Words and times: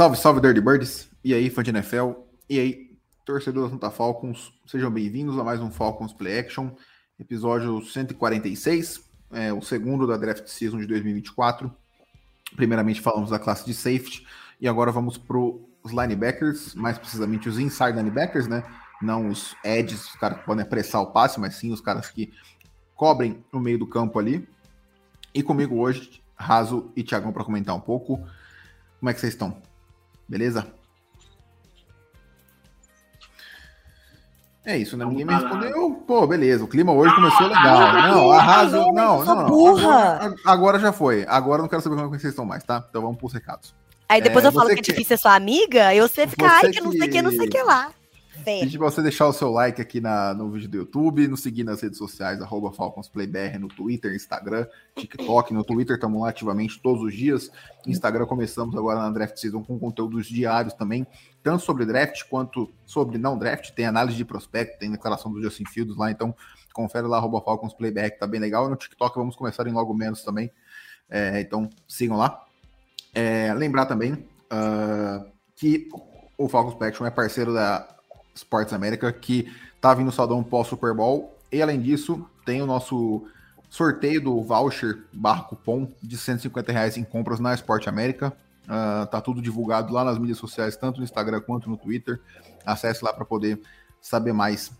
Salve, 0.00 0.16
salve, 0.16 0.40
Dirty 0.40 0.62
Birds. 0.62 1.10
E 1.22 1.34
aí, 1.34 1.50
fã 1.50 1.62
de 1.62 1.68
NFL. 1.68 2.12
E 2.48 2.58
aí, 2.58 2.96
torcedor 3.22 3.64
da 3.64 3.70
Santa 3.70 3.90
Falcons. 3.90 4.50
Sejam 4.64 4.90
bem-vindos 4.90 5.38
a 5.38 5.44
mais 5.44 5.60
um 5.60 5.70
Falcons 5.70 6.10
Play 6.10 6.38
Action. 6.38 6.70
Episódio 7.18 7.84
146. 7.84 9.04
É, 9.30 9.52
o 9.52 9.60
segundo 9.60 10.06
da 10.06 10.16
Draft 10.16 10.46
Season 10.46 10.78
de 10.78 10.86
2024. 10.86 11.70
Primeiramente 12.56 12.98
falamos 12.98 13.28
da 13.28 13.38
classe 13.38 13.66
de 13.66 13.74
safety. 13.74 14.26
E 14.58 14.66
agora 14.66 14.90
vamos 14.90 15.18
para 15.18 15.36
os 15.36 15.92
linebackers, 15.92 16.74
mais 16.74 16.96
precisamente 16.96 17.46
os 17.46 17.58
inside 17.58 17.92
linebackers, 17.92 18.48
né? 18.48 18.64
Não 19.02 19.28
os 19.28 19.54
edges, 19.62 20.06
os 20.06 20.16
caras 20.16 20.38
que 20.38 20.46
podem 20.46 20.64
apressar 20.64 21.02
o 21.02 21.12
passe, 21.12 21.38
mas 21.38 21.56
sim 21.56 21.74
os 21.74 21.80
caras 21.82 22.08
que 22.08 22.32
cobrem 22.96 23.44
no 23.52 23.60
meio 23.60 23.78
do 23.78 23.86
campo 23.86 24.18
ali. 24.18 24.48
E 25.34 25.42
comigo 25.42 25.76
hoje, 25.76 26.22
Raso 26.34 26.90
e 26.96 27.02
Thiagão 27.02 27.34
para 27.34 27.44
comentar 27.44 27.76
um 27.76 27.80
pouco. 27.80 28.16
Como 28.98 29.10
é 29.10 29.12
que 29.12 29.20
vocês 29.20 29.34
estão? 29.34 29.68
Beleza? 30.30 30.64
É 34.64 34.78
isso, 34.78 34.96
né? 34.96 35.04
Ninguém 35.04 35.24
me 35.24 35.34
respondeu. 35.34 35.90
Pô, 36.06 36.24
beleza, 36.24 36.62
o 36.62 36.68
clima 36.68 36.92
hoje 36.92 37.12
começou 37.16 37.48
legal. 37.48 37.92
Não, 37.94 38.30
arraso. 38.30 38.76
Não, 38.92 39.24
não, 39.24 39.76
não. 39.76 40.34
Agora 40.46 40.78
já 40.78 40.92
foi. 40.92 41.26
Agora 41.26 41.58
eu 41.58 41.62
não 41.62 41.68
quero 41.68 41.82
saber 41.82 41.96
como 41.96 42.06
é 42.14 42.18
vocês 42.18 42.32
estão 42.32 42.44
mais, 42.44 42.62
tá? 42.62 42.86
Então 42.88 43.02
vamos 43.02 43.16
pros 43.18 43.32
recados. 43.32 43.74
Aí 44.08 44.22
depois 44.22 44.44
é, 44.44 44.48
eu 44.48 44.52
falo 44.52 44.68
que 44.68 44.78
é 44.78 44.82
difícil 44.82 45.04
ser 45.04 45.16
sua 45.16 45.34
amiga, 45.34 45.92
e 45.92 46.00
você 46.00 46.28
fica, 46.28 46.48
você 46.48 46.66
ai, 46.66 46.70
que 46.70 46.80
não 46.80 46.92
sei 46.92 47.08
o 47.08 47.10
que, 47.10 47.22
não 47.22 47.30
sei 47.30 47.46
o 47.46 47.50
que 47.50 47.62
lá. 47.62 47.90
Pede 48.44 48.78
pra 48.78 48.90
você 48.90 49.02
deixar 49.02 49.26
o 49.26 49.32
seu 49.32 49.50
like 49.50 49.80
aqui 49.80 50.00
na, 50.00 50.34
no 50.34 50.50
vídeo 50.50 50.68
do 50.68 50.76
YouTube, 50.78 51.28
nos 51.28 51.42
seguir 51.42 51.64
nas 51.64 51.80
redes 51.80 51.98
sociais, 51.98 52.40
arroba 52.40 52.72
FalconsPlayBR, 52.72 53.58
no 53.58 53.68
Twitter, 53.68 54.14
Instagram, 54.14 54.66
TikTok. 54.96 55.52
No 55.52 55.64
Twitter 55.64 55.96
estamos 55.96 56.20
lá 56.20 56.30
ativamente 56.30 56.80
todos 56.80 57.02
os 57.02 57.14
dias. 57.14 57.50
Instagram 57.86 58.26
começamos 58.26 58.76
agora 58.76 59.00
na 59.00 59.10
Draft 59.10 59.36
Season 59.36 59.62
com 59.62 59.78
conteúdos 59.78 60.26
diários 60.26 60.74
também, 60.74 61.06
tanto 61.42 61.64
sobre 61.64 61.84
draft 61.84 62.24
quanto 62.28 62.70
sobre 62.86 63.18
não 63.18 63.38
draft. 63.38 63.70
Tem 63.70 63.86
análise 63.86 64.16
de 64.16 64.24
prospecto, 64.24 64.78
tem 64.78 64.90
declaração 64.90 65.32
do 65.32 65.42
Justin 65.42 65.64
Fields 65.66 65.96
lá, 65.96 66.10
então 66.10 66.34
confere 66.72 67.06
lá, 67.06 67.18
arroba 67.18 67.40
FalconsPlayBR, 67.40 68.12
que 68.12 68.18
tá 68.18 68.26
bem 68.26 68.40
legal. 68.40 68.66
E 68.66 68.70
no 68.70 68.76
TikTok 68.76 69.16
vamos 69.16 69.36
começar 69.36 69.66
em 69.66 69.72
logo 69.72 69.92
menos 69.94 70.22
também. 70.22 70.50
É, 71.08 71.40
então 71.40 71.68
sigam 71.88 72.16
lá. 72.16 72.44
É, 73.12 73.52
lembrar 73.54 73.86
também 73.86 74.12
uh, 74.14 75.30
que 75.56 75.88
o 76.38 76.48
Falcons 76.48 76.74
Passion 76.74 77.04
é 77.06 77.10
parceiro 77.10 77.52
da 77.52 77.99
Sports 78.40 78.72
América, 78.72 79.12
que 79.12 79.50
tá 79.80 79.94
vindo 79.94 80.10
saldão 80.10 80.42
pós 80.42 80.68
Super 80.68 80.94
Bowl. 80.94 81.36
E 81.52 81.60
além 81.60 81.80
disso, 81.80 82.26
tem 82.44 82.62
o 82.62 82.66
nosso 82.66 83.26
sorteio 83.68 84.20
do 84.20 84.42
voucher 84.42 85.04
barra 85.12 85.44
cupom 85.44 85.88
de 86.02 86.16
150 86.16 86.72
reais 86.72 86.96
em 86.96 87.04
compras 87.04 87.38
na 87.38 87.54
Sport 87.54 87.86
América. 87.86 88.32
Uh, 88.64 89.06
tá 89.06 89.20
tudo 89.20 89.40
divulgado 89.42 89.92
lá 89.92 90.04
nas 90.04 90.18
mídias 90.18 90.38
sociais, 90.38 90.76
tanto 90.76 90.98
no 90.98 91.04
Instagram 91.04 91.40
quanto 91.40 91.68
no 91.68 91.76
Twitter. 91.76 92.20
Acesse 92.64 93.04
lá 93.04 93.12
para 93.12 93.24
poder 93.24 93.60
saber 94.00 94.32
mais 94.32 94.70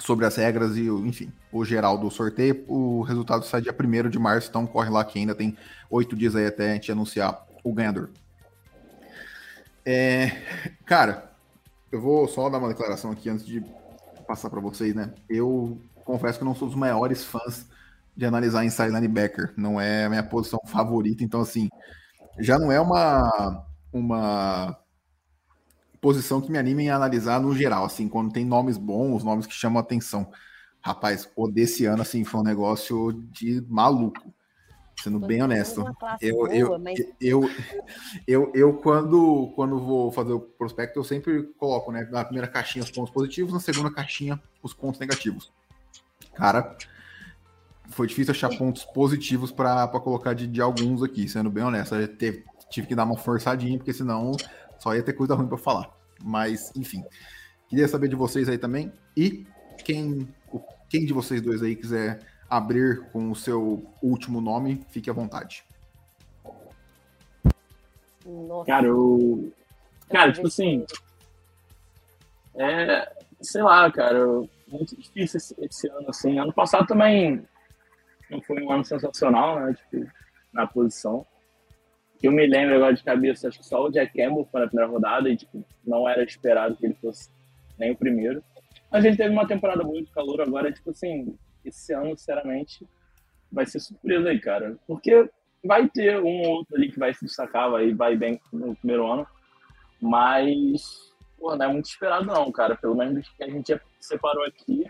sobre 0.00 0.26
as 0.26 0.36
regras 0.36 0.76
e, 0.76 0.86
enfim, 0.88 1.32
o 1.52 1.64
geral 1.64 1.98
do 1.98 2.10
sorteio. 2.10 2.64
O 2.66 3.02
resultado 3.02 3.44
sai 3.44 3.60
dia 3.60 3.74
1 3.74 4.08
de 4.08 4.18
março, 4.18 4.48
então 4.48 4.66
corre 4.66 4.90
lá 4.90 5.04
que 5.04 5.18
ainda 5.18 5.34
tem 5.34 5.56
oito 5.90 6.16
dias 6.16 6.34
aí 6.34 6.46
até 6.46 6.70
a 6.70 6.74
gente 6.74 6.90
anunciar 6.90 7.46
o 7.62 7.72
ganhador. 7.72 8.10
É, 9.84 10.40
cara, 10.84 11.31
eu 11.92 12.00
vou 12.00 12.26
só 12.26 12.48
dar 12.48 12.58
uma 12.58 12.68
declaração 12.68 13.12
aqui 13.12 13.28
antes 13.28 13.44
de 13.44 13.62
passar 14.26 14.48
para 14.48 14.60
vocês, 14.60 14.94
né? 14.94 15.12
Eu 15.28 15.78
confesso 16.04 16.38
que 16.38 16.44
não 16.44 16.54
sou 16.54 16.66
dos 16.66 16.76
maiores 16.76 17.22
fãs 17.22 17.66
de 18.16 18.24
analisar 18.24 18.64
inside 18.64 18.90
linebacker, 18.90 19.52
não 19.56 19.80
é 19.80 20.06
a 20.06 20.08
minha 20.08 20.22
posição 20.22 20.58
favorita, 20.66 21.22
então 21.22 21.42
assim, 21.42 21.68
já 22.38 22.58
não 22.58 22.72
é 22.72 22.80
uma 22.80 23.66
uma 23.92 24.78
posição 26.00 26.40
que 26.40 26.50
me 26.50 26.58
anime 26.58 26.88
a 26.88 26.96
analisar 26.96 27.40
no 27.40 27.54
geral, 27.54 27.84
assim, 27.84 28.08
quando 28.08 28.32
tem 28.32 28.44
nomes 28.44 28.76
bons, 28.78 29.22
nomes 29.22 29.46
que 29.46 29.54
chamam 29.54 29.78
atenção. 29.78 30.30
Rapaz, 30.80 31.30
o 31.36 31.46
desse 31.48 31.84
ano 31.84 32.02
assim 32.02 32.24
foi 32.24 32.40
um 32.40 32.44
negócio 32.44 33.12
de 33.30 33.60
maluco. 33.68 34.34
Sendo 35.02 35.18
bem 35.18 35.42
honesto. 35.42 35.84
Eu, 36.20 36.34
boa, 36.36 36.54
eu, 36.54 36.78
mas... 36.78 37.00
eu, 37.20 37.50
eu, 38.24 38.52
eu, 38.54 38.74
quando, 38.74 39.52
quando 39.56 39.78
vou 39.80 40.12
fazer 40.12 40.32
o 40.32 40.38
prospecto, 40.38 40.98
eu 40.98 41.02
sempre 41.02 41.42
coloco, 41.58 41.90
né? 41.90 42.08
Na 42.10 42.24
primeira 42.24 42.46
caixinha 42.46 42.84
os 42.84 42.90
pontos 42.90 43.12
positivos, 43.12 43.52
na 43.52 43.58
segunda 43.58 43.90
caixinha 43.90 44.40
os 44.62 44.72
pontos 44.72 45.00
negativos. 45.00 45.52
Cara, 46.34 46.76
foi 47.88 48.06
difícil 48.06 48.30
achar 48.30 48.56
pontos 48.56 48.84
positivos 48.84 49.50
para 49.50 49.88
colocar 49.88 50.34
de, 50.34 50.46
de, 50.46 50.60
alguns 50.60 51.02
aqui, 51.02 51.28
sendo 51.28 51.50
bem 51.50 51.64
honesto. 51.64 51.96
Eu 51.96 52.06
teve, 52.06 52.44
tive 52.70 52.86
que 52.86 52.94
dar 52.94 53.04
uma 53.04 53.16
forçadinha, 53.16 53.76
porque 53.78 53.92
senão 53.92 54.32
só 54.78 54.94
ia 54.94 55.02
ter 55.02 55.14
coisa 55.14 55.34
ruim 55.34 55.48
para 55.48 55.58
falar. 55.58 55.90
Mas, 56.22 56.70
enfim. 56.76 57.02
Queria 57.68 57.88
saber 57.88 58.06
de 58.06 58.14
vocês 58.14 58.48
aí 58.48 58.58
também. 58.58 58.92
E 59.16 59.46
quem, 59.84 60.28
quem 60.88 61.04
de 61.04 61.12
vocês 61.12 61.42
dois 61.42 61.60
aí 61.60 61.74
quiser 61.74 62.20
abrir 62.52 63.00
com 63.10 63.30
o 63.30 63.34
seu 63.34 63.82
último 64.02 64.38
nome, 64.38 64.84
fique 64.90 65.08
à 65.08 65.12
vontade. 65.14 65.64
Nossa. 68.26 68.66
Cara, 68.66 68.86
eu. 68.86 69.50
Cara, 70.10 70.32
tipo 70.32 70.46
assim. 70.46 70.84
É. 72.54 73.10
Sei 73.40 73.62
lá, 73.62 73.90
cara. 73.90 74.26
Muito 74.68 74.94
difícil 74.96 75.38
esse, 75.38 75.54
esse, 75.58 75.88
ano, 75.88 76.10
assim. 76.10 76.38
Ano 76.38 76.52
passado 76.52 76.86
também 76.86 77.42
não 78.30 78.40
foi 78.42 78.62
um 78.62 78.70
ano 78.70 78.84
sensacional, 78.84 79.58
né? 79.58 79.74
Tipo, 79.74 80.06
na 80.52 80.66
posição. 80.66 81.26
Que 82.18 82.28
eu 82.28 82.32
me 82.32 82.46
lembro 82.46 82.76
agora 82.76 82.94
de 82.94 83.02
cabeça, 83.02 83.48
acho 83.48 83.58
que 83.58 83.66
só 83.66 83.82
o 83.82 83.90
Jack 83.90 84.12
Campbell 84.12 84.46
foi 84.52 84.60
na 84.60 84.66
primeira 84.66 84.92
rodada 84.92 85.28
e, 85.28 85.36
tipo, 85.36 85.64
não 85.84 86.08
era 86.08 86.22
esperado 86.22 86.76
que 86.76 86.84
ele 86.84 86.94
fosse 87.00 87.30
nem 87.78 87.90
o 87.90 87.96
primeiro. 87.96 88.44
Mas 88.90 89.06
ele 89.06 89.16
teve 89.16 89.30
uma 89.30 89.48
temporada 89.48 89.82
boa 89.82 90.02
de 90.02 90.10
calor 90.10 90.40
agora, 90.42 90.70
tipo 90.70 90.90
assim, 90.90 91.36
esse 91.64 91.92
ano, 91.92 92.16
sinceramente, 92.16 92.86
vai 93.50 93.66
ser 93.66 93.80
surpresa 93.80 94.28
aí, 94.28 94.40
cara. 94.40 94.76
Porque 94.86 95.28
vai 95.64 95.88
ter 95.88 96.20
um 96.20 96.42
ou 96.42 96.48
outro 96.50 96.76
ali 96.76 96.90
que 96.90 96.98
vai 96.98 97.14
se 97.14 97.24
destacar, 97.24 97.70
vai, 97.70 97.92
vai 97.92 98.16
bem 98.16 98.40
no 98.52 98.74
primeiro 98.76 99.06
ano. 99.06 99.26
Mas, 100.00 101.12
pô, 101.38 101.54
não 101.54 101.66
é 101.66 101.72
muito 101.72 101.86
esperado 101.86 102.26
não, 102.26 102.50
cara. 102.50 102.76
Pelo 102.76 102.96
menos 102.96 103.28
que 103.28 103.44
a 103.44 103.48
gente 103.48 103.80
separou 104.00 104.44
aqui. 104.44 104.84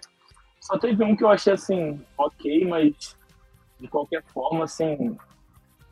Só 0.60 0.78
teve 0.78 1.02
um 1.04 1.16
que 1.16 1.24
eu 1.24 1.28
achei, 1.28 1.52
assim, 1.52 2.00
ok, 2.16 2.64
mas 2.66 3.16
de 3.80 3.88
qualquer 3.88 4.22
forma, 4.22 4.64
assim, 4.64 5.16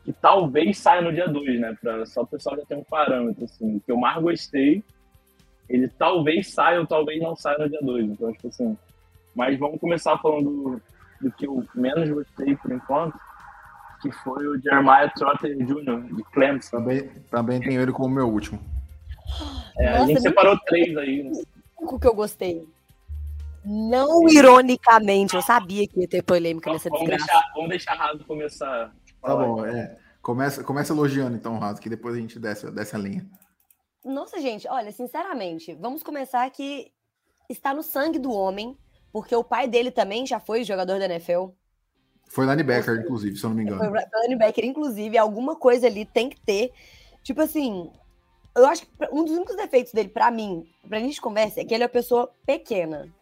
que 0.03 0.13
talvez 0.13 0.77
saia 0.77 1.01
no 1.01 1.13
dia 1.13 1.27
2, 1.27 1.59
né? 1.59 1.77
Pra, 1.79 2.05
só 2.05 2.21
o 2.21 2.27
pessoal 2.27 2.55
já 2.55 2.65
ter 2.65 2.75
um 2.75 2.83
parâmetro, 2.83 3.43
assim. 3.43 3.79
Que 3.79 3.91
eu 3.91 3.97
mais 3.97 4.21
gostei, 4.21 4.83
ele 5.69 5.87
talvez 5.87 6.51
saia 6.51 6.79
ou 6.79 6.87
talvez 6.87 7.21
não 7.21 7.35
saia 7.35 7.57
no 7.59 7.69
dia 7.69 7.81
2. 7.81 8.05
Então, 8.11 8.31
tipo 8.33 8.47
assim, 8.47 8.77
mas 9.35 9.57
vamos 9.57 9.79
começar 9.79 10.17
falando 10.17 10.81
do, 11.21 11.31
que 11.31 11.47
eu 11.47 11.65
menos 11.75 12.09
gostei 12.09 12.55
por 12.55 12.71
enquanto, 12.71 13.17
que 14.01 14.11
foi 14.11 14.47
o 14.47 14.59
Jeremiah 14.61 15.11
Trotter 15.15 15.55
Jr., 15.57 16.15
de 16.15 16.23
Clemson. 16.31 16.77
Também, 16.77 17.09
também 17.29 17.59
tenho 17.59 17.81
ele 17.81 17.91
como 17.91 18.13
meu 18.13 18.27
último. 18.27 18.59
É, 19.77 19.91
Nossa, 19.91 20.03
a 20.03 20.07
gente 20.07 20.21
separou 20.21 20.59
três 20.65 20.97
aí. 20.97 21.23
Né? 21.23 21.41
O 21.77 21.99
que 21.99 22.07
eu 22.07 22.13
gostei. 22.13 22.67
Não 23.63 24.27
ironicamente, 24.27 25.35
eu 25.35 25.41
sabia 25.41 25.87
que 25.87 26.01
ia 26.01 26.07
ter 26.07 26.23
polêmica 26.23 26.71
nessa 26.71 26.89
vamos 26.89 27.07
desgraça. 27.07 27.31
Deixar, 27.31 27.51
vamos 27.53 27.69
deixar 27.69 27.93
Raso 27.93 28.25
começar. 28.25 28.91
Tá 29.21 29.35
bom, 29.35 29.63
é. 29.65 29.97
Começa, 30.21 30.63
começa 30.63 30.93
elogiando 30.93 31.35
então, 31.35 31.59
Raso, 31.59 31.79
que 31.79 31.89
depois 31.89 32.15
a 32.15 32.19
gente 32.19 32.39
desce, 32.39 32.71
desce 32.71 32.95
a 32.95 32.99
linha. 32.99 33.25
Nossa, 34.03 34.39
gente, 34.39 34.67
olha, 34.67 34.91
sinceramente, 34.91 35.75
vamos 35.75 36.01
começar 36.01 36.49
que 36.49 36.91
está 37.47 37.73
no 37.73 37.83
sangue 37.83 38.17
do 38.17 38.31
homem 38.31 38.75
porque 39.11 39.35
o 39.35 39.43
pai 39.43 39.67
dele 39.67 39.91
também 39.91 40.25
já 40.25 40.39
foi 40.39 40.63
jogador 40.63 40.99
da 40.99 41.05
NFL. 41.05 41.49
Foi 42.29 42.45
linebacker, 42.45 43.01
inclusive, 43.01 43.35
se 43.35 43.43
eu 43.43 43.49
não 43.49 43.57
me 43.57 43.63
engano. 43.63 43.79
Foi 43.79 44.21
linebacker, 44.23 44.65
inclusive, 44.65 45.17
alguma 45.17 45.55
coisa 45.55 45.87
ali 45.87 46.05
tem 46.05 46.29
que 46.29 46.39
ter. 46.39 46.71
Tipo 47.23 47.41
assim, 47.41 47.91
eu 48.55 48.65
acho 48.65 48.83
que 48.83 48.89
um 49.11 49.23
dos 49.23 49.33
únicos 49.33 49.55
defeitos 49.55 49.91
dele, 49.91 50.09
para 50.09 50.31
mim, 50.31 50.65
pra 50.87 50.99
gente 50.99 51.19
conversa, 51.19 51.59
é 51.59 51.65
que 51.65 51.73
ele 51.73 51.83
é 51.83 51.85
uma 51.87 51.91
pessoa 51.91 52.31
pequena. 52.45 53.13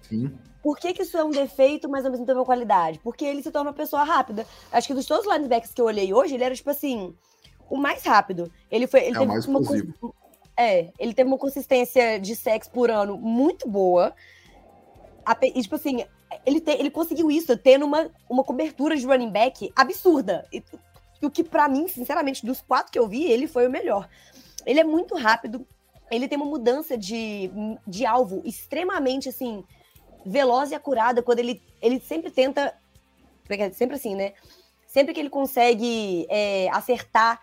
Sim. 0.00 0.32
Por 0.62 0.78
que, 0.78 0.92
que 0.94 1.02
isso 1.02 1.16
é 1.16 1.24
um 1.24 1.30
defeito, 1.30 1.88
mas 1.88 2.04
ao 2.04 2.10
mesmo 2.10 2.24
tempo 2.24 2.38
é 2.38 2.40
uma 2.40 2.46
qualidade? 2.46 3.00
Porque 3.00 3.24
ele 3.24 3.42
se 3.42 3.50
torna 3.50 3.70
uma 3.70 3.76
pessoa 3.76 4.04
rápida. 4.04 4.46
Acho 4.70 4.86
que 4.86 4.94
dos 4.94 5.06
todos 5.06 5.26
os 5.26 5.32
linebackers 5.32 5.74
que 5.74 5.80
eu 5.80 5.86
olhei 5.86 6.14
hoje, 6.14 6.34
ele 6.34 6.44
era, 6.44 6.54
tipo 6.54 6.70
assim, 6.70 7.14
o 7.68 7.76
mais 7.76 8.04
rápido. 8.04 8.52
Ele 8.70 8.86
foi. 8.86 9.04
Ele 9.04 9.16
é 9.16 9.20
o 9.20 9.26
mais 9.26 9.44
explosivo. 9.44 10.14
É, 10.56 10.92
ele 10.98 11.14
teve 11.14 11.28
uma 11.28 11.38
consistência 11.38 12.20
de 12.20 12.36
sexo 12.36 12.70
por 12.70 12.90
ano 12.90 13.16
muito 13.16 13.68
boa. 13.68 14.14
E, 15.42 15.62
tipo 15.62 15.76
assim, 15.76 16.04
ele, 16.44 16.60
te, 16.60 16.70
ele 16.72 16.90
conseguiu 16.90 17.30
isso 17.30 17.56
tendo 17.56 17.84
uma, 17.84 18.10
uma 18.28 18.44
cobertura 18.44 18.96
de 18.96 19.06
running 19.06 19.30
back 19.30 19.72
absurda. 19.76 20.46
E, 20.52 20.62
o 21.22 21.30
que, 21.30 21.44
para 21.44 21.68
mim, 21.68 21.86
sinceramente, 21.86 22.44
dos 22.44 22.60
quatro 22.60 22.90
que 22.90 22.98
eu 22.98 23.06
vi, 23.06 23.24
ele 23.24 23.46
foi 23.46 23.66
o 23.66 23.70
melhor. 23.70 24.08
Ele 24.66 24.80
é 24.80 24.84
muito 24.84 25.14
rápido, 25.14 25.66
ele 26.10 26.26
tem 26.26 26.36
uma 26.36 26.46
mudança 26.46 26.98
de, 26.98 27.50
de 27.86 28.04
alvo 28.04 28.42
extremamente, 28.44 29.28
assim, 29.28 29.64
veloz 30.26 30.72
e 30.72 30.74
acurada, 30.74 31.22
quando 31.22 31.38
ele, 31.38 31.62
ele 31.80 32.00
sempre 32.00 32.30
tenta. 32.30 32.76
Sempre 33.72 33.96
assim, 33.96 34.14
né? 34.14 34.32
Sempre 34.86 35.14
que 35.14 35.20
ele 35.20 35.30
consegue 35.30 36.26
é, 36.28 36.68
acertar. 36.70 37.40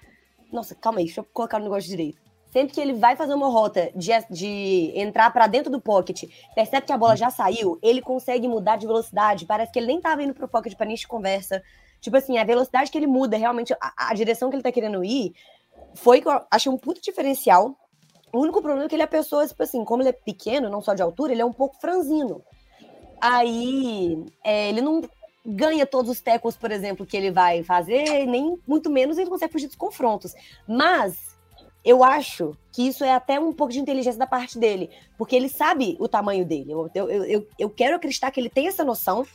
Nossa, 0.52 0.76
calma 0.76 1.00
aí, 1.00 1.06
deixa 1.06 1.22
eu 1.22 1.28
colocar 1.32 1.58
o 1.58 1.64
negócio 1.64 1.90
direito 1.90 2.29
Sempre 2.52 2.74
que 2.74 2.82
ele 2.82 2.94
vai 2.94 3.16
fazer 3.16 3.34
uma 3.34 3.48
rota 3.48 3.92
de, 3.96 4.12
de 4.30 4.92
entrar 4.96 5.32
para 5.32 5.46
dentro 5.46 5.72
do 5.72 5.80
pocket, 5.80 6.24
percebe 6.56 6.88
que 6.88 6.92
a 6.92 6.98
bola 6.98 7.16
já 7.16 7.30
saiu, 7.30 7.78
ele 7.82 8.02
consegue 8.02 8.48
mudar 8.48 8.76
de 8.78 8.88
velocidade. 8.88 9.46
Parece 9.46 9.72
que 9.72 9.78
ele 9.78 9.88
nem 9.88 10.02
tava 10.02 10.24
indo 10.24 10.34
pro 10.34 10.48
pocket 10.48 10.76
para 10.76 10.88
de 10.88 11.08
conversa. 11.08 11.62
Tipo 12.02 12.18
assim, 12.18 12.38
a 12.38 12.44
velocidade 12.44 12.90
que 12.90 12.98
ele 12.98 13.06
muda, 13.06 13.38
realmente, 13.38 13.74
a, 13.74 14.10
a, 14.10 14.14
direção 14.16 14.50
que 14.50 14.56
ele 14.56 14.64
tá 14.64 14.72
querendo 14.72 15.04
ir, 15.04 15.34
foi 15.94 16.22
que 16.22 16.28
eu 16.28 16.42
achei 16.50 16.72
um 16.72 16.78
puto 16.78 17.02
diferencial. 17.02 17.78
O 18.34 18.40
único 18.40 18.62
problema 18.62 18.86
é 18.86 18.90
que 18.90 18.96
ele 18.96 19.04
é 19.04 19.08
pessoa, 19.08 19.46
tipo 19.46 19.62
assim, 19.62 19.84
como 19.86 20.02
ele 20.02 20.10
é 20.10 20.14
pequeno, 20.14 20.70
não 20.70 20.82
só 20.82 20.94
de 20.94 21.02
altura, 21.02 21.34
ele 21.34 21.42
é 21.42 21.46
um 21.46 21.54
pouco 21.54 21.80
franzino. 21.80 22.42
Aí, 23.22 24.24
é, 24.44 24.70
ele 24.70 24.82
não 24.82 25.02
ganha 25.46 25.86
todos 25.86 26.10
os 26.12 26.22
tecos, 26.22 26.58
por 26.58 26.72
exemplo, 26.72 27.06
que 27.06 27.18
ele 27.18 27.32
vai 27.32 27.64
fazer, 27.64 28.26
nem 28.26 28.58
muito 28.68 28.90
menos 28.90 29.18
ele 29.18 29.30
consegue 29.30 29.52
fugir 29.52 29.68
dos 29.68 29.76
confrontos. 29.76 30.34
Mas 30.68 31.29
eu 31.84 32.04
acho 32.04 32.56
que 32.72 32.88
isso 32.88 33.04
é 33.04 33.14
até 33.14 33.40
um 33.40 33.54
pouco 33.54 33.72
de 33.72 33.80
inteligência 33.80 34.20
da 34.20 34.28
parte 34.28 34.60
dele, 34.60 34.90
porque 35.18 35.36
ele 35.36 35.50
sabe 35.50 35.96
o 36.00 36.08
tamanho 36.08 36.46
dele. 36.46 36.72
Eu, 36.72 36.90
eu, 36.94 37.10
eu, 37.10 37.48
eu 37.58 37.70
quero 37.70 37.96
acreditar 37.96 38.32
que 38.32 38.40
ele 38.40 38.50
tem 38.50 38.68
essa 38.68 38.84
noção 38.84 39.26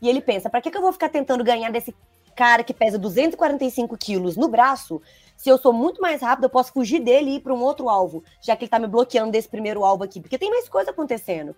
e 0.00 0.08
ele 0.08 0.20
pensa: 0.20 0.50
para 0.50 0.60
que, 0.60 0.70
que 0.70 0.76
eu 0.76 0.82
vou 0.82 0.92
ficar 0.92 1.08
tentando 1.08 1.42
ganhar 1.42 1.70
desse 1.70 1.94
cara 2.36 2.62
que 2.62 2.74
pesa 2.74 2.98
245 2.98 3.96
quilos 3.96 4.36
no 4.36 4.48
braço? 4.48 5.00
Se 5.36 5.48
eu 5.48 5.58
sou 5.58 5.72
muito 5.72 6.00
mais 6.00 6.20
rápido, 6.22 6.44
eu 6.44 6.50
posso 6.50 6.72
fugir 6.72 7.00
dele 7.00 7.30
e 7.30 7.34
ir 7.36 7.40
para 7.40 7.54
um 7.54 7.62
outro 7.62 7.88
alvo, 7.88 8.22
já 8.40 8.54
que 8.54 8.64
ele 8.64 8.70
tá 8.70 8.78
me 8.78 8.86
bloqueando 8.86 9.32
desse 9.32 9.48
primeiro 9.48 9.84
alvo 9.84 10.04
aqui, 10.04 10.20
porque 10.20 10.38
tem 10.38 10.50
mais 10.50 10.68
coisa 10.68 10.90
acontecendo. 10.90 11.56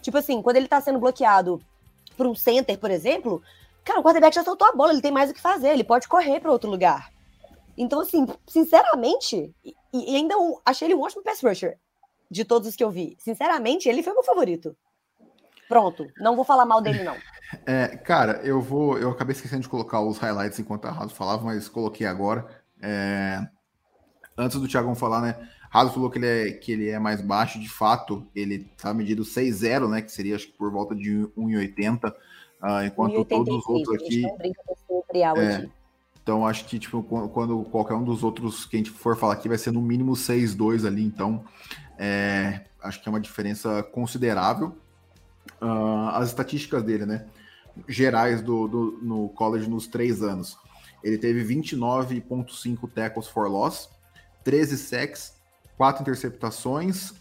Tipo 0.00 0.18
assim, 0.18 0.40
quando 0.40 0.56
ele 0.56 0.68
tá 0.68 0.80
sendo 0.80 0.98
bloqueado 0.98 1.60
por 2.16 2.26
um 2.26 2.34
center, 2.34 2.78
por 2.78 2.90
exemplo, 2.90 3.42
cara, 3.84 4.00
o 4.00 4.02
quarterback 4.02 4.34
já 4.34 4.44
soltou 4.44 4.68
a 4.68 4.72
bola, 4.72 4.92
ele 4.92 5.02
tem 5.02 5.10
mais 5.10 5.30
o 5.30 5.34
que 5.34 5.40
fazer, 5.40 5.70
ele 5.70 5.82
pode 5.82 6.06
correr 6.06 6.40
para 6.40 6.52
outro 6.52 6.70
lugar. 6.70 7.10
Então, 7.76 8.00
assim, 8.00 8.26
sinceramente, 8.46 9.54
e, 9.92 10.12
e 10.12 10.16
ainda 10.16 10.38
um, 10.38 10.58
achei 10.64 10.86
ele 10.88 10.94
um 10.94 11.02
ótimo 11.02 11.22
pass 11.22 11.42
rusher 11.42 11.78
de 12.30 12.44
todos 12.44 12.68
os 12.68 12.76
que 12.76 12.84
eu 12.84 12.90
vi. 12.90 13.16
Sinceramente, 13.18 13.88
ele 13.88 14.02
foi 14.02 14.12
meu 14.12 14.22
favorito. 14.22 14.76
Pronto, 15.68 16.06
não 16.18 16.34
vou 16.34 16.44
falar 16.44 16.64
mal 16.64 16.80
dele, 16.80 17.02
não. 17.02 17.16
É, 17.64 17.96
cara, 17.96 18.42
eu 18.44 18.60
vou. 18.60 18.98
Eu 18.98 19.08
acabei 19.08 19.34
esquecendo 19.34 19.62
de 19.62 19.70
colocar 19.70 20.02
os 20.02 20.18
highlights 20.18 20.58
enquanto 20.58 20.84
a 20.84 20.90
Raso 20.90 21.14
falava, 21.14 21.42
mas 21.46 21.66
coloquei 21.66 22.06
agora. 22.06 22.46
É, 22.82 23.40
antes 24.36 24.60
do 24.60 24.68
Thiagão 24.68 24.94
falar, 24.94 25.22
né? 25.22 25.48
Raso 25.70 25.94
falou 25.94 26.10
que 26.10 26.18
ele, 26.18 26.26
é, 26.26 26.52
que 26.52 26.72
ele 26.72 26.90
é 26.90 26.98
mais 26.98 27.22
baixo, 27.22 27.58
de 27.58 27.66
fato, 27.66 28.28
ele 28.34 28.70
tá 28.76 28.92
medido 28.92 29.22
6,0, 29.22 29.88
né? 29.88 30.02
Que 30.02 30.12
seria 30.12 30.36
acho 30.36 30.48
que 30.48 30.58
por 30.58 30.70
volta 30.70 30.94
de 30.94 31.10
1,80. 31.38 32.12
Uh, 32.62 32.84
enquanto 32.84 33.20
1, 33.20 33.24
todos 33.24 33.54
os 33.54 33.66
outros 33.66 33.94
aqui. 33.94 34.20
Não 34.20 34.36
brinca 34.36 34.62
com 34.86 35.02
é, 35.14 35.56
aqui. 35.56 35.70
Então, 36.28 36.46
acho 36.46 36.66
que, 36.66 36.78
tipo, 36.78 37.02
quando 37.02 37.64
qualquer 37.64 37.94
um 37.94 38.04
dos 38.04 38.22
outros 38.22 38.66
que 38.66 38.76
a 38.76 38.78
gente 38.80 38.90
for 38.90 39.16
falar 39.16 39.32
aqui 39.32 39.48
vai 39.48 39.56
ser 39.56 39.70
no 39.70 39.80
mínimo 39.80 40.12
6-2 40.12 40.86
ali. 40.86 41.02
Então, 41.02 41.42
é, 41.96 42.66
acho 42.82 43.02
que 43.02 43.08
é 43.08 43.10
uma 43.10 43.18
diferença 43.18 43.82
considerável. 43.82 44.76
Uh, 45.58 46.10
as 46.12 46.28
estatísticas 46.28 46.82
dele, 46.82 47.06
né? 47.06 47.24
Gerais 47.88 48.42
do, 48.42 48.68
do, 48.68 48.98
no 49.00 49.30
college 49.30 49.70
nos 49.70 49.86
três 49.86 50.22
anos. 50.22 50.58
Ele 51.02 51.16
teve 51.16 51.42
29,5 51.42 52.90
tackles 52.92 53.26
for 53.26 53.48
loss, 53.48 53.88
13 54.44 54.76
sacks, 54.76 55.32
4 55.78 56.02
interceptações 56.02 57.14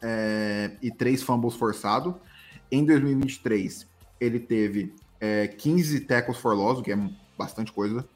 é, 0.00 0.70
e 0.80 0.90
3 0.90 1.22
fumbles 1.22 1.54
forçados. 1.54 2.14
Em 2.72 2.82
2023, 2.82 3.86
ele 4.18 4.40
teve 4.40 4.94
é, 5.20 5.48
15 5.48 6.00
tackles 6.00 6.38
for 6.38 6.54
loss, 6.54 6.78
o 6.78 6.82
que 6.82 6.92
é 6.92 7.10
bastante 7.36 7.70
coisa, 7.70 8.08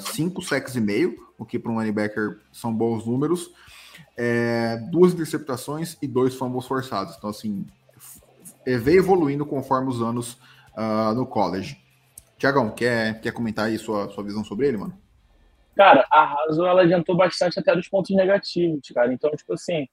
5 0.00 0.40
uh, 0.40 0.42
sacks 0.42 0.74
e 0.74 0.80
meio, 0.80 1.16
o 1.38 1.44
que 1.44 1.58
para 1.58 1.70
um 1.70 1.80
linebacker 1.80 2.40
são 2.52 2.74
bons 2.74 3.06
números, 3.06 3.50
é, 4.16 4.76
duas 4.90 5.12
interceptações 5.12 5.96
e 6.00 6.06
dois 6.06 6.34
fumbles 6.34 6.66
forçados. 6.66 7.16
Então, 7.16 7.30
assim, 7.30 7.66
veio 8.66 8.98
evoluindo 8.98 9.44
conforme 9.44 9.88
os 9.88 10.00
anos 10.02 10.34
uh, 10.76 11.14
no 11.14 11.26
college. 11.26 11.78
Tiagão, 12.38 12.70
quer, 12.70 13.20
quer 13.20 13.32
comentar 13.32 13.66
aí 13.66 13.78
sua, 13.78 14.08
sua 14.08 14.24
visão 14.24 14.42
sobre 14.42 14.66
ele, 14.66 14.78
mano? 14.78 14.98
Cara, 15.76 16.06
a 16.10 16.24
Raso, 16.24 16.64
ela 16.64 16.82
adiantou 16.82 17.16
bastante 17.16 17.58
até 17.58 17.74
dos 17.74 17.88
pontos 17.88 18.14
negativos, 18.14 18.88
cara. 18.94 19.12
Então, 19.12 19.30
tipo 19.30 19.52
assim, 19.54 19.86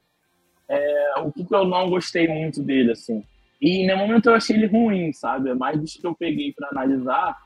é, 0.68 1.14
o 1.20 1.32
que, 1.32 1.46
que 1.46 1.56
eu 1.56 1.66
não 1.66 1.90
gostei 1.90 2.28
muito 2.28 2.62
dele, 2.64 2.92
assim. 2.92 3.24
E 3.62 3.86
nenhum 3.86 4.00
momento 4.00 4.30
eu 4.30 4.36
achei 4.36 4.56
ele 4.56 4.68
ruim, 4.68 5.12
sabe? 5.14 5.50
É 5.50 5.54
mais 5.54 5.80
dos 5.80 5.94
que 5.94 6.06
eu 6.06 6.16
peguei 6.16 6.54
para 6.54 6.70
analisar, 6.70 7.38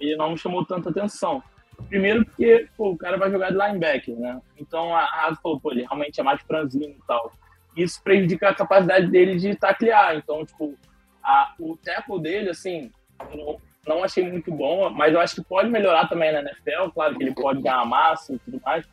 ele 0.00 0.16
não 0.16 0.30
me 0.30 0.38
chamou 0.38 0.64
tanta 0.64 0.90
atenção. 0.90 1.42
Primeiro 1.88 2.24
porque 2.24 2.68
pô, 2.76 2.90
o 2.90 2.96
cara 2.96 3.16
vai 3.16 3.30
jogar 3.30 3.50
de 3.50 3.58
linebacker, 3.58 4.16
né? 4.16 4.40
Então 4.58 4.94
a 4.94 5.04
Raso 5.04 5.40
falou, 5.42 5.60
pô, 5.60 5.70
ele 5.70 5.82
realmente 5.82 6.20
é 6.20 6.24
mais 6.24 6.40
franzino 6.42 6.86
e 6.86 7.06
tal. 7.06 7.32
Isso 7.76 8.02
prejudica 8.02 8.48
a 8.48 8.54
capacidade 8.54 9.08
dele 9.08 9.36
de 9.36 9.54
taclear. 9.54 10.16
Então, 10.16 10.44
tipo, 10.44 10.74
a, 11.22 11.54
o 11.60 11.76
tackle 11.76 12.20
dele, 12.20 12.50
assim, 12.50 12.90
não, 13.34 13.60
não 13.86 14.04
achei 14.04 14.28
muito 14.28 14.50
bom, 14.50 14.88
mas 14.90 15.12
eu 15.12 15.20
acho 15.20 15.34
que 15.36 15.44
pode 15.44 15.68
melhorar 15.68 16.08
também 16.08 16.32
na 16.32 16.40
NFL. 16.40 16.90
Claro 16.94 17.16
que 17.16 17.22
ele 17.22 17.34
pode 17.34 17.62
ganhar 17.62 17.84
massa 17.84 18.34
e 18.34 18.38
tudo 18.38 18.60
mais. 18.64 18.84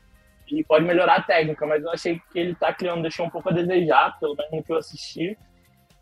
E 0.51 0.63
pode 0.63 0.85
melhorar 0.85 1.15
a 1.15 1.23
técnica, 1.23 1.65
mas 1.65 1.81
eu 1.81 1.89
achei 1.89 2.21
que 2.31 2.37
ele 2.37 2.53
tá 2.53 2.73
criando, 2.73 3.01
deixou 3.01 3.25
um 3.25 3.29
pouco 3.29 3.49
a 3.49 3.53
desejar, 3.53 4.19
pelo 4.19 4.35
menos 4.35 4.51
no 4.51 4.63
que 4.63 4.71
eu 4.71 4.77
assisti. 4.77 5.37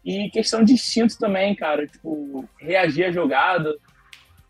E 0.04 0.30
questão 0.32 0.64
de 0.64 0.74
instinto 0.74 1.18
também, 1.20 1.56
cara, 1.56 1.86
tipo, 1.86 2.44
reagir 2.60 3.06
à 3.06 3.12
jogada 3.12 3.78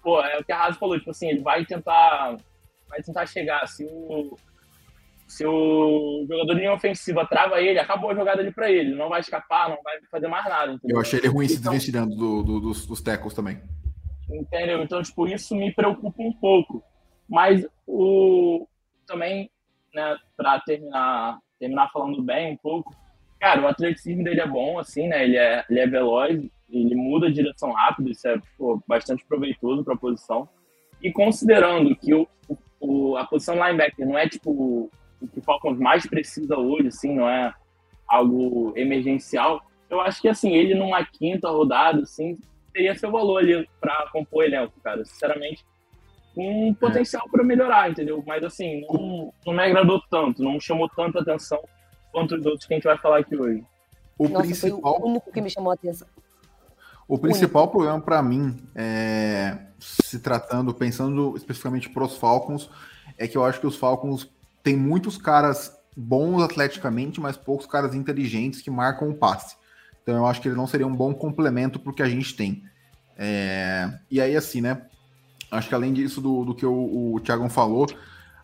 pô, 0.01 0.21
é 0.21 0.38
o 0.38 0.44
que 0.44 0.51
a 0.51 0.57
Raso 0.57 0.80
falou, 0.80 0.98
tipo 0.98 1.12
assim, 1.12 1.30
ele 1.30 1.42
vai 1.42 1.65
tentar, 1.65 2.38
vai 2.89 3.01
tentar 3.01 3.25
chegar, 3.25 3.68
se 3.68 3.86
o, 3.86 4.38
se 5.27 5.45
o 5.45 6.25
jogador 6.27 6.53
de 6.53 6.59
linha 6.59 6.74
ofensiva 6.74 7.25
trava 7.25 7.62
ele, 7.62 7.80
acabou 7.80 8.12
a 8.12 8.15
jogada 8.15 8.42
ali 8.42 8.51
para 8.51 8.69
ele, 8.69 8.95
não 8.95 9.09
vai 9.09 9.21
escapar, 9.21 9.69
não 9.69 9.81
vai 9.83 9.99
fazer 10.09 10.28
mais 10.28 10.45
nada. 10.45 10.73
Entendeu? 10.73 10.97
Eu 10.97 11.02
achei 11.02 11.19
ele 11.19 11.28
ruim 11.28 11.45
então, 11.45 11.56
se 11.56 11.61
desvencilhando 11.61 12.16
do, 12.16 12.44
do, 12.44 12.59
dos, 12.59 12.85
dos 12.85 13.02
tackles 13.02 13.33
também. 13.33 13.61
Entendeu? 14.30 14.81
Então, 14.83 15.02
tipo, 15.02 15.28
isso 15.28 15.56
me 15.56 15.73
preocupa 15.73 16.21
um 16.21 16.33
pouco. 16.33 16.83
Mas 17.30 17.66
o 17.87 18.68
também, 19.06 19.49
né, 19.94 20.18
para 20.37 20.59
terminar, 20.61 21.40
terminar 21.59 21.90
falando 21.92 22.21
bem 22.21 22.54
um 22.54 22.57
pouco, 22.57 22.95
cara, 23.40 23.61
o 23.61 23.68
atleticismo 23.68 24.23
dele 24.23 24.42
é 24.42 24.47
bom, 24.47 24.80
assim, 24.80 25.07
né? 25.07 25.23
Ele 25.23 25.37
é, 25.37 25.66
ele 25.69 25.80
é 25.80 25.87
veloz, 25.87 26.42
ele 26.71 26.95
muda 26.95 27.28
a 27.28 27.31
direção 27.31 27.71
rápido, 27.71 28.11
isso 28.11 28.28
é 28.28 28.40
pô, 28.57 28.81
bastante 28.87 29.25
proveitoso 29.25 29.83
para 29.83 29.94
a 29.94 29.97
posição. 29.97 30.47
E 31.01 31.11
considerando 31.11 31.95
que 31.95 32.13
o, 32.13 32.28
o, 32.80 33.18
a 33.18 33.25
posição 33.25 33.56
linebacker 33.56 34.07
não 34.07 34.18
é 34.18 34.28
tipo 34.28 34.90
o 35.21 35.28
que 35.28 35.40
o 35.40 35.42
Falcons 35.42 35.78
mais 35.78 36.06
precisa 36.07 36.57
hoje, 36.57 36.87
assim, 36.87 37.16
não 37.16 37.30
é 37.30 37.54
algo 38.07 38.73
emergencial, 38.75 39.61
eu 39.90 39.99
acho 40.01 40.21
que 40.21 40.28
assim, 40.28 40.54
ele 40.54 40.73
numa 40.73 41.06
quinta 41.06 41.49
rodada, 41.49 42.01
assim, 42.01 42.37
teria 42.73 42.95
seu 42.95 43.11
valor 43.11 43.40
ali 43.40 43.68
para 43.80 44.09
compor 44.11 44.45
elenco, 44.45 44.73
cara. 44.81 45.04
Sinceramente, 45.04 45.66
com 46.33 46.69
um 46.69 46.73
potencial 46.73 47.28
para 47.30 47.44
melhorar, 47.44 47.90
entendeu? 47.90 48.23
Mas 48.25 48.44
assim, 48.44 48.81
não, 48.87 49.33
não 49.45 49.54
me 49.54 49.63
agradou 49.63 50.01
tanto, 50.09 50.42
não 50.42 50.54
me 50.54 50.61
chamou 50.61 50.90
tanta 50.90 51.19
atenção 51.19 51.61
quanto 52.11 52.35
os 52.35 52.45
outros 52.45 52.66
que 52.66 52.73
a 52.73 52.78
gente 52.78 52.85
vai 52.85 52.97
falar 52.97 53.19
aqui 53.19 53.35
hoje. 53.35 53.63
O 54.18 54.28
Nossa, 54.28 54.45
principal... 54.45 54.81
foi 54.81 55.01
o 55.01 55.06
único 55.11 55.31
que 55.31 55.42
me 55.42 55.49
chamou 55.49 55.71
a 55.71 55.73
atenção. 55.73 56.07
O 57.11 57.19
principal 57.19 57.63
único. 57.63 57.77
problema 57.77 57.99
para 57.99 58.23
mim, 58.23 58.57
é, 58.73 59.57
se 59.77 60.18
tratando, 60.19 60.73
pensando 60.73 61.35
especificamente 61.35 61.89
para 61.89 62.06
os 62.06 62.15
Falcons, 62.15 62.69
é 63.18 63.27
que 63.27 63.37
eu 63.37 63.44
acho 63.44 63.59
que 63.59 63.68
os 63.68 63.75
Falcons 63.75 64.31
têm 64.63 64.77
muitos 64.77 65.18
caras 65.18 65.77
bons 65.94 66.41
atleticamente, 66.41 67.19
mas 67.19 67.35
poucos 67.35 67.65
caras 67.65 67.94
inteligentes 67.94 68.61
que 68.61 68.71
marcam 68.71 69.09
o 69.09 69.13
passe. 69.13 69.57
Então 70.01 70.15
eu 70.15 70.25
acho 70.25 70.39
que 70.39 70.47
ele 70.47 70.56
não 70.56 70.65
seria 70.65 70.87
um 70.87 70.95
bom 70.95 71.13
complemento 71.13 71.81
para 71.81 71.91
o 71.91 71.94
que 71.94 72.01
a 72.01 72.07
gente 72.07 72.33
tem. 72.33 72.63
É, 73.18 73.91
e 74.09 74.21
aí, 74.21 74.33
assim, 74.37 74.61
né? 74.61 74.81
Acho 75.51 75.68
que 75.68 75.75
além 75.75 75.91
disso, 75.91 76.21
do, 76.21 76.45
do 76.45 76.56
que 76.56 76.65
o, 76.65 77.15
o 77.15 77.19
Thiago 77.19 77.49
falou, 77.49 77.87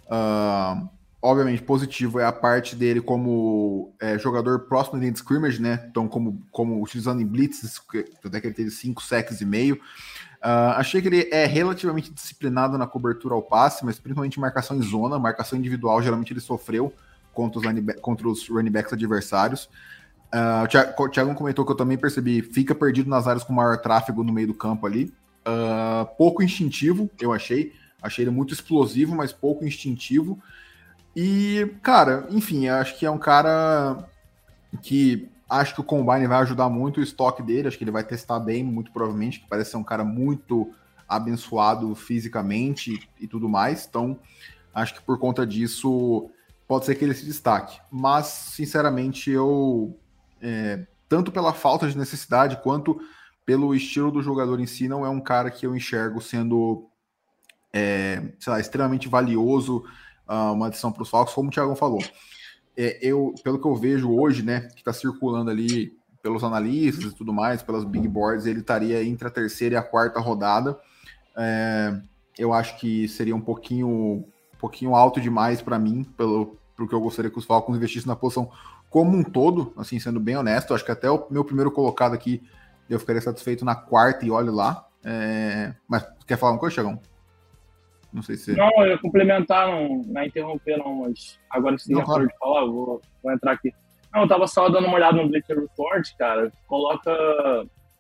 uh, 0.08 0.90
obviamente, 1.28 1.62
positivo 1.62 2.20
é 2.20 2.26
a 2.26 2.32
parte 2.32 2.76
dele 2.76 3.02
como 3.02 3.94
é, 4.00 4.18
jogador 4.18 4.60
próximo 4.62 5.00
de 5.00 5.08
scrimmage, 5.18 5.62
né? 5.62 5.86
Então, 5.90 6.08
como, 6.08 6.42
como 6.52 6.82
utilizando 6.82 7.22
em 7.22 7.26
blitz, 7.26 7.82
até 8.24 8.40
que 8.40 8.48
ele 8.48 8.54
teve 8.54 8.72
5 8.72 9.04
sacks 9.04 9.42
e 9.42 9.46
meio. 9.46 9.76
Uh, 9.76 10.72
achei 10.78 11.02
que 11.02 11.08
ele 11.08 11.28
é 11.32 11.46
relativamente 11.46 12.14
disciplinado 12.14 12.78
na 12.78 12.88
cobertura 12.88 13.34
ao 13.34 13.42
passe, 13.42 13.84
mas 13.84 14.00
principalmente 14.00 14.40
marcação 14.40 14.78
em 14.78 14.82
zona, 14.82 15.20
marcação 15.20 15.60
individual, 15.60 16.02
geralmente 16.02 16.32
ele 16.32 16.40
sofreu 16.40 16.94
contra 17.34 17.60
os, 17.60 17.66
contra 18.02 18.28
os 18.28 18.48
running 18.48 18.72
backs 18.72 18.94
adversários. 18.94 19.70
Uh, 20.34 21.02
o 21.02 21.10
Thiago 21.10 21.36
comentou 21.36 21.66
que 21.66 21.72
eu 21.72 21.76
também 21.76 21.98
percebi, 21.98 22.42
fica 22.42 22.74
perdido 22.74 23.10
nas 23.10 23.28
áreas 23.28 23.44
com 23.44 23.52
maior 23.52 23.78
tráfego 23.78 24.24
no 24.24 24.32
meio 24.32 24.48
do 24.48 24.54
campo 24.54 24.86
ali. 24.86 25.14
Uh, 25.46 26.06
pouco 26.18 26.42
instintivo, 26.42 27.10
eu 27.20 27.34
achei. 27.34 27.74
Achei 28.02 28.24
ele 28.24 28.32
muito 28.32 28.54
explosivo, 28.54 29.16
mas 29.16 29.34
pouco 29.34 29.66
instintivo. 29.66 30.40
E, 31.20 31.76
cara, 31.82 32.28
enfim, 32.30 32.68
acho 32.68 32.96
que 32.96 33.04
é 33.04 33.10
um 33.10 33.18
cara 33.18 34.08
que 34.84 35.28
acho 35.50 35.74
que 35.74 35.82
o 35.82 35.84
Combine 35.84 36.28
vai 36.28 36.38
ajudar 36.44 36.70
muito 36.70 37.00
o 37.00 37.04
estoque 37.04 37.42
dele. 37.42 37.68
Acho 37.68 37.76
que 37.76 37.84
ele 37.84 37.90
vai 37.90 38.04
testar 38.04 38.40
bem, 38.40 38.64
muito 38.64 38.92
provavelmente, 38.92 39.40
que 39.40 39.48
parece 39.48 39.72
ser 39.72 39.78
um 39.78 39.84
cara 39.84 40.04
muito 40.04 40.72
abençoado 41.10 41.96
fisicamente 41.96 43.10
e 43.20 43.28
tudo 43.28 43.50
mais. 43.50 43.88
Então, 43.90 44.20
acho 44.72 44.94
que 44.94 45.02
por 45.02 45.18
conta 45.18 45.44
disso 45.44 46.30
pode 46.68 46.86
ser 46.86 46.94
que 46.94 47.04
ele 47.04 47.16
se 47.16 47.26
destaque. 47.26 47.80
Mas, 47.92 48.28
sinceramente, 48.28 49.32
eu 49.32 49.98
é, 50.40 50.86
tanto 51.10 51.32
pela 51.32 51.52
falta 51.52 51.90
de 51.90 51.98
necessidade 51.98 52.62
quanto 52.62 53.02
pelo 53.44 53.74
estilo 53.74 54.12
do 54.12 54.22
jogador 54.22 54.60
em 54.60 54.68
si, 54.68 54.88
não 54.88 55.04
é 55.04 55.10
um 55.10 55.20
cara 55.20 55.50
que 55.50 55.66
eu 55.66 55.76
enxergo 55.76 56.22
sendo, 56.22 56.88
é, 57.74 58.22
sei 58.40 58.54
lá, 58.54 58.60
extremamente 58.60 59.10
valioso, 59.10 59.84
uh, 60.30 60.54
uma 60.54 60.68
adição 60.68 60.92
para 60.92 61.04
os 61.04 61.10
Falcons, 61.10 61.34
como 61.34 61.50
o 61.50 61.52
Thiago 61.52 61.76
falou. 61.76 62.04
É, 62.76 63.00
eu, 63.02 63.34
pelo 63.44 63.60
que 63.60 63.68
eu 63.68 63.76
vejo 63.76 64.12
hoje, 64.12 64.44
né, 64.44 64.62
que 64.74 64.80
está 64.80 64.94
circulando 64.94 65.50
ali 65.50 65.98
pelos 66.22 66.44
analistas 66.44 67.12
e 67.12 67.16
tudo 67.16 67.34
mais, 67.34 67.62
pelas 67.62 67.84
big 67.84 68.08
boards, 68.08 68.46
ele 68.46 68.60
estaria 68.60 69.04
entre 69.04 69.28
a 69.28 69.32
terceira 69.32 69.76
e 69.76 69.78
a 69.78 69.84
quarta 69.84 70.20
rodada. 70.20 70.78
É, 71.36 72.00
eu 72.38 72.54
acho 72.54 72.78
que 72.78 73.08
seria 73.08 73.36
um 73.36 73.42
pouquinho, 73.42 73.88
um 73.88 74.58
pouquinho 74.60 74.96
alto 74.96 75.20
demais 75.20 75.62
para 75.62 75.80
mim, 75.80 76.04
pelo, 76.04 76.58
pelo 76.76 76.88
que 76.88 76.94
eu 76.94 77.02
gostaria 77.02 77.32
que 77.32 77.40
os 77.40 77.46
Falcons 77.46 77.76
investissem 77.76 78.08
na 78.08 78.16
posição 78.16 78.52
como 78.90 79.18
um 79.18 79.24
todo, 79.24 79.74
assim, 79.78 80.00
sendo 80.00 80.20
bem 80.20 80.38
honesto, 80.38 80.74
acho 80.74 80.86
que 80.86 80.92
até 80.92 81.10
o 81.10 81.28
meu 81.30 81.44
primeiro 81.44 81.72
colocado 81.72 82.14
aqui 82.14 82.42
eu 82.90 83.00
ficaria 83.00 83.22
satisfeito 83.22 83.66
na 83.66 83.76
quarta 83.76 84.26
e 84.26 84.32
olho 84.32 84.54
lá. 84.54 84.88
É... 85.04 85.74
Mas 85.88 86.06
quer 86.26 86.38
falar 86.38 86.54
uma 86.54 86.60
coisa, 86.60 86.76
Chagão? 86.76 87.00
Não 88.18 88.24
sei 88.24 88.36
se. 88.36 88.56
Não, 88.56 88.72
eu 88.80 88.88
ia 88.88 88.98
complementar, 88.98 89.68
não, 89.68 90.02
não 90.08 90.22
é 90.22 90.26
interromper, 90.26 90.76
não, 90.78 90.96
mas 90.96 91.40
agora 91.52 91.78
se 91.78 91.94
já 91.94 92.04
claro. 92.04 92.28
de 92.28 92.36
falar, 92.40 92.66
vou, 92.66 93.00
vou 93.22 93.32
entrar 93.32 93.52
aqui. 93.52 93.72
Não, 94.12 94.24
eu 94.24 94.28
tava 94.28 94.48
só 94.48 94.68
dando 94.70 94.88
uma 94.88 94.96
olhada 94.96 95.22
no 95.22 95.30
Bleacher 95.30 95.60
Report, 95.60 96.04
cara. 96.18 96.52
Coloca, 96.66 97.12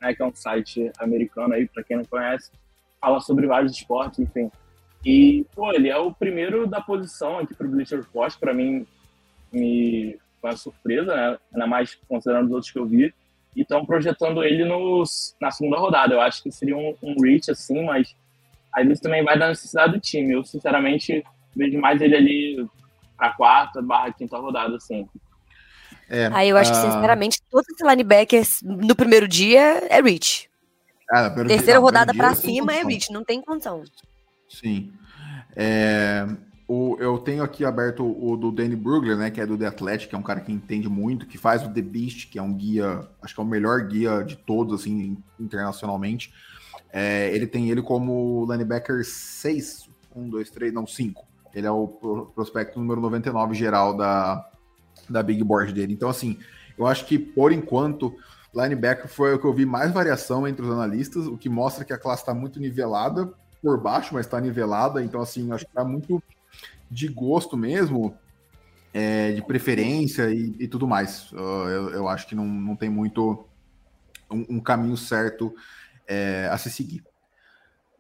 né, 0.02 0.16
que 0.16 0.24
é 0.24 0.26
um 0.26 0.34
site 0.34 0.92
americano 0.98 1.54
aí, 1.54 1.68
pra 1.68 1.84
quem 1.84 1.98
não 1.98 2.06
conhece, 2.06 2.52
fala 3.00 3.20
sobre 3.20 3.46
vários 3.46 3.74
esportes, 3.74 4.18
enfim. 4.18 4.50
E, 5.06 5.46
pô, 5.54 5.72
ele 5.72 5.88
é 5.88 5.98
o 5.98 6.12
primeiro 6.12 6.66
da 6.66 6.82
posição 6.82 7.38
aqui 7.38 7.54
pro 7.54 7.70
Bleacher 7.70 8.00
Report, 8.00 8.40
pra 8.40 8.56
mim, 8.56 8.88
me 9.54 10.18
foi 10.42 10.50
uma 10.50 10.58
surpresa, 10.58 11.16
né? 11.16 11.38
Ainda 11.54 11.68
mais 11.68 11.94
considerando 12.08 12.48
os 12.48 12.54
outros 12.54 12.72
que 12.72 12.80
eu 12.80 12.88
vi. 12.88 13.14
E 13.56 13.62
estão 13.62 13.86
projetando 13.86 14.44
ele 14.44 14.66
nos, 14.66 15.36
na 15.40 15.52
segunda 15.52 15.78
rodada. 15.78 16.16
Eu 16.16 16.22
acho 16.22 16.42
que 16.42 16.52
seria 16.52 16.76
um, 16.76 16.96
um 17.04 17.16
reach, 17.22 17.52
assim, 17.52 17.84
mas 17.84 18.16
às 18.78 18.88
vezes 18.88 19.02
também 19.02 19.24
vai 19.24 19.38
da 19.38 19.50
necessidade 19.50 19.94
do 19.94 20.00
time. 20.00 20.34
Eu, 20.34 20.44
sinceramente, 20.44 21.24
vejo 21.56 21.80
mais 21.80 22.00
ele 22.00 22.16
ali 22.16 22.70
a 23.18 23.30
quarta 23.32 23.82
barra 23.82 24.14
quinta 24.14 24.38
rodada, 24.38 24.76
assim. 24.76 25.08
É, 26.08 26.30
Aí 26.32 26.50
eu 26.50 26.58
acho 26.58 26.72
que, 26.72 26.78
sinceramente, 26.78 27.42
todos 27.50 27.68
os 27.68 27.90
linebackers 27.90 28.62
no 28.62 28.96
primeiro 28.96 29.28
dia 29.28 29.84
é 29.90 30.00
reach. 30.00 30.48
Ah, 31.10 31.30
Terceira 31.30 31.64
dia, 31.64 31.80
rodada 31.80 32.14
para 32.14 32.36
cima 32.36 32.74
é 32.74 32.84
reach, 32.84 33.12
não 33.12 33.24
tem 33.24 33.42
condição. 33.42 33.84
Sim. 34.48 34.94
É, 35.56 36.28
o, 36.68 36.98
eu 37.00 37.18
tenho 37.18 37.44
aqui 37.44 37.66
aberto 37.66 38.04
o, 38.04 38.34
o 38.34 38.38
do 38.38 38.52
Danny 38.52 38.76
Brugler, 38.76 39.18
né, 39.18 39.32
que 39.32 39.42
é 39.42 39.46
do 39.46 39.58
The 39.58 39.68
Athletic, 39.68 40.10
que 40.10 40.16
é 40.16 40.18
um 40.18 40.24
cara 40.24 40.40
que 40.40 40.52
entende 40.52 40.88
muito, 40.88 41.26
que 41.26 41.38
faz 41.38 41.64
o 41.64 41.70
The 41.70 41.82
Beast, 41.82 42.30
que 42.30 42.38
é 42.38 42.42
um 42.42 42.54
guia, 42.54 43.08
acho 43.22 43.34
que 43.34 43.42
é 43.42 43.44
o 43.44 43.48
melhor 43.48 43.88
guia 43.88 44.24
de 44.24 44.36
todos, 44.36 44.82
assim, 44.82 45.18
internacionalmente. 45.40 46.32
É, 46.92 47.34
ele 47.36 47.48
tem 47.48 47.70
ele 47.70 47.82
como 47.82 48.46
linebacker 48.50 49.04
6, 49.04 49.90
1, 50.16 50.30
2, 50.30 50.50
3, 50.50 50.74
não, 50.74 50.88
5. 50.88 51.26
Ele 51.54 51.68
é 51.68 51.72
o 51.72 51.88
prospecto 52.34 52.80
número 52.80 53.02
99 53.02 53.54
geral 53.56 53.96
da, 53.96 54.48
da 55.10 55.24
Big 55.24 55.44
Board 55.44 55.74
dele. 55.74 55.94
Então, 55.94 56.10
assim, 56.10 56.38
eu 56.78 56.86
acho 56.86 57.06
que, 57.06 57.18
por 57.18 57.52
enquanto, 57.52 58.16
linebacker 58.54 59.08
foi 59.08 59.34
o 59.34 59.40
que 59.40 59.46
eu 59.46 59.54
vi 59.54 59.66
mais 59.66 59.92
variação 59.92 60.48
entre 60.48 60.66
os 60.66 60.72
analistas, 60.72 61.26
o 61.28 61.38
que 61.38 61.50
mostra 61.50 61.84
que 61.84 61.94
a 61.94 61.98
classe 61.98 62.22
está 62.22 62.34
muito 62.34 62.60
nivelada 62.60 63.32
por 63.62 63.80
baixo, 63.80 64.14
mas 64.14 64.26
está 64.26 64.40
nivelada. 64.40 65.04
Então, 65.04 65.22
assim, 65.22 65.52
acho 65.52 65.66
que 65.66 65.72
está 65.72 65.84
muito 65.84 66.22
de 66.90 67.08
gosto 67.08 67.58
mesmo, 67.58 68.16
é, 68.94 69.32
de 69.32 69.42
preferência 69.42 70.30
e, 70.30 70.56
e 70.60 70.68
tudo 70.68 70.88
mais. 70.88 71.32
Uh, 71.32 71.68
eu, 71.70 71.90
eu, 71.90 72.08
acho 72.08 72.28
que 72.28 72.36
não, 72.36 72.46
não 72.46 72.76
tem 72.76 72.90
muito 72.90 73.46
um, 74.32 74.58
um 74.58 74.60
caminho 74.60 74.98
certo 74.98 75.54
é, 76.08 76.48
a 76.52 76.58
se 76.58 76.70
seguir. 76.70 77.04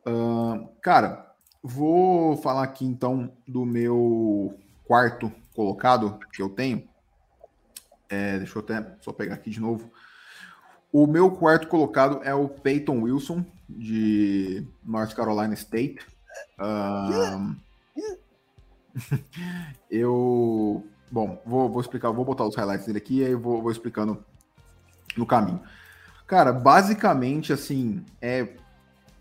Uh, 0.06 0.68
cara, 0.82 1.32
vou 1.62 2.38
falar 2.38 2.64
aqui 2.64 2.86
então 2.86 3.32
do 3.48 3.66
meu 3.66 4.58
quarto 4.86 5.32
colocado 5.54 6.20
que 6.32 6.42
eu 6.42 6.50
tenho. 6.50 6.88
É, 8.10 8.38
deixa 8.38 8.58
eu 8.58 8.62
até 8.62 8.96
só 9.02 9.12
pegar 9.12 9.36
aqui 9.36 9.50
de 9.50 9.60
novo. 9.60 9.92
O 10.92 11.06
meu 11.06 11.30
quarto 11.32 11.68
colocado 11.68 12.22
é 12.24 12.34
o 12.34 12.48
Peyton 12.48 13.02
Wilson, 13.02 13.46
de 13.68 14.66
North 14.84 15.14
Carolina 15.14 15.54
State. 15.54 16.00
Eu. 19.92 20.86
Bom, 21.12 21.42
vou, 21.46 21.70
vou 21.70 21.82
explicar, 21.82 22.12
vou 22.12 22.26
botar 22.26 22.46
os 22.46 22.56
highlights 22.56 22.86
dele 22.86 22.98
aqui 22.98 23.20
e 23.20 23.26
aí 23.26 23.36
vou, 23.36 23.62
vou 23.62 23.72
explicando 23.72 24.24
no 25.16 25.26
caminho. 25.26 25.62
Cara, 26.27 26.51
basicamente, 26.51 27.53
assim, 27.53 28.03
é, 28.22 28.50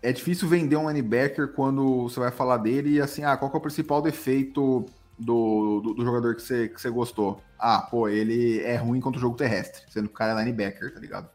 é 0.03 0.11
difícil 0.11 0.47
vender 0.49 0.75
um 0.75 0.89
linebacker 0.89 1.53
quando 1.53 2.03
você 2.03 2.19
vai 2.19 2.31
falar 2.31 2.57
dele 2.57 2.95
e 2.95 3.01
assim, 3.01 3.23
ah, 3.23 3.37
qual 3.37 3.49
é 3.51 3.57
o 3.57 3.61
principal 3.61 4.01
defeito 4.01 4.85
do, 5.17 5.79
do, 5.79 5.93
do, 5.93 6.03
jogador 6.03 6.35
que 6.35 6.41
você, 6.41 6.67
que 6.67 6.79
você 6.79 6.89
gostou? 6.89 7.41
Ah, 7.57 7.79
pô, 7.79 8.09
ele 8.09 8.59
é 8.59 8.75
ruim 8.75 8.99
contra 8.99 9.17
o 9.17 9.21
jogo 9.21 9.37
terrestre, 9.37 9.83
sendo 9.89 10.09
que 10.09 10.13
o 10.13 10.17
cara 10.17 10.33
é 10.33 10.43
linebacker, 10.43 10.93
tá 10.93 10.99
ligado? 10.99 11.29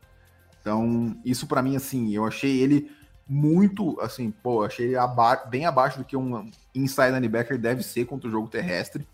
Então, 0.60 1.16
isso 1.24 1.46
para 1.46 1.62
mim, 1.62 1.74
assim, 1.74 2.14
eu 2.14 2.26
achei 2.26 2.60
ele 2.60 2.92
muito, 3.26 3.98
assim, 3.98 4.30
pô, 4.30 4.62
achei 4.62 4.94
aba 4.94 5.36
bem 5.36 5.64
abaixo 5.64 5.96
do 5.98 6.04
que 6.04 6.16
um 6.18 6.50
inside 6.74 7.12
linebacker 7.12 7.58
deve 7.58 7.82
ser 7.82 8.04
contra 8.04 8.28
o 8.28 8.30
jogo 8.30 8.46
terrestre. 8.46 9.08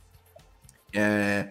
É, 0.92 1.50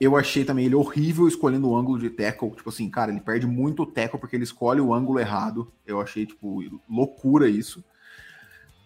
eu 0.00 0.16
achei 0.16 0.44
também 0.44 0.66
ele 0.66 0.74
horrível 0.74 1.26
escolhendo 1.26 1.68
o 1.68 1.76
ângulo 1.76 1.98
de 1.98 2.08
tackle. 2.10 2.50
Tipo 2.50 2.68
assim, 2.68 2.88
cara, 2.88 3.10
ele 3.10 3.20
perde 3.20 3.46
muito 3.46 3.82
o 3.82 3.86
tackle 3.86 4.18
porque 4.18 4.36
ele 4.36 4.44
escolhe 4.44 4.80
o 4.80 4.94
ângulo 4.94 5.18
errado. 5.18 5.72
Eu 5.86 6.00
achei, 6.00 6.24
tipo, 6.24 6.62
loucura 6.88 7.48
isso. 7.48 7.82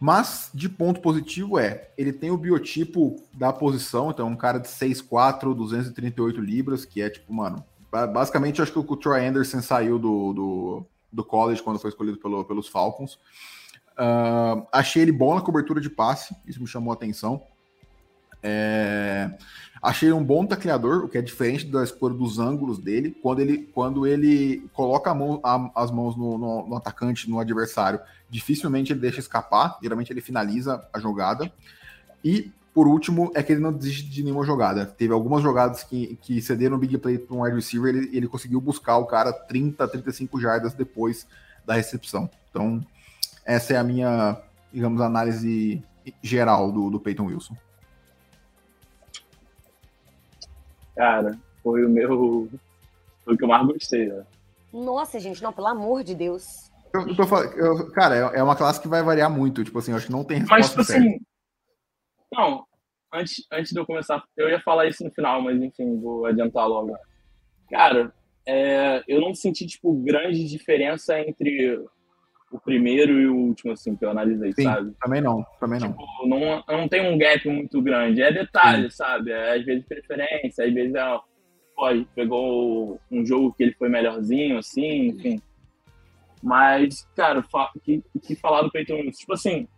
Mas, 0.01 0.51
de 0.53 0.69
ponto 0.69 1.01
positivo 1.01 1.59
é, 1.61 1.91
ele 1.97 2.13
tem 2.13 2.31
o 2.33 2.37
biotipo 2.37 3.23
da 3.33 3.53
posição, 3.53 4.11
então 4.11 4.27
um 4.27 4.35
cara 4.35 4.59
de 4.59 4.67
6'4", 4.67 5.55
238 5.55 6.41
libras, 6.41 6.85
que 6.85 7.01
é 7.01 7.09
tipo, 7.09 7.33
mano, 7.33 7.65
basicamente 8.13 8.61
acho 8.61 8.73
que 8.73 8.79
o 8.81 8.97
Troy 8.97 9.25
Anderson 9.25 9.63
saiu 9.63 10.01
do, 10.01 10.33
do, 10.33 10.87
do 11.13 11.25
college 11.25 11.63
quando 11.63 11.79
foi 11.79 11.91
escolhido 11.91 12.19
pelo, 12.19 12.45
pelos 12.45 12.67
Falcons. 12.67 13.15
Uh, 13.93 14.67
achei 14.73 15.03
ele 15.03 15.13
bom 15.13 15.37
na 15.37 15.41
cobertura 15.41 15.81
de 15.81 15.89
passe, 15.89 16.35
isso 16.47 16.61
me 16.61 16.67
chamou 16.67 16.91
a 16.91 16.95
atenção. 16.95 17.47
É, 18.43 19.31
achei 19.83 20.13
um 20.13 20.23
bom 20.23 20.45
tacleador, 20.45 21.05
o 21.05 21.09
que 21.09 21.19
é 21.19 21.23
diferente 21.23 21.67
da 21.67 21.85
escolha 21.85 22.15
dos 22.15 22.39
ângulos 22.39 22.79
dele. 22.79 23.17
Quando 23.23 23.41
ele, 23.41 23.59
quando 23.75 24.07
ele 24.07 24.69
coloca 24.73 25.15
mão, 25.15 25.41
a, 25.43 25.71
as 25.75 25.91
mãos 25.91 26.17
no, 26.17 26.39
no, 26.39 26.69
no, 26.69 26.77
atacante, 26.77 27.31
no 27.31 27.39
adversário, 27.39 28.01
dificilmente 28.29 28.93
ele 28.93 29.01
deixa 29.01 29.21
escapar, 29.21 29.79
geralmente 29.83 30.13
ele 30.13 30.21
finaliza 30.21 30.87
a 30.93 30.99
jogada. 30.99 31.53
E, 32.25 32.51
por 32.75 32.87
último, 32.87 33.31
é 33.35 33.43
que 33.43 33.53
ele 33.53 33.61
não 33.61 33.73
desiste 33.73 34.09
de 34.09 34.23
nenhuma 34.23 34.45
jogada. 34.45 34.87
Teve 34.87 35.13
algumas 35.13 35.43
jogadas 35.43 35.85
que, 35.85 36.19
que 36.23 36.41
cederam 36.41 36.79
big 36.79 36.97
play 36.99 37.19
para 37.19 37.37
um 37.37 37.43
wide 37.43 37.57
receiver, 37.57 37.95
ele, 37.95 38.17
ele 38.17 38.29
conseguiu 38.29 38.61
buscar 38.61 38.97
o 38.97 39.07
cara 39.07 39.33
30, 39.33 39.87
35 39.87 40.41
jardas 40.41 40.73
depois 40.73 41.27
da 41.67 41.75
recepção. 41.75 42.31
Então, 42.51 42.85
essa 43.45 43.75
é 43.75 43.77
a 43.77 43.85
minha, 43.85 44.39
digamos, 44.73 45.01
análise 45.01 45.83
geral 46.23 46.71
do, 46.73 46.91
do 46.91 47.01
Peyton 47.01 47.27
Wilson. 47.27 47.57
Cara, 50.97 51.39
foi 51.63 51.85
o 51.85 51.89
meu. 51.89 52.49
Foi 53.25 53.35
o 53.35 53.37
que 53.39 53.45
eu 53.45 53.49
mais 53.49 53.67
gostei, 53.67 54.07
né? 54.07 54.25
Nossa, 54.73 55.21
gente, 55.21 55.43
não, 55.43 55.53
pelo 55.53 55.69
amor 55.69 56.03
de 56.03 56.15
Deus. 56.15 56.71
Eu, 56.93 57.09
eu 57.09 57.27
falando, 57.27 57.53
eu, 57.53 57.91
cara, 57.93 58.17
é, 58.17 58.39
é 58.39 58.43
uma 58.43 58.57
classe 58.57 58.81
que 58.81 58.89
vai 58.89 59.03
variar 59.03 59.31
muito. 59.31 59.65
Tipo 59.65 59.79
assim, 59.79 59.93
eu 59.93 59.97
acho 59.97 60.07
que 60.07 60.13
não 60.13 60.25
tem 60.25 60.39
resposta. 60.39 60.57
Mas, 60.57 60.69
tipo 60.71 60.81
assim. 60.81 61.19
Não, 62.33 62.65
antes, 63.13 63.47
antes 63.53 63.73
de 63.73 63.79
eu 63.79 63.87
começar, 63.87 64.23
eu 64.37 64.49
ia 64.49 64.61
falar 64.61 64.87
isso 64.87 65.05
no 65.05 65.11
final, 65.11 65.43
mas 65.43 65.61
enfim, 65.61 66.01
vou 66.01 66.27
adiantar 66.27 66.67
logo. 66.67 66.97
Cara, 67.71 68.13
é, 68.47 69.03
eu 69.07 69.21
não 69.21 69.35
senti, 69.35 69.67
tipo, 69.67 69.93
grande 70.03 70.47
diferença 70.49 71.19
entre 71.21 71.83
o 72.53 72.61
primeiro 72.61 73.21
e 73.21 73.27
o 73.27 73.35
último, 73.35 73.73
assim, 73.73 73.97
que 73.97 74.05
eu 74.05 74.11
analisei, 74.11 74.53
Sim, 74.53 74.65
sabe? 74.65 74.93
também 75.01 75.21
não, 75.21 75.45
também 75.59 75.81
não. 75.81 75.89
Tipo, 75.89 76.27
não, 76.27 76.63
não 76.69 76.89
tem 76.89 77.13
um 77.13 77.17
gap 77.17 77.49
muito 77.49 77.81
grande. 77.81 78.23
É 78.23 78.31
detalhe, 78.31 78.91
sabe? 78.91 79.31
É, 79.31 79.57
às 79.57 79.65
vezes 79.65 79.85
preferência, 79.87 80.65
às 80.65 80.73
vezes 80.73 80.95
é, 80.95 81.19
pode, 81.75 82.07
pegou 82.15 83.01
um 83.11 83.25
jogo 83.25 83.53
que 83.55 83.63
ele 83.63 83.73
foi 83.73 83.89
melhorzinho, 83.89 84.59
assim, 84.59 85.09
enfim. 85.09 85.41
Mas, 86.43 87.09
cara, 87.17 87.41
o 87.41 87.81
que, 87.81 88.03
que 88.21 88.35
falar 88.37 88.63
do 88.63 88.71
Peyton 88.71 88.95
Wilson? 88.95 89.19
Tipo 89.21 89.33
assim, 89.33 89.69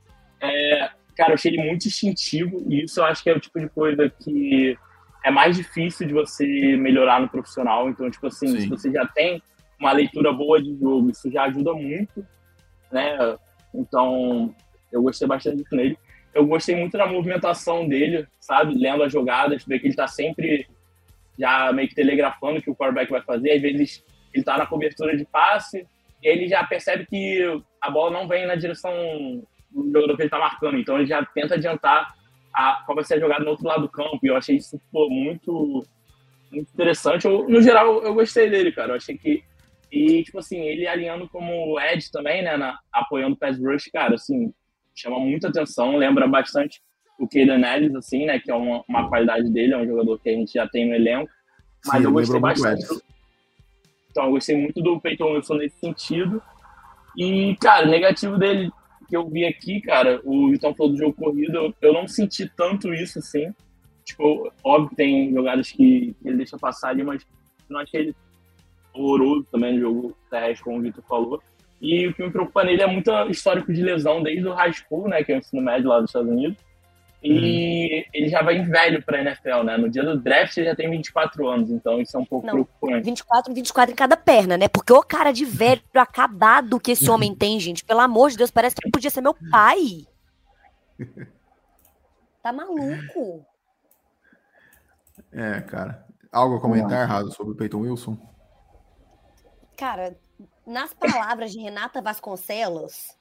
é, 0.40 0.90
cara, 1.16 1.30
eu 1.30 1.34
achei 1.34 1.52
ele 1.52 1.62
muito 1.62 1.86
instintivo 1.86 2.64
e 2.68 2.84
isso 2.84 3.00
eu 3.00 3.04
acho 3.04 3.22
que 3.22 3.30
é 3.30 3.36
o 3.36 3.40
tipo 3.40 3.60
de 3.60 3.68
coisa 3.68 4.08
que 4.08 4.76
é 5.24 5.30
mais 5.30 5.56
difícil 5.56 6.06
de 6.06 6.12
você 6.12 6.76
melhorar 6.76 7.20
no 7.20 7.28
profissional. 7.28 7.88
Então, 7.88 8.10
tipo 8.10 8.26
assim, 8.26 8.48
Sim. 8.48 8.60
se 8.60 8.68
você 8.68 8.90
já 8.90 9.06
tem 9.06 9.42
uma 9.78 9.92
leitura 9.92 10.32
boa 10.32 10.62
de 10.62 10.76
jogo, 10.78 11.10
isso 11.10 11.30
já 11.30 11.44
ajuda 11.44 11.72
muito, 11.72 12.26
né? 12.94 13.36
Então, 13.74 14.54
eu 14.90 15.02
gostei 15.02 15.26
bastante 15.26 15.58
disso 15.58 15.74
nele. 15.74 15.98
Eu 16.32 16.46
gostei 16.46 16.74
muito 16.74 16.96
da 16.96 17.06
movimentação 17.06 17.86
dele, 17.86 18.26
sabe? 18.40 18.74
Lendo 18.74 19.02
as 19.02 19.12
jogadas, 19.12 19.64
ver 19.64 19.78
que 19.78 19.88
ele 19.88 19.94
tá 19.94 20.06
sempre 20.06 20.66
já 21.38 21.72
meio 21.72 21.88
que 21.88 21.94
telegrafando 21.94 22.58
o 22.58 22.62
que 22.62 22.70
o 22.70 22.76
quarterback 22.76 23.10
vai 23.10 23.22
fazer. 23.22 23.52
Às 23.52 23.62
vezes 23.62 24.04
ele 24.32 24.44
tá 24.44 24.56
na 24.56 24.66
cobertura 24.66 25.16
de 25.16 25.24
passe, 25.24 25.86
e 26.22 26.28
ele 26.28 26.48
já 26.48 26.64
percebe 26.64 27.06
que 27.06 27.62
a 27.80 27.90
bola 27.90 28.10
não 28.10 28.26
vem 28.26 28.46
na 28.46 28.54
direção 28.54 28.92
do 29.70 29.92
jogador 29.92 30.16
que 30.16 30.22
ele 30.22 30.30
tá 30.30 30.38
marcando. 30.38 30.78
Então 30.78 30.96
ele 30.96 31.06
já 31.06 31.24
tenta 31.24 31.54
adiantar 31.54 32.14
a, 32.52 32.82
qual 32.86 32.94
vai 32.96 33.04
ser 33.04 33.14
a 33.14 33.20
jogada 33.20 33.44
no 33.44 33.50
outro 33.50 33.66
lado 33.66 33.82
do 33.82 33.88
campo. 33.88 34.20
E 34.22 34.28
eu 34.28 34.36
achei 34.36 34.56
isso 34.56 34.80
pô, 34.90 35.08
muito, 35.10 35.84
muito 36.50 36.70
interessante. 36.72 37.26
Eu, 37.26 37.48
no 37.48 37.60
geral, 37.60 38.02
eu 38.02 38.14
gostei 38.14 38.48
dele, 38.48 38.72
cara. 38.72 38.92
Eu 38.92 38.96
achei 38.96 39.18
que. 39.18 39.44
E, 39.94 40.24
tipo 40.24 40.40
assim, 40.40 40.58
ele 40.58 40.88
alinhando 40.88 41.28
como 41.28 41.78
Ed 41.78 42.10
também, 42.10 42.42
né? 42.42 42.56
Na, 42.56 42.80
apoiando 42.92 43.36
o 43.36 43.38
pass 43.38 43.56
rush, 43.60 43.88
cara, 43.92 44.16
assim, 44.16 44.52
chama 44.92 45.20
muita 45.20 45.48
atenção. 45.48 45.96
Lembra 45.96 46.26
bastante 46.26 46.82
o 47.16 47.28
Kaden 47.28 47.64
Ellis, 47.64 47.94
assim, 47.94 48.26
né? 48.26 48.40
Que 48.40 48.50
é 48.50 48.54
uma, 48.56 48.82
uma 48.88 49.08
qualidade 49.08 49.48
dele, 49.52 49.72
é 49.72 49.78
um 49.78 49.86
jogador 49.86 50.18
que 50.18 50.28
a 50.28 50.32
gente 50.32 50.52
já 50.52 50.66
tem 50.66 50.88
no 50.88 50.96
elenco. 50.96 51.30
Mas 51.86 51.98
Sim, 51.98 52.06
eu 52.06 52.12
gostei 52.12 52.40
bastante. 52.40 52.84
Então, 54.10 54.24
eu 54.24 54.30
gostei 54.32 54.56
muito 54.56 54.82
do 54.82 55.00
Peyton 55.00 55.34
Wilson 55.34 55.54
nesse 55.54 55.78
sentido. 55.78 56.42
E, 57.16 57.56
cara, 57.60 57.86
negativo 57.86 58.36
dele 58.36 58.72
que 59.08 59.16
eu 59.16 59.28
vi 59.28 59.44
aqui, 59.44 59.80
cara, 59.80 60.20
o 60.24 60.50
Vitão 60.50 60.74
falou 60.74 60.92
do 60.92 60.98
jogo 60.98 61.14
corrido, 61.14 61.56
eu, 61.56 61.74
eu 61.80 61.92
não 61.92 62.08
senti 62.08 62.50
tanto 62.56 62.92
isso, 62.92 63.20
assim. 63.20 63.54
Tipo, 64.04 64.52
óbvio 64.64 64.90
que 64.90 64.96
tem 64.96 65.32
jogadas 65.32 65.70
que, 65.70 66.16
que 66.20 66.28
ele 66.28 66.38
deixa 66.38 66.58
passar 66.58 66.88
ali, 66.88 67.04
mas 67.04 67.24
não 67.68 67.78
achei 67.78 68.00
ele 68.00 68.16
horroroso 68.94 69.46
também 69.50 69.74
no 69.74 69.80
jogo 69.80 70.16
terrestre, 70.30 70.64
como 70.64 70.78
o 70.78 70.82
Vitor 70.82 71.04
falou. 71.04 71.42
E 71.80 72.06
o 72.06 72.14
que 72.14 72.22
me 72.22 72.30
preocupa 72.30 72.64
nele 72.64 72.82
é 72.82 72.86
muito 72.86 73.10
histórico 73.28 73.72
de 73.72 73.82
lesão 73.82 74.22
desde 74.22 74.46
o 74.46 74.54
high 74.54 74.72
school, 74.72 75.08
né, 75.08 75.22
que 75.22 75.32
é 75.32 75.36
o 75.36 75.38
ensino 75.38 75.60
médio 75.60 75.88
lá 75.88 76.00
dos 76.00 76.10
Estados 76.10 76.30
Unidos. 76.30 76.56
E 77.26 78.06
ele 78.12 78.28
já 78.28 78.42
vai 78.42 78.60
velho 78.60 79.02
pra 79.02 79.18
NFL, 79.22 79.62
né? 79.64 79.78
No 79.78 79.88
dia 79.88 80.02
do 80.02 80.20
draft 80.20 80.54
ele 80.58 80.66
já 80.66 80.76
tem 80.76 80.90
24 80.90 81.48
anos, 81.48 81.70
então 81.70 81.98
isso 81.98 82.14
é 82.14 82.20
um 82.20 82.24
pouco 82.24 82.46
Não. 82.46 82.52
preocupante. 82.52 83.02
24, 83.02 83.54
24 83.54 83.92
em 83.92 83.96
cada 83.96 84.14
perna, 84.14 84.58
né? 84.58 84.68
Porque 84.68 84.92
o 84.92 85.02
cara 85.02 85.32
de 85.32 85.46
velho 85.46 85.80
acabado 85.94 86.78
que 86.78 86.92
esse 86.92 87.08
homem 87.08 87.34
tem, 87.34 87.58
gente. 87.58 87.82
Pelo 87.82 88.00
amor 88.00 88.30
de 88.30 88.36
Deus, 88.36 88.50
parece 88.50 88.76
que 88.76 88.84
ele 88.84 88.92
podia 88.92 89.08
ser 89.08 89.22
meu 89.22 89.34
pai. 89.50 90.06
Tá 92.42 92.52
maluco? 92.52 93.46
É, 95.32 95.62
cara. 95.62 96.04
Algo 96.30 96.56
a 96.56 96.60
comentar 96.60 97.00
errado 97.00 97.32
sobre 97.32 97.54
o 97.54 97.56
Peyton 97.56 97.80
Wilson? 97.80 98.18
Cara, 99.76 100.16
nas 100.66 100.94
palavras 100.94 101.52
de 101.52 101.60
Renata 101.60 102.00
Vasconcelos, 102.00 103.16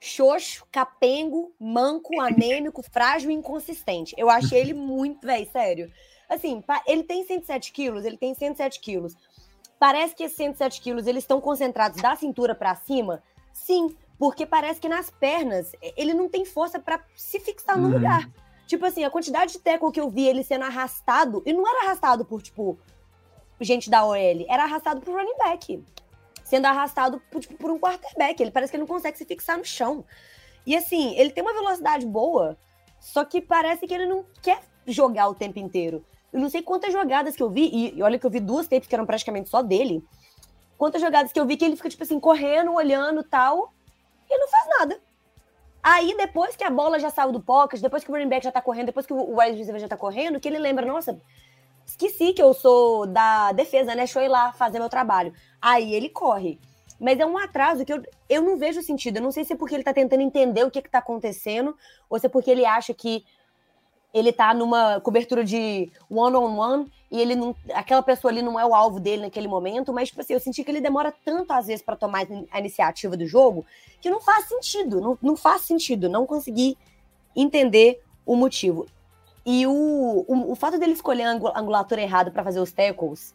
xoxo, 0.00 0.66
capengo, 0.70 1.52
manco, 1.58 2.20
anêmico, 2.20 2.82
frágil 2.82 3.30
e 3.30 3.34
inconsistente. 3.34 4.14
Eu 4.16 4.30
achei 4.30 4.60
ele 4.60 4.74
muito, 4.74 5.26
velho, 5.26 5.50
sério. 5.50 5.92
Assim, 6.28 6.62
ele 6.86 7.02
tem 7.04 7.24
107 7.24 7.72
quilos, 7.72 8.04
ele 8.04 8.16
tem 8.16 8.34
107 8.34 8.80
quilos. 8.80 9.14
Parece 9.78 10.14
que 10.14 10.24
esses 10.24 10.36
107 10.36 10.80
quilos, 10.80 11.06
eles 11.06 11.24
estão 11.24 11.40
concentrados 11.40 12.00
da 12.00 12.14
cintura 12.16 12.54
pra 12.54 12.74
cima? 12.74 13.22
Sim, 13.52 13.96
porque 14.18 14.44
parece 14.44 14.80
que 14.80 14.88
nas 14.88 15.10
pernas, 15.10 15.72
ele 15.96 16.12
não 16.12 16.28
tem 16.28 16.44
força 16.44 16.78
pra 16.78 17.02
se 17.14 17.40
fixar 17.40 17.78
no 17.78 17.86
Uhum. 17.88 17.94
lugar. 17.94 18.28
Tipo 18.66 18.84
assim, 18.84 19.04
a 19.04 19.10
quantidade 19.10 19.52
de 19.52 19.60
tackle 19.60 19.90
que 19.90 20.00
eu 20.00 20.10
vi 20.10 20.26
ele 20.26 20.44
sendo 20.44 20.64
arrastado, 20.64 21.42
e 21.46 21.52
não 21.52 21.66
era 21.66 21.86
arrastado 21.86 22.24
por, 22.24 22.42
tipo, 22.42 22.78
gente 23.64 23.90
da 23.90 24.04
OL, 24.04 24.16
era 24.48 24.64
arrastado 24.64 25.00
por 25.00 25.14
running 25.14 25.36
back 25.38 25.82
sendo 26.48 26.64
arrastado 26.64 27.20
por, 27.30 27.40
tipo, 27.40 27.54
por 27.56 27.70
um 27.70 27.78
quarterback. 27.78 28.40
Ele 28.42 28.50
parece 28.50 28.70
que 28.70 28.76
ele 28.76 28.82
não 28.82 28.88
consegue 28.88 29.18
se 29.18 29.24
fixar 29.26 29.58
no 29.58 29.64
chão. 29.64 30.02
E 30.66 30.74
assim, 30.74 31.14
ele 31.16 31.30
tem 31.30 31.42
uma 31.42 31.52
velocidade 31.52 32.06
boa, 32.06 32.56
só 32.98 33.24
que 33.24 33.40
parece 33.40 33.86
que 33.86 33.92
ele 33.92 34.06
não 34.06 34.24
quer 34.42 34.60
jogar 34.86 35.28
o 35.28 35.34
tempo 35.34 35.58
inteiro. 35.58 36.04
Eu 36.32 36.40
não 36.40 36.48
sei 36.48 36.62
quantas 36.62 36.92
jogadas 36.92 37.36
que 37.36 37.42
eu 37.42 37.50
vi, 37.50 37.68
e- 37.68 37.98
e 37.98 38.02
olha 38.02 38.18
que 38.18 38.24
eu 38.26 38.30
vi 38.30 38.40
duas 38.40 38.66
tapes 38.66 38.88
que 38.88 38.94
eram 38.94 39.04
praticamente 39.06 39.48
só 39.48 39.62
dele. 39.62 40.02
Quantas 40.78 41.00
jogadas 41.02 41.32
que 41.32 41.40
eu 41.40 41.44
vi 41.46 41.56
que 41.56 41.64
ele 41.64 41.76
fica, 41.76 41.88
tipo 41.90 42.02
assim, 42.02 42.18
correndo, 42.18 42.72
olhando 42.72 43.22
tal, 43.22 43.72
e 44.30 44.38
não 44.38 44.48
faz 44.48 44.68
nada. 44.78 45.00
Aí, 45.82 46.16
depois 46.16 46.56
que 46.56 46.64
a 46.64 46.70
bola 46.70 46.98
já 46.98 47.10
saiu 47.10 47.32
do 47.32 47.40
pocket, 47.40 47.80
depois 47.80 48.04
que 48.04 48.10
o 48.10 48.14
running 48.14 48.28
back 48.28 48.44
já 48.44 48.52
tá 48.52 48.60
correndo, 48.60 48.86
depois 48.86 49.06
que 49.06 49.12
o 49.12 49.38
wide 49.38 49.56
receiver 49.56 49.80
já 49.80 49.88
tá 49.88 49.96
correndo, 49.96 50.40
que 50.40 50.48
ele 50.48 50.58
lembra, 50.58 50.84
nossa, 50.86 51.20
esqueci 51.88 52.32
que 52.34 52.42
eu 52.42 52.52
sou 52.52 53.06
da 53.06 53.50
defesa, 53.52 53.86
né? 53.86 53.96
Deixa 53.96 54.20
eu 54.20 54.24
ir 54.24 54.28
lá 54.28 54.52
fazer 54.52 54.78
meu 54.78 54.88
trabalho. 54.88 55.32
Aí 55.60 55.94
ele 55.94 56.10
corre. 56.10 56.60
Mas 57.00 57.18
é 57.18 57.24
um 57.24 57.38
atraso 57.38 57.84
que 57.84 57.92
eu, 57.92 58.02
eu 58.28 58.42
não 58.42 58.58
vejo 58.58 58.82
sentido. 58.82 59.16
Eu 59.16 59.22
não 59.22 59.32
sei 59.32 59.44
se 59.44 59.54
é 59.54 59.56
porque 59.56 59.74
ele 59.74 59.84
tá 59.84 59.94
tentando 59.94 60.20
entender 60.20 60.64
o 60.64 60.70
que 60.70 60.82
que 60.82 60.90
tá 60.90 60.98
acontecendo, 60.98 61.74
ou 62.10 62.18
se 62.18 62.26
é 62.26 62.28
porque 62.28 62.50
ele 62.50 62.66
acha 62.66 62.92
que 62.92 63.24
ele 64.12 64.32
tá 64.32 64.52
numa 64.52 65.00
cobertura 65.00 65.44
de 65.44 65.90
one-on-one 66.10 66.90
e 67.10 67.20
ele 67.20 67.34
não. 67.34 67.54
Aquela 67.72 68.02
pessoa 68.02 68.32
ali 68.32 68.42
não 68.42 68.58
é 68.58 68.66
o 68.66 68.74
alvo 68.74 68.98
dele 68.98 69.22
naquele 69.22 69.48
momento, 69.48 69.92
mas, 69.92 70.08
tipo 70.08 70.20
assim, 70.20 70.34
eu 70.34 70.40
senti 70.40 70.64
que 70.64 70.70
ele 70.70 70.80
demora 70.80 71.14
tanto, 71.24 71.52
às 71.52 71.66
vezes, 71.66 71.82
para 71.82 71.96
tomar 71.96 72.26
a 72.50 72.58
iniciativa 72.58 73.16
do 73.16 73.26
jogo, 73.26 73.64
que 74.00 74.10
não 74.10 74.20
faz 74.20 74.46
sentido. 74.48 75.00
Não, 75.00 75.18
não 75.22 75.36
faz 75.36 75.62
sentido. 75.62 76.08
Não 76.08 76.26
consegui 76.26 76.76
entender 77.36 78.02
o 78.26 78.34
motivo. 78.34 78.86
E 79.50 79.66
o, 79.66 79.70
o, 80.28 80.52
o 80.52 80.54
fato 80.54 80.78
dele 80.78 80.92
escolher 80.92 81.22
a 81.22 81.30
angu- 81.30 81.52
angulatura 81.56 82.02
errada 82.02 82.30
para 82.30 82.44
fazer 82.44 82.60
os 82.60 82.70
tackles. 82.70 83.32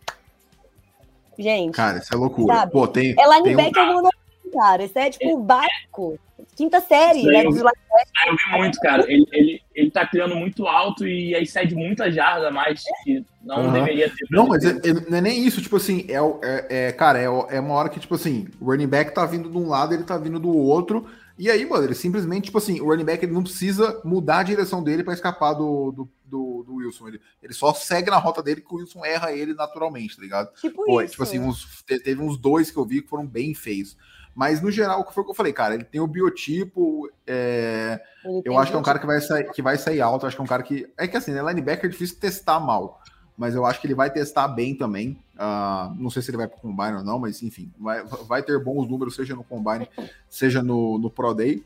Gente, 1.40 1.74
Cara, 1.74 1.98
isso 1.98 2.14
é 2.14 2.16
loucura. 2.18 2.54
Sabe? 2.54 2.72
Pô, 2.72 2.88
tem. 2.88 3.16
é 3.18 3.28
um- 3.28 3.34
linebacker 3.44 3.84
um... 3.98 4.52
cara. 4.52 4.84
Isso 4.84 5.00
é 5.00 5.10
tipo 5.10 5.40
básico. 5.40 6.20
Quinta 6.56 6.80
série, 6.82 7.24
né? 7.24 7.44
eu 7.44 7.52
vi. 7.52 7.62
Ah, 7.62 8.28
eu 8.28 8.36
vi 8.36 8.58
muito, 8.58 8.80
cara. 8.80 9.04
Ele, 9.12 9.26
ele, 9.32 9.62
ele 9.74 9.90
tá 9.90 10.06
criando 10.06 10.36
muito 10.36 10.68
alto 10.68 11.08
e 11.08 11.34
aí 11.34 11.48
cede 11.48 11.74
muita 11.74 12.12
jarda 12.12 12.50
a 12.50 12.52
mais 12.52 12.84
que 13.04 13.26
não 13.42 13.56
Aham. 13.56 13.74
deveria 13.74 14.08
ter. 14.08 14.28
Não, 14.30 14.46
mas 14.48 14.64
é- 14.64 14.70
é- 14.88 15.10
não 15.10 15.18
é 15.18 15.22
nem 15.22 15.44
isso, 15.44 15.64
tipo 15.64 15.78
assim, 15.78 16.06
é, 16.10 16.22
o- 16.22 16.40
é, 16.44 16.68
é, 16.90 16.92
cara, 16.92 17.18
é, 17.18 17.24
é 17.26 17.60
uma 17.60 17.74
hora 17.74 17.90
que, 17.90 18.00
tipo 18.00 18.14
assim, 18.14 18.48
o 18.62 18.66
running 18.66 18.86
back 18.88 19.16
tá 19.16 19.26
vindo 19.26 19.50
de 19.50 19.58
um 19.58 19.68
lado, 19.68 19.96
ele 19.96 20.04
tá 20.04 20.16
vindo 20.16 20.40
do 20.40 20.56
outro, 20.56 21.08
e 21.38 21.50
aí, 21.50 21.66
mano, 21.66 21.84
ele 21.84 21.96
simplesmente, 21.96 22.46
tipo 22.46 22.58
assim, 22.58 22.80
o 22.80 22.86
running 22.86 23.06
back 23.06 23.24
ele 23.26 23.34
não 23.34 23.44
precisa 23.44 24.02
mudar 24.04 24.40
a 24.40 24.44
direção 24.44 24.84
dele 24.84 25.04
pra 25.04 25.14
escapar 25.14 25.54
do, 25.54 25.92
do, 25.92 26.10
do, 26.26 26.64
do 26.64 26.76
Wilson, 26.76 27.08
ele, 27.08 27.22
ele 27.42 27.54
só 27.54 27.74
segue 27.74 28.10
na 28.12 28.18
rota 28.18 28.42
dele 28.44 28.62
que 28.62 28.74
o 28.74 28.78
Wilson 28.78 29.04
erra 29.06 29.32
ele 29.32 29.54
naturalmente, 29.54 30.16
tá 30.16 30.22
ligado? 30.22 30.54
Tipo 30.56 30.86
Pô, 30.86 31.02
isso. 31.02 31.12
tipo 31.12 31.24
assim, 31.24 31.40
uns, 31.40 31.84
te- 31.86 32.00
teve 32.00 32.22
uns 32.22 32.38
dois 32.38 32.70
que 32.70 32.78
eu 32.78 32.86
vi 32.86 33.02
que 33.02 33.10
foram 33.10 33.26
bem 33.26 33.54
feios. 33.54 33.98
Mas 34.36 34.62
no 34.62 34.72
geral, 34.72 35.02
o 35.02 35.04
que 35.06 35.14
foi 35.14 35.22
o 35.22 35.26
que 35.26 35.32
eu 35.32 35.36
falei, 35.36 35.54
cara, 35.54 35.76
ele 35.76 35.84
tem 35.84 36.02
o 36.02 36.08
biotipo, 36.08 37.08
é, 37.28 38.02
eu 38.44 38.58
acho 38.58 38.72
que 38.72 38.76
é 38.78 38.80
um 38.80 38.84
cara 38.84 38.98
que 38.98 39.06
vai 39.06 39.22
sair, 39.22 39.52
que 39.52 39.62
vai 39.62 39.78
sair 39.78 40.02
alto. 40.02 40.26
Acho 40.26 40.36
que 40.36 40.42
é 40.42 40.44
um 40.44 40.48
cara 40.48 40.64
que. 40.64 40.92
É 40.98 41.08
que 41.08 41.16
assim, 41.16 41.32
né? 41.32 41.42
Linebacker 41.44 41.86
é 41.86 41.90
difícil 41.90 42.20
testar 42.20 42.60
mal. 42.60 43.00
Mas 43.38 43.56
eu 43.56 43.66
acho 43.66 43.82
que 43.82 43.88
ele 43.88 43.96
vai 43.96 44.12
testar 44.12 44.48
bem 44.48 44.76
também. 44.76 45.18
Ah, 45.38 45.92
não 45.98 46.10
sei 46.10 46.22
se 46.22 46.30
ele 46.30 46.38
vai 46.38 46.48
pro 46.48 46.60
Combine 46.60 46.98
ou 46.98 47.04
não, 47.04 47.18
mas 47.18 47.42
enfim, 47.42 47.72
vai, 47.80 48.04
vai 48.04 48.44
ter 48.44 48.64
bons 48.64 48.88
números, 48.88 49.16
seja 49.16 49.36
no 49.36 49.44
Combine, 49.44 49.90
seja 50.30 50.62
no, 50.62 50.98
no 50.98 51.10
Pro 51.10 51.34
Day. 51.34 51.64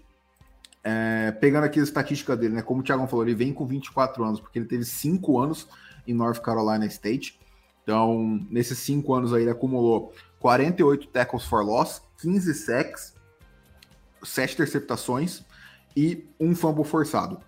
É, 0.84 1.32
pegando 1.32 1.66
aqui 1.66 1.80
a 1.80 1.84
estatística 1.84 2.38
dele, 2.38 2.56
né? 2.56 2.62
Como 2.62 2.80
o 2.80 2.84
Thiago 2.84 3.06
falou, 3.08 3.26
ele 3.26 3.36
vem 3.36 3.54
com 3.54 3.66
24 3.66 4.24
anos, 4.24 4.40
porque 4.40 4.58
ele 4.58 4.66
teve 4.66 4.86
5 4.86 5.38
anos 5.38 5.68
em 6.08 6.14
North 6.14 6.40
Carolina 6.40 6.86
State. 6.86 7.38
Então, 7.84 8.40
nesses 8.50 8.80
5 8.80 9.14
anos 9.14 9.34
aí, 9.34 9.42
ele 9.42 9.52
acumulou 9.52 10.14
48 10.40 11.08
tackles 11.08 11.44
for 11.44 11.64
loss, 11.64 12.02
15 12.22 12.54
sacks, 12.54 13.14
7 14.24 14.54
interceptações 14.54 15.44
e 15.96 16.26
um 16.40 16.56
fumble 16.56 16.84
forçado. 16.84 17.42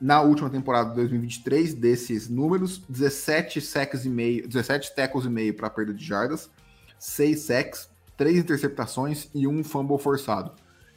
Na 0.00 0.20
última 0.20 0.50
temporada 0.50 0.90
de 0.90 0.96
2023, 0.96 1.74
desses 1.74 2.28
números, 2.28 2.82
17 2.88 3.60
sacks 3.60 4.04
e 4.04 4.08
meio, 4.08 4.46
17 4.46 4.94
tackles 4.94 5.24
e 5.24 5.30
meio 5.30 5.54
para 5.54 5.70
perda 5.70 5.94
de 5.94 6.04
jardas, 6.04 6.50
6 6.98 7.40
sacks, 7.40 7.90
3 8.16 8.38
interceptações 8.38 9.28
e 9.34 9.46
um 9.46 9.62
fumble 9.62 9.98
forçado. 9.98 10.52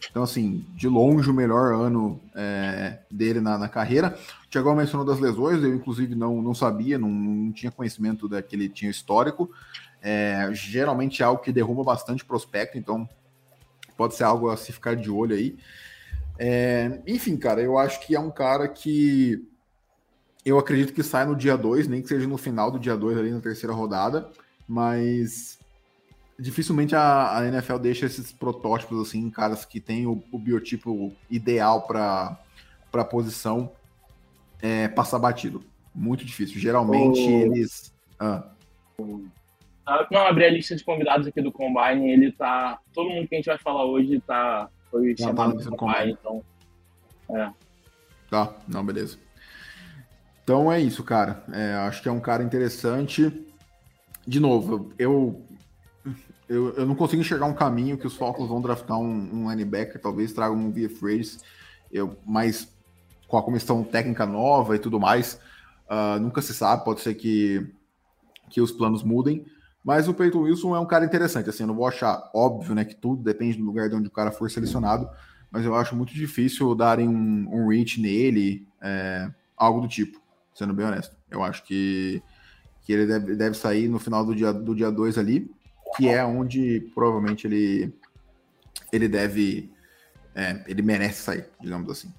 Então, 0.09 0.23
assim, 0.23 0.65
de 0.75 0.87
longe 0.87 1.29
o 1.29 1.33
melhor 1.33 1.73
ano 1.73 2.21
é, 2.35 2.99
dele 3.09 3.41
na, 3.41 3.57
na 3.57 3.67
carreira. 3.67 4.17
O 4.45 4.49
Thiago 4.49 4.73
mencionou 4.75 5.05
das 5.05 5.19
lesões, 5.19 5.63
eu 5.63 5.73
inclusive 5.73 6.13
não, 6.13 6.41
não 6.41 6.53
sabia, 6.53 6.97
não, 6.97 7.09
não 7.09 7.51
tinha 7.51 7.71
conhecimento 7.71 8.27
da 8.27 8.41
que 8.41 8.55
ele 8.55 8.69
tinha 8.69 8.91
histórico. 8.91 9.49
É, 10.01 10.49
geralmente 10.53 11.21
é 11.21 11.25
algo 11.25 11.41
que 11.41 11.51
derruba 11.51 11.83
bastante 11.83 12.23
prospecto, 12.23 12.77
então 12.77 13.09
pode 13.97 14.15
ser 14.15 14.23
algo 14.23 14.49
a 14.49 14.57
se 14.57 14.71
ficar 14.71 14.95
de 14.95 15.09
olho 15.09 15.35
aí. 15.35 15.57
É, 16.39 17.01
enfim, 17.07 17.37
cara, 17.37 17.61
eu 17.61 17.77
acho 17.77 17.99
que 18.05 18.15
é 18.15 18.19
um 18.19 18.31
cara 18.31 18.67
que 18.67 19.43
eu 20.45 20.57
acredito 20.57 20.93
que 20.93 21.03
sai 21.03 21.25
no 21.25 21.35
dia 21.35 21.57
2, 21.57 21.87
nem 21.87 22.01
que 22.01 22.07
seja 22.07 22.27
no 22.27 22.37
final 22.37 22.71
do 22.71 22.79
dia 22.79 22.95
2, 22.95 23.17
ali 23.17 23.31
na 23.31 23.41
terceira 23.41 23.73
rodada, 23.73 24.29
mas 24.67 25.59
dificilmente 26.39 26.95
a, 26.95 27.37
a, 27.37 27.47
NFL 27.47 27.77
deixa 27.77 28.05
esses 28.05 28.31
protótipos, 28.31 29.07
assim, 29.07 29.29
caras 29.29 29.65
que 29.65 29.79
têm 29.79 30.05
o, 30.05 30.23
o 30.31 30.37
biotipo 30.37 31.11
ideal 31.29 31.81
para 31.81 32.39
a 32.93 33.03
posição 33.03 33.71
é, 34.61 34.87
passar 34.87 35.19
batido. 35.19 35.63
Muito 35.93 36.23
difícil. 36.23 36.59
Geralmente 36.59 37.19
oh. 37.19 37.55
eles. 37.55 37.93
Ah. 38.19 38.43
Não, 40.11 40.27
abrir 40.27 40.45
a 40.45 40.51
lista 40.51 40.75
de 40.75 40.83
convidados 40.83 41.27
aqui 41.27 41.41
do 41.41 41.51
Combine, 41.51 42.11
ele 42.11 42.31
tá. 42.31 42.79
Todo 42.93 43.09
mundo 43.09 43.27
que 43.27 43.35
a 43.35 43.37
gente 43.37 43.47
vai 43.47 43.57
falar 43.57 43.85
hoje 43.85 44.21
tá. 44.25 44.69
Foi 44.91 45.15
Já 45.15 45.27
tá 45.27 45.43
chamado 45.43 45.57
tá 45.57 45.69
Combine, 45.75 45.77
Combine, 45.77 46.17
então. 46.19 46.43
É. 47.29 47.51
Tá, 48.29 48.55
não, 48.67 48.85
beleza. 48.85 49.17
Então 50.43 50.71
é 50.71 50.79
isso, 50.79 51.03
cara. 51.03 51.43
É, 51.51 51.73
acho 51.87 52.01
que 52.01 52.09
é 52.09 52.11
um 52.11 52.19
cara 52.19 52.43
interessante. 52.43 53.45
De 54.25 54.39
novo, 54.39 54.91
eu, 54.97 55.41
eu, 56.47 56.73
eu 56.75 56.85
não 56.85 56.95
consigo 56.95 57.21
enxergar 57.21 57.45
um 57.45 57.53
caminho 57.53 57.97
que 57.97 58.07
os 58.07 58.15
Falcons 58.15 58.47
vão 58.47 58.61
draftar 58.61 58.97
um, 58.97 59.43
um 59.45 59.49
linebacker, 59.49 60.01
talvez 60.01 60.33
tragam 60.33 60.57
um 60.57 60.71
VF 60.71 61.01
eu, 61.91 62.17
mas 62.25 62.73
com 63.27 63.37
a 63.37 63.43
comissão 63.43 63.83
técnica 63.83 64.25
nova 64.25 64.75
e 64.75 64.79
tudo 64.79 64.99
mais, 64.99 65.39
uh, 65.89 66.19
nunca 66.19 66.41
se 66.41 66.53
sabe, 66.53 66.83
pode 66.83 67.01
ser 67.01 67.13
que, 67.15 67.65
que 68.49 68.61
os 68.61 68.71
planos 68.71 69.03
mudem. 69.03 69.45
Mas 69.83 70.07
o 70.07 70.13
Peyton 70.13 70.41
Wilson 70.41 70.75
é 70.75 70.79
um 70.79 70.85
cara 70.85 71.05
interessante. 71.05 71.49
Assim, 71.49 71.63
eu 71.63 71.67
não 71.67 71.75
vou 71.75 71.87
achar 71.87 72.29
óbvio, 72.33 72.75
né, 72.75 72.83
que 72.83 72.95
tudo 72.95 73.23
depende 73.23 73.57
do 73.57 73.65
lugar 73.65 73.89
de 73.89 73.95
onde 73.95 74.07
o 74.07 74.11
cara 74.11 74.31
for 74.31 74.49
selecionado, 74.51 75.09
mas 75.49 75.65
eu 75.65 75.75
acho 75.75 75.95
muito 75.95 76.13
difícil 76.13 76.75
darem 76.75 77.07
um, 77.07 77.47
um 77.49 77.67
reach 77.69 78.01
nele, 78.01 78.67
é, 78.81 79.29
algo 79.55 79.81
do 79.81 79.87
tipo, 79.87 80.21
sendo 80.53 80.73
bem 80.73 80.85
honesto. 80.85 81.15
Eu 81.31 81.43
acho 81.43 81.63
que, 81.63 82.21
que 82.81 82.91
ele 82.91 83.05
deve, 83.05 83.35
deve 83.35 83.55
sair 83.55 83.87
no 83.87 83.99
final 83.99 84.25
do 84.25 84.35
dia 84.35 84.51
do 84.51 84.75
dia 84.75 84.91
2 84.91 85.17
ali, 85.17 85.49
que 85.95 86.09
é 86.09 86.23
onde 86.23 86.91
provavelmente 86.93 87.47
ele 87.47 87.93
ele 88.91 89.07
deve 89.07 89.71
é, 90.35 90.63
ele 90.67 90.81
merece 90.81 91.23
sair, 91.23 91.45
digamos 91.59 91.89
assim. 91.89 92.13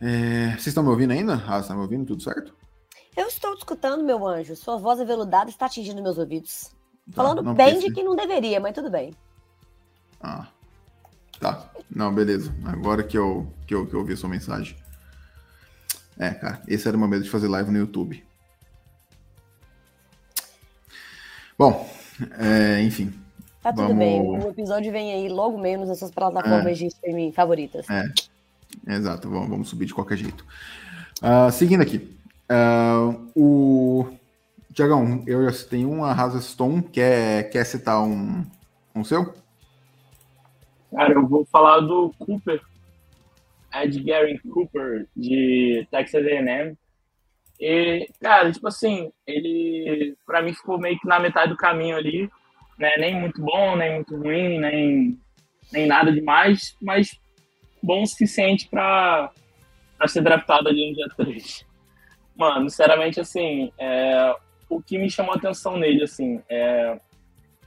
É, 0.00 0.50
vocês 0.50 0.68
estão 0.68 0.82
me 0.82 0.90
ouvindo 0.90 1.12
ainda? 1.12 1.42
Ah, 1.46 1.60
está 1.60 1.74
me 1.74 1.80
ouvindo? 1.80 2.06
Tudo 2.06 2.22
certo? 2.22 2.54
Eu 3.16 3.28
estou 3.28 3.54
escutando, 3.54 4.02
meu 4.02 4.26
anjo. 4.26 4.56
Sua 4.56 4.76
voz 4.76 5.00
aveludada 5.00 5.48
está 5.48 5.66
atingindo 5.66 6.02
meus 6.02 6.18
ouvidos. 6.18 6.72
Tá, 7.10 7.22
Falando 7.22 7.54
bem 7.54 7.78
de 7.78 7.92
quem 7.92 8.04
não 8.04 8.16
deveria, 8.16 8.58
mas 8.58 8.74
tudo 8.74 8.90
bem. 8.90 9.14
Ah, 10.20 10.48
tá. 11.38 11.70
Não, 11.90 12.12
beleza. 12.12 12.52
Agora 12.64 13.02
que 13.02 13.16
eu, 13.16 13.46
que 13.66 13.74
eu, 13.74 13.86
que 13.86 13.94
eu 13.94 14.04
vi 14.04 14.14
a 14.14 14.16
sua 14.16 14.28
mensagem. 14.28 14.76
É, 16.18 16.30
cara, 16.30 16.62
esse 16.66 16.86
era 16.88 16.96
o 16.96 17.00
meu 17.00 17.08
medo 17.08 17.24
de 17.24 17.30
fazer 17.30 17.48
live 17.48 17.70
no 17.70 17.78
YouTube. 17.78 18.24
Bom, 21.58 21.88
é, 22.38 22.80
enfim. 22.82 23.12
Tá 23.62 23.70
tudo 23.72 23.88
vamos... 23.88 23.98
bem. 23.98 24.20
O 24.20 24.48
episódio 24.48 24.90
vem 24.90 25.12
aí 25.12 25.28
logo 25.28 25.58
menos 25.58 25.88
nas 25.88 25.98
suas 25.98 26.10
plataformas 26.10 26.66
é. 26.66 26.72
de 26.72 26.86
streaming 26.86 27.32
favoritas. 27.32 27.86
É, 27.88 28.04
exato. 28.94 29.28
Vamos, 29.28 29.48
vamos 29.48 29.68
subir 29.68 29.86
de 29.86 29.94
qualquer 29.94 30.16
jeito. 30.16 30.44
Uh, 31.22 31.50
seguindo 31.52 31.82
aqui. 31.82 32.13
Uh, 32.50 33.30
o 33.34 34.06
Tiagão, 34.72 35.22
eu 35.26 35.50
já 35.50 35.68
tenho 35.68 35.90
um, 35.90 36.04
a 36.04 36.40
Stone. 36.40 36.82
Quer, 36.82 37.50
quer 37.50 37.64
citar 37.64 38.02
um, 38.02 38.44
um 38.94 39.04
seu? 39.04 39.34
Cara, 40.90 41.12
eu 41.12 41.26
vou 41.26 41.44
falar 41.46 41.80
do 41.80 42.12
Cooper. 42.18 42.60
Ed 43.74 44.00
Gary 44.02 44.38
Cooper, 44.38 45.06
de 45.16 45.86
Texas 45.90 46.24
A&M. 46.24 46.76
E, 47.60 48.08
cara, 48.20 48.52
tipo 48.52 48.68
assim, 48.68 49.10
ele 49.26 50.16
pra 50.26 50.42
mim 50.42 50.52
ficou 50.52 50.78
meio 50.78 50.98
que 50.98 51.08
na 51.08 51.18
metade 51.18 51.50
do 51.50 51.56
caminho 51.56 51.96
ali, 51.96 52.30
né? 52.78 52.96
Nem 52.98 53.20
muito 53.20 53.40
bom, 53.40 53.76
nem 53.76 53.94
muito 53.94 54.16
ruim, 54.16 54.58
nem, 54.58 55.18
nem 55.72 55.86
nada 55.86 56.12
demais, 56.12 56.76
mas 56.80 57.18
bom 57.82 58.02
o 58.02 58.06
suficiente 58.06 58.68
pra, 58.68 59.30
pra 59.96 60.08
ser 60.08 60.22
draftado 60.22 60.68
ali 60.68 60.90
no 60.90 60.96
dia 60.96 61.08
3. 61.16 61.66
Mano, 62.36 62.68
sinceramente, 62.68 63.20
assim, 63.20 63.72
é, 63.78 64.36
o 64.68 64.82
que 64.82 64.98
me 64.98 65.10
chamou 65.10 65.34
a 65.34 65.36
atenção 65.36 65.76
nele, 65.76 66.02
assim, 66.02 66.42
é 66.48 66.98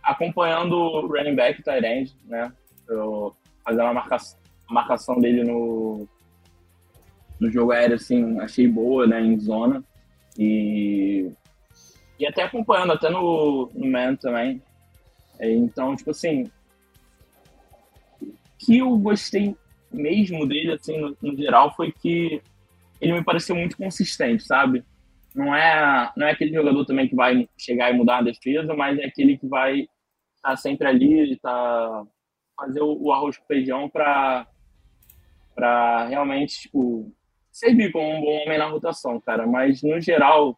acompanhando 0.03 0.73
o 0.73 1.07
running 1.07 1.35
back 1.35 1.61
Tyrande, 1.61 2.15
né? 2.25 2.51
Eu 2.87 3.35
fazendo 3.63 3.87
a 3.87 3.93
marcação, 3.93 4.39
marcação 4.69 5.19
dele 5.19 5.43
no, 5.43 6.07
no 7.39 7.51
jogo 7.51 7.71
aéreo, 7.71 7.95
assim, 7.95 8.39
achei 8.39 8.67
boa, 8.67 9.05
né, 9.05 9.21
em 9.21 9.37
zona. 9.39 9.83
E, 10.37 11.29
e 12.19 12.25
até 12.25 12.43
acompanhando, 12.43 12.93
até 12.93 13.09
no, 13.09 13.69
no 13.73 13.87
Man 13.87 14.15
também. 14.15 14.61
Então, 15.39 15.95
tipo 15.95 16.11
assim, 16.11 16.49
que 18.57 18.77
eu 18.77 18.97
gostei 18.97 19.55
mesmo 19.91 20.47
dele, 20.47 20.73
assim, 20.73 20.99
no, 20.99 21.17
no 21.21 21.35
geral, 21.35 21.75
foi 21.75 21.91
que 21.91 22.41
ele 22.99 23.13
me 23.13 23.23
pareceu 23.23 23.55
muito 23.55 23.77
consistente, 23.77 24.43
sabe? 24.43 24.83
Não 25.35 25.53
é, 25.55 26.11
não 26.15 26.27
é 26.27 26.31
aquele 26.31 26.53
jogador 26.53 26.85
também 26.85 27.07
que 27.07 27.15
vai 27.15 27.47
chegar 27.57 27.91
e 27.91 27.97
mudar 27.97 28.17
a 28.17 28.23
defesa, 28.23 28.73
mas 28.73 28.97
é 28.97 29.05
aquele 29.05 29.37
que 29.37 29.47
vai 29.47 29.81
estar 29.81 30.49
tá 30.49 30.57
sempre 30.57 30.87
ali 30.87 31.37
tá 31.37 32.03
fazer 32.59 32.81
o, 32.81 32.97
o 32.99 33.11
arroz 33.11 33.37
com 33.37 33.45
feijão 33.45 33.87
para 33.89 34.47
realmente 36.07 36.61
tipo 36.61 37.11
servir 37.51 37.91
como 37.91 38.07
um 38.07 38.21
bom 38.21 38.43
homem 38.43 38.57
na 38.57 38.67
rotação, 38.67 39.21
cara. 39.21 39.45
Mas 39.45 39.83
no 39.83 39.99
geral 40.01 40.57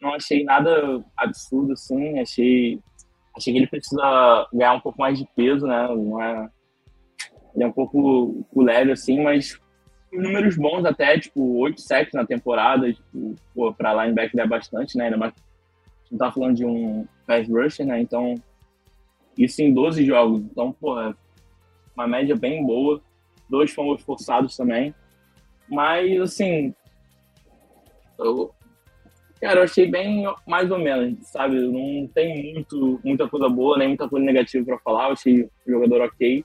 não 0.00 0.14
achei 0.14 0.44
nada 0.44 1.04
absurdo 1.16 1.72
assim. 1.72 2.18
Achei 2.18 2.80
achei 3.36 3.52
que 3.52 3.58
ele 3.58 3.66
precisa 3.66 4.48
ganhar 4.52 4.74
um 4.74 4.80
pouco 4.80 4.98
mais 4.98 5.18
de 5.18 5.28
peso, 5.36 5.66
né? 5.66 5.88
Não 5.88 6.22
é 6.22 6.48
ele 7.54 7.64
é 7.64 7.66
um 7.66 7.72
pouco 7.72 8.44
leve 8.56 8.90
assim, 8.90 9.22
mas 9.22 9.60
números 10.16 10.56
bons 10.56 10.84
até, 10.84 11.18
tipo, 11.18 11.58
8 11.58 11.80
sacks 11.80 12.12
na 12.12 12.24
temporada, 12.24 12.92
tipo, 12.92 13.34
pô, 13.54 13.72
pra 13.72 14.04
linebacker 14.04 14.40
é 14.40 14.46
bastante, 14.46 14.96
né? 14.96 15.04
Ainda 15.04 15.16
mais 15.16 15.34
gente 16.14 16.18
tá 16.18 16.32
falando 16.32 16.56
de 16.56 16.64
um 16.64 17.06
pass 17.26 17.48
rusher, 17.48 17.86
né? 17.86 18.00
Então, 18.00 18.34
isso 19.36 19.60
em 19.60 19.72
12 19.72 20.04
jogos. 20.04 20.42
Então, 20.42 20.72
pô, 20.72 20.98
é 21.00 21.14
uma 21.94 22.06
média 22.06 22.36
bem 22.36 22.64
boa. 22.64 23.00
Dois 23.48 23.72
fomos 23.72 24.02
forçados 24.02 24.56
também. 24.56 24.94
Mas, 25.68 26.20
assim, 26.20 26.74
eu, 28.18 28.54
cara, 29.40 29.60
eu 29.60 29.64
achei 29.64 29.90
bem 29.90 30.24
mais 30.46 30.70
ou 30.70 30.78
menos, 30.78 31.26
sabe? 31.26 31.58
Não 31.60 32.06
tem 32.08 32.54
muito, 32.54 33.00
muita 33.04 33.28
coisa 33.28 33.48
boa, 33.48 33.78
nem 33.78 33.88
muita 33.88 34.08
coisa 34.08 34.24
negativa 34.24 34.64
para 34.64 34.78
falar. 34.78 35.08
Eu 35.08 35.12
achei 35.12 35.42
o 35.42 35.50
jogador 35.66 36.02
ok. 36.02 36.44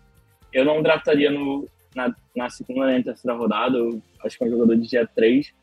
Eu 0.52 0.66
não 0.66 0.82
draftaria 0.82 1.30
no, 1.30 1.68
na, 2.00 2.16
na 2.36 2.50
segunda 2.50 2.88
nem 2.88 3.04
terceira 3.04 3.38
rodada, 3.38 3.78
acho 4.24 4.38
que 4.38 4.44
é 4.44 4.48
um 4.48 4.52
jogador 4.52 4.76
de 4.76 4.88
dia 4.88 5.08
3. 5.08 5.54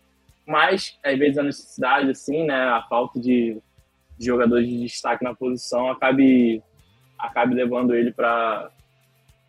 Mas, 0.47 0.99
às 1.03 1.19
vezes, 1.19 1.39
a 1.39 1.43
necessidade, 1.43 2.11
assim, 2.11 2.45
né, 2.45 2.55
a 2.55 2.83
falta 2.83 3.19
de, 3.19 3.61
de 4.19 4.27
jogadores 4.27 4.69
de 4.69 4.83
destaque 4.83 5.25
na 5.25 5.35
posição 5.35 5.91
acabe, 5.91 6.63
acabe 7.19 7.55
levando 7.55 7.95
ele 7.95 8.13
para 8.13 8.71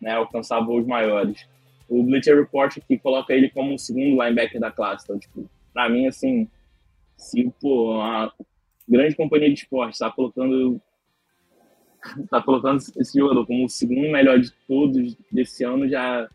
né, 0.00 0.12
alcançar 0.12 0.60
voos 0.60 0.86
maiores. 0.86 1.46
O 1.88 2.02
Bleacher 2.02 2.36
Report 2.36 2.76
aqui 2.78 2.98
coloca 2.98 3.32
ele 3.32 3.48
como 3.50 3.74
o 3.74 3.78
segundo 3.78 4.22
linebacker 4.22 4.60
da 4.60 4.70
classe. 4.70 5.04
Então, 5.04 5.18
tipo, 5.18 5.48
pra 5.72 5.88
mim, 5.88 6.06
assim, 6.06 6.48
se 7.16 7.50
pô, 7.60 7.92
uma 7.94 8.32
grande 8.88 9.14
companhia 9.14 9.48
de 9.48 9.60
esporte 9.60 9.92
está 9.92 10.10
colocando 10.10 10.80
tá 12.30 12.40
colocando 12.40 12.78
esse 12.96 13.18
jogador 13.18 13.44
como 13.44 13.64
o 13.64 13.68
segundo 13.68 14.08
melhor 14.10 14.38
de 14.38 14.52
todos 14.66 15.16
desse 15.30 15.64
ano 15.64 15.88
já 15.88 16.28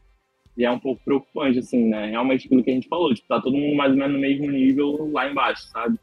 e 0.55 0.65
é 0.65 0.71
um 0.71 0.79
pouco 0.79 1.01
preocupante, 1.03 1.59
assim, 1.59 1.89
né? 1.89 2.07
Realmente 2.07 2.45
aquilo 2.45 2.63
que 2.63 2.71
a 2.71 2.73
gente 2.73 2.87
falou, 2.87 3.13
tipo, 3.13 3.27
tá 3.27 3.41
todo 3.41 3.57
mundo 3.57 3.75
mais 3.75 3.91
ou 3.91 3.97
menos 3.97 4.13
no 4.13 4.19
mesmo 4.19 4.49
nível 4.51 5.09
lá 5.11 5.29
embaixo, 5.29 5.67
sabe? 5.67 5.99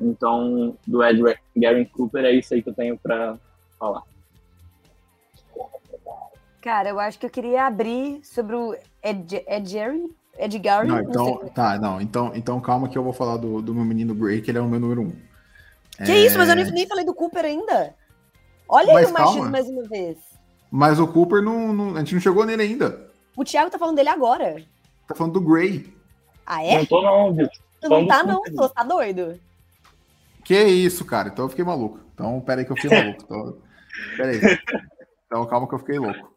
Então, 0.00 0.76
do 0.86 1.04
Ed 1.04 1.22
Gary 1.56 1.86
Cooper, 1.86 2.24
é 2.24 2.32
isso 2.32 2.54
aí 2.54 2.62
que 2.62 2.70
eu 2.70 2.74
tenho 2.74 2.98
para 2.98 3.36
falar. 3.78 4.02
Cara, 6.60 6.88
eu 6.88 6.98
acho 6.98 7.18
que 7.18 7.26
eu 7.26 7.30
queria 7.30 7.66
abrir 7.66 8.20
sobre 8.24 8.54
o 8.56 8.74
Ed, 9.02 9.44
Ed 9.46 9.68
Jerry, 9.68 10.08
Ed 10.38 10.58
Gary. 10.58 10.88
Não, 10.88 11.00
então, 11.00 11.24
não 11.42 11.48
tá, 11.48 11.78
não, 11.78 12.00
então, 12.00 12.32
então 12.34 12.60
calma 12.60 12.88
que 12.88 12.96
eu 12.96 13.02
vou 13.02 13.12
falar 13.12 13.36
do, 13.36 13.60
do 13.60 13.74
meu 13.74 13.84
menino 13.84 14.14
Gray, 14.14 14.40
que 14.40 14.50
ele 14.50 14.58
é 14.58 14.60
o 14.60 14.68
meu 14.68 14.80
número 14.80 15.02
um. 15.02 15.12
Que 16.04 16.12
é... 16.12 16.26
isso, 16.26 16.38
mas 16.38 16.48
eu 16.48 16.56
nem, 16.56 16.64
nem, 16.70 16.86
falei 16.86 17.04
do 17.04 17.14
Cooper 17.14 17.44
ainda. 17.44 17.94
Olha 18.68 18.92
mas 18.94 19.06
aí 19.06 19.10
o 19.10 19.14
machismo 19.14 19.50
mais 19.50 19.68
uma 19.68 19.82
vez. 19.88 20.18
Mas 20.70 20.98
o 20.98 21.06
Cooper, 21.06 21.42
não, 21.42 21.72
não, 21.72 21.96
a 21.96 21.98
gente 21.98 22.14
não 22.14 22.20
chegou 22.20 22.46
nele 22.46 22.62
ainda. 22.62 23.11
O 23.36 23.44
Thiago 23.44 23.70
tá 23.70 23.78
falando 23.78 23.96
dele 23.96 24.08
agora. 24.08 24.62
Tá 25.06 25.14
falando 25.14 25.34
do 25.34 25.40
Gray. 25.40 25.92
Ah, 26.46 26.62
é? 26.64 26.78
Não 26.78 26.86
tô 26.86 27.02
não, 27.02 27.32
Vitor. 27.32 27.50
Não 27.82 28.06
tá 28.06 28.22
não, 28.22 28.40
você 28.42 28.74
tá 28.74 28.82
doido. 28.84 29.40
Que 30.44 30.62
isso, 30.64 31.04
cara. 31.04 31.28
Então 31.28 31.44
eu 31.44 31.48
fiquei 31.48 31.64
maluco. 31.64 32.00
Então, 32.14 32.40
peraí 32.40 32.64
que 32.64 32.72
eu 32.72 32.76
fiquei 32.76 32.90
maluco. 33.02 33.22
Então, 33.24 33.58
peraí. 34.16 34.40
Então 35.26 35.46
calma 35.46 35.66
que 35.68 35.74
eu 35.74 35.78
fiquei 35.78 35.98
louco. 35.98 36.32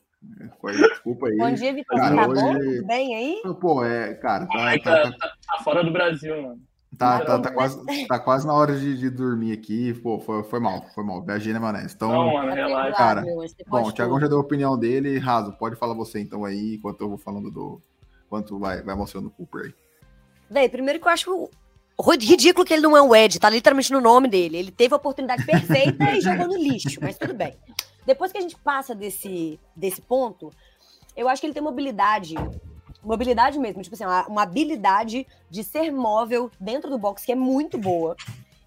Foi, 0.59 0.71
desculpa 0.73 1.27
aí. 1.27 1.37
Bom 1.37 1.51
dia, 1.53 1.73
Vitor. 1.73 1.97
Cara, 1.97 2.15
Tá 2.15 2.27
hoje- 2.27 2.41
bom? 2.41 2.53
Tudo 2.57 2.87
bem 2.87 3.15
aí? 3.15 3.41
Pô, 3.59 3.85
é, 3.85 4.13
cara, 4.15 4.47
tá, 4.47 4.57
Ai, 4.57 4.79
tá, 4.79 5.03
tá, 5.03 5.11
tá- 5.11 5.33
tá 5.47 5.63
fora 5.63 5.83
do 5.83 5.91
Brasil, 5.91 6.41
mano. 6.41 6.59
Tá, 6.97 7.19
tá, 7.19 7.39
tá 7.39 7.51
quase, 7.51 8.07
tá 8.07 8.19
quase 8.19 8.47
na 8.47 8.53
hora 8.53 8.77
de, 8.77 8.97
de 8.97 9.09
dormir 9.09 9.51
aqui. 9.53 9.93
Pô, 9.95 10.19
foi, 10.19 10.43
foi 10.43 10.59
mal, 10.59 10.85
foi 10.93 11.03
mal. 11.03 11.21
Viajei, 11.23 11.53
né, 11.53 11.59
Mané? 11.59 11.87
Então, 11.89 12.09
Não, 12.09 12.33
mano, 12.33 12.53
relaxa. 12.53 12.97
Cara, 12.97 13.23
bom, 13.67 13.83
o 13.83 13.91
Thiagão 13.91 14.19
já 14.19 14.27
deu 14.27 14.37
a 14.37 14.41
opinião 14.41 14.77
dele. 14.77 15.17
Raso, 15.17 15.53
pode 15.53 15.75
falar 15.75 15.93
você 15.93 16.19
então 16.19 16.45
aí, 16.45 16.75
enquanto 16.75 17.01
eu 17.01 17.09
vou 17.09 17.17
falando 17.17 17.51
do. 17.51 17.81
Enquanto 18.25 18.57
vai, 18.59 18.81
vai 18.81 18.95
mostrando 18.95 19.27
o 19.27 19.31
Cooper 19.31 19.65
aí. 19.65 19.73
Véi, 20.49 20.69
primeiro 20.69 20.99
que 20.99 21.07
eu 21.07 21.11
acho 21.11 21.49
ridículo 22.21 22.65
que 22.65 22.73
ele 22.73 22.81
não 22.81 22.95
é 22.95 23.01
um 23.01 23.15
Ed, 23.15 23.39
tá 23.39 23.49
literalmente 23.49 23.91
no 23.91 24.01
nome 24.01 24.27
dele. 24.27 24.57
Ele 24.57 24.71
teve 24.71 24.93
a 24.93 24.97
oportunidade 24.97 25.45
perfeita 25.45 26.11
e 26.11 26.21
jogou 26.21 26.47
no 26.47 26.57
lixo, 26.57 26.99
mas 27.01 27.17
tudo 27.17 27.33
bem. 27.33 27.55
Depois 28.05 28.31
que 28.31 28.37
a 28.37 28.41
gente 28.41 28.55
passa 28.57 28.93
desse, 28.93 29.59
desse 29.75 30.01
ponto, 30.01 30.51
eu 31.15 31.27
acho 31.27 31.41
que 31.41 31.47
ele 31.47 31.53
tem 31.53 31.63
mobilidade, 31.63 32.35
mobilidade 33.05 33.59
mesmo, 33.59 33.81
tipo 33.81 33.95
assim, 33.95 34.05
uma, 34.05 34.27
uma 34.27 34.43
habilidade 34.43 35.27
de 35.49 35.63
ser 35.63 35.91
móvel 35.91 36.49
dentro 36.59 36.89
do 36.89 36.97
box 36.97 37.23
que 37.23 37.31
é 37.31 37.35
muito 37.35 37.77
boa. 37.77 38.15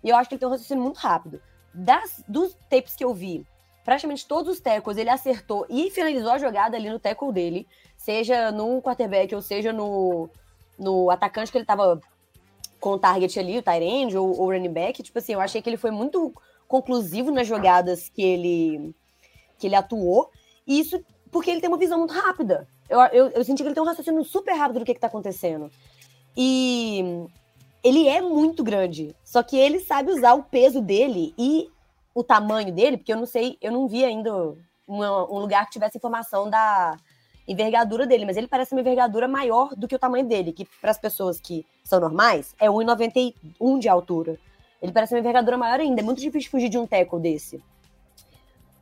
E 0.02 0.08
eu 0.08 0.16
acho 0.16 0.28
que 0.28 0.34
ele 0.34 0.40
tem 0.40 0.48
um 0.48 0.52
raciocínio 0.52 0.82
muito 0.82 0.96
rápido. 0.96 1.40
Das, 1.74 2.22
dos 2.26 2.56
tapes 2.70 2.94
que 2.94 3.04
eu 3.04 3.12
vi, 3.12 3.46
praticamente 3.84 4.26
todos 4.26 4.54
os 4.54 4.60
tackles 4.60 4.96
ele 4.96 5.10
acertou 5.10 5.66
e 5.68 5.90
finalizou 5.90 6.30
a 6.30 6.38
jogada 6.38 6.76
ali 6.76 6.88
no 6.88 6.98
tackle 6.98 7.32
dele, 7.32 7.66
seja 7.96 8.50
no 8.52 8.80
quarterback 8.80 9.34
ou 9.34 9.42
seja 9.42 9.72
no, 9.72 10.28
no 10.78 11.10
atacante 11.10 11.50
que 11.50 11.58
ele 11.58 11.64
tava 11.64 12.00
com 12.80 12.90
o 12.90 12.98
target 12.98 13.38
ali, 13.38 13.58
o 13.58 13.62
tight 13.62 14.16
ou 14.16 14.40
o 14.40 14.46
running 14.46 14.72
back, 14.72 15.02
tipo 15.02 15.18
assim, 15.18 15.32
eu 15.32 15.40
achei 15.40 15.60
que 15.60 15.68
ele 15.68 15.76
foi 15.76 15.90
muito 15.90 16.32
conclusivo 16.66 17.30
nas 17.30 17.46
jogadas 17.46 18.08
que 18.08 18.22
ele 18.22 18.94
que 19.58 19.66
ele 19.66 19.74
atuou, 19.74 20.30
e 20.64 20.78
isso 20.78 21.02
porque 21.32 21.50
ele 21.50 21.60
tem 21.60 21.68
uma 21.68 21.78
visão 21.78 21.98
muito 21.98 22.14
rápida. 22.14 22.68
Eu, 22.88 23.00
eu, 23.00 23.28
eu 23.28 23.44
senti 23.44 23.62
que 23.62 23.68
ele 23.68 23.74
tem 23.74 23.82
um 23.82 23.86
raciocínio 23.86 24.24
super 24.24 24.54
rápido 24.54 24.80
do 24.80 24.84
que, 24.84 24.94
que 24.94 25.00
tá 25.00 25.06
acontecendo. 25.06 25.70
E 26.36 27.26
ele 27.82 28.08
é 28.08 28.20
muito 28.20 28.62
grande, 28.62 29.14
só 29.24 29.42
que 29.42 29.56
ele 29.56 29.80
sabe 29.80 30.10
usar 30.10 30.34
o 30.34 30.42
peso 30.42 30.80
dele 30.80 31.34
e 31.38 31.68
o 32.14 32.24
tamanho 32.24 32.72
dele, 32.72 32.96
porque 32.96 33.12
eu 33.12 33.16
não 33.16 33.26
sei, 33.26 33.56
eu 33.60 33.70
não 33.70 33.86
vi 33.86 34.04
ainda 34.04 34.56
um 34.88 35.38
lugar 35.38 35.66
que 35.66 35.72
tivesse 35.72 35.98
informação 35.98 36.48
da 36.48 36.96
envergadura 37.46 38.06
dele, 38.06 38.26
mas 38.26 38.36
ele 38.36 38.48
parece 38.48 38.74
uma 38.74 38.80
envergadura 38.80 39.28
maior 39.28 39.74
do 39.74 39.86
que 39.88 39.94
o 39.94 39.98
tamanho 39.98 40.26
dele, 40.26 40.52
que 40.52 40.64
para 40.80 40.90
as 40.90 40.98
pessoas 40.98 41.40
que 41.40 41.64
são 41.84 42.00
normais 42.00 42.54
é 42.58 42.68
1,91 42.68 43.78
de 43.78 43.88
altura. 43.88 44.38
Ele 44.82 44.92
parece 44.92 45.14
uma 45.14 45.20
envergadura 45.20 45.56
maior 45.56 45.80
ainda, 45.80 46.00
é 46.00 46.04
muito 46.04 46.20
difícil 46.20 46.50
fugir 46.50 46.68
de 46.68 46.78
um 46.78 46.86
tackle 46.86 47.20
desse. 47.20 47.62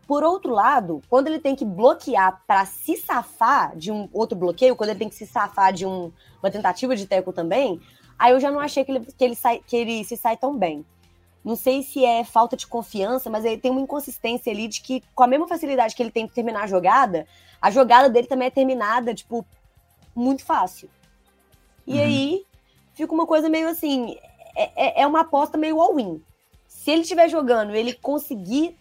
Por 0.07 0.23
outro 0.23 0.53
lado, 0.53 1.03
quando 1.09 1.27
ele 1.27 1.41
tem 1.41 1.57
que 1.57 1.65
bloquear 1.65 2.43
para 2.47 2.65
se 2.65 2.97
safar 2.97 3.77
de 3.77 3.91
um 3.91 4.09
outro 4.13 4.39
bloqueio, 4.39 4.77
quando 4.77 4.91
ele 4.91 4.99
tem 5.01 5.09
que 5.09 5.15
se 5.17 5.27
safar 5.27 5.73
de 5.73 5.85
um- 5.85 6.13
uma 6.43 6.51
tentativa 6.51 6.95
de 6.95 7.07
tackle 7.07 7.33
também, 7.33 7.81
aí 8.19 8.33
eu 8.33 8.39
já 8.41 8.51
não 8.51 8.61
achei 8.61 8.85
que 8.85 8.93
ele, 8.93 9.01
que 9.05 9.25
ele, 9.25 9.35
sai- 9.35 9.61
que 9.67 9.77
ele 9.77 10.05
se 10.05 10.17
sai 10.17 10.37
tão 10.37 10.57
bem. 10.57 10.85
Não 11.45 11.57
sei 11.57 11.83
se 11.83 12.05
é 12.05 12.25
falta 12.25 12.57
de 12.57 12.67
confiança, 12.67 13.29
mas 13.31 13.45
ele 13.45 13.59
tem 13.59 13.71
uma 13.71 13.81
inconsistência 13.81 14.53
ali 14.53 14.69
de 14.69 14.81
que, 14.81 15.03
com 15.15 15.23
a 15.23 15.27
mesma 15.27 15.47
facilidade 15.49 15.95
que 15.95 16.03
ele 16.03 16.11
tem 16.11 16.27
de 16.27 16.33
terminar 16.33 16.65
a 16.65 16.67
jogada, 16.67 17.27
a 17.61 17.71
jogada 17.71 18.09
dele 18.09 18.27
também 18.27 18.47
é 18.49 18.51
terminada, 18.51 19.15
tipo, 19.15 19.45
muito 20.15 20.45
fácil. 20.45 20.89
E 21.87 21.95
Uhum. 21.95 22.01
aí 22.01 22.47
fica 22.95 23.13
uma 23.15 23.27
coisa 23.27 23.49
meio 23.49 23.69
assim: 23.69 24.17
é, 24.57 25.01
é- 25.01 25.03
é 25.03 25.07
uma 25.07 25.21
aposta 25.21 25.57
meio 25.59 25.81
all-in. 25.81 26.21
Se 26.67 26.91
ele 26.91 27.03
estiver 27.03 27.29
jogando 27.29 27.75
ele 27.75 27.93
conseguir 27.93 28.77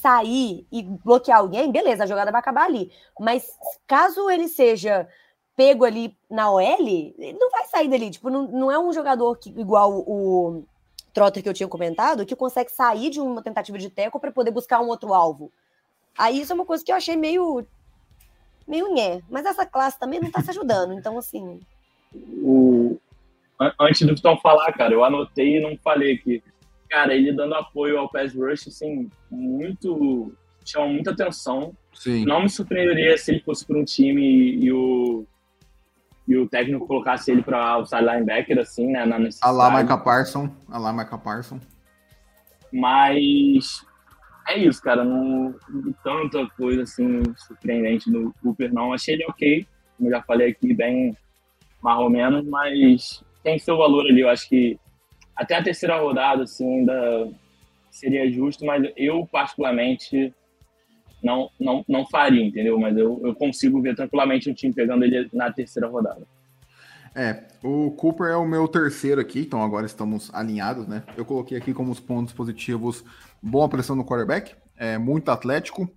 sair 0.00 0.66
e 0.72 0.82
bloquear 0.82 1.38
alguém, 1.38 1.70
beleza, 1.70 2.04
a 2.04 2.06
jogada 2.06 2.30
vai 2.32 2.40
acabar 2.40 2.64
ali. 2.64 2.90
Mas 3.18 3.50
caso 3.86 4.30
ele 4.30 4.48
seja 4.48 5.08
pego 5.56 5.84
ali 5.84 6.16
na 6.30 6.50
OL, 6.50 6.62
ele 6.62 7.36
não 7.38 7.50
vai 7.50 7.64
sair 7.66 7.88
dali. 7.88 8.10
Tipo, 8.10 8.30
não, 8.30 8.46
não 8.48 8.70
é 8.72 8.78
um 8.78 8.92
jogador 8.92 9.36
que, 9.36 9.50
igual 9.50 9.92
o 9.92 10.64
Trotter 11.12 11.42
que 11.42 11.48
eu 11.48 11.54
tinha 11.54 11.68
comentado, 11.68 12.24
que 12.24 12.34
consegue 12.34 12.70
sair 12.70 13.10
de 13.10 13.20
uma 13.20 13.42
tentativa 13.42 13.76
de 13.76 13.90
teco 13.90 14.18
para 14.18 14.32
poder 14.32 14.50
buscar 14.50 14.80
um 14.80 14.88
outro 14.88 15.12
alvo. 15.12 15.52
Aí 16.16 16.40
isso 16.40 16.52
é 16.52 16.54
uma 16.54 16.64
coisa 16.64 16.84
que 16.84 16.90
eu 16.90 16.96
achei 16.96 17.16
meio. 17.16 17.66
meio 18.66 18.92
nhé. 18.94 19.20
Mas 19.28 19.44
essa 19.44 19.66
classe 19.66 19.98
também 19.98 20.20
não 20.20 20.30
tá 20.30 20.40
se 20.42 20.50
ajudando. 20.50 20.92
Então, 20.94 21.18
assim. 21.18 21.60
O... 22.42 22.96
an- 23.58 23.74
Antes 23.80 24.06
do 24.06 24.14
Vitão 24.14 24.38
falar, 24.38 24.72
cara, 24.72 24.94
eu 24.94 25.04
anotei 25.04 25.56
e 25.58 25.60
não 25.60 25.76
falei 25.76 26.14
aqui. 26.14 26.42
Cara, 26.90 27.14
ele 27.14 27.32
dando 27.32 27.54
apoio 27.54 27.98
ao 27.98 28.10
pass 28.10 28.34
rush, 28.34 28.66
assim, 28.66 29.08
muito. 29.30 30.34
chama 30.64 30.88
muita 30.88 31.12
atenção. 31.12 31.72
Sim. 31.94 32.24
Não 32.24 32.42
me 32.42 32.50
surpreenderia 32.50 33.16
se 33.16 33.30
ele 33.30 33.40
fosse 33.40 33.64
para 33.64 33.78
um 33.78 33.84
time 33.84 34.20
e, 34.20 34.64
e 34.64 34.72
o. 34.72 35.24
E 36.26 36.36
o 36.36 36.48
técnico 36.48 36.86
colocasse 36.86 37.30
ele 37.30 37.42
para 37.42 37.78
o 37.78 37.86
side 37.86 38.02
linebacker, 38.02 38.58
assim, 38.58 38.86
né? 38.88 39.04
Na 39.04 39.16
A 39.42 39.50
lá 39.50 39.80
Micah 39.80 39.98
Parson. 39.98 40.48
A 40.68 40.78
lá 40.78 40.92
Micah 40.92 41.18
Parson. 41.18 41.60
Mas 42.72 43.84
é 44.48 44.58
isso, 44.58 44.80
cara. 44.82 45.04
Não 45.04 45.54
vi 45.68 45.94
tanta 46.04 46.46
coisa 46.56 46.82
assim 46.82 47.22
surpreendente 47.36 48.10
do 48.10 48.32
Cooper, 48.42 48.72
não. 48.72 48.92
Achei 48.92 49.14
ele 49.14 49.24
ok, 49.26 49.66
como 49.96 50.08
eu 50.08 50.12
já 50.12 50.22
falei 50.22 50.50
aqui, 50.50 50.72
bem 50.72 51.16
mais 51.82 51.98
ou 51.98 52.10
menos, 52.10 52.46
mas 52.46 53.24
tem 53.42 53.58
seu 53.58 53.76
valor 53.76 54.06
ali. 54.06 54.20
Eu 54.20 54.28
acho 54.28 54.48
que 54.48 54.78
até 55.40 55.54
a 55.54 55.62
terceira 55.62 55.98
rodada, 55.98 56.42
assim, 56.42 56.80
ainda 56.80 57.30
seria 57.90 58.30
justo, 58.30 58.62
mas 58.66 58.92
eu, 58.94 59.26
particularmente, 59.32 60.34
não, 61.22 61.50
não, 61.58 61.82
não 61.88 62.06
faria, 62.06 62.44
entendeu? 62.44 62.78
Mas 62.78 62.94
eu, 62.94 63.18
eu 63.24 63.34
consigo 63.34 63.80
ver 63.80 63.96
tranquilamente 63.96 64.50
o 64.50 64.54
time 64.54 64.74
pegando 64.74 65.02
ele 65.02 65.30
na 65.32 65.50
terceira 65.50 65.88
rodada. 65.88 66.26
É, 67.14 67.44
o 67.64 67.90
Cooper 67.92 68.26
é 68.26 68.36
o 68.36 68.46
meu 68.46 68.68
terceiro 68.68 69.18
aqui, 69.18 69.40
então 69.40 69.62
agora 69.62 69.86
estamos 69.86 70.30
alinhados, 70.34 70.86
né? 70.86 71.02
Eu 71.16 71.24
coloquei 71.24 71.56
aqui 71.56 71.72
como 71.72 71.90
os 71.90 71.98
pontos 71.98 72.34
positivos 72.34 73.02
boa 73.42 73.66
pressão 73.66 73.96
no 73.96 74.04
quarterback, 74.04 74.54
é 74.76 74.98
muito 74.98 75.30
atlético. 75.30 75.90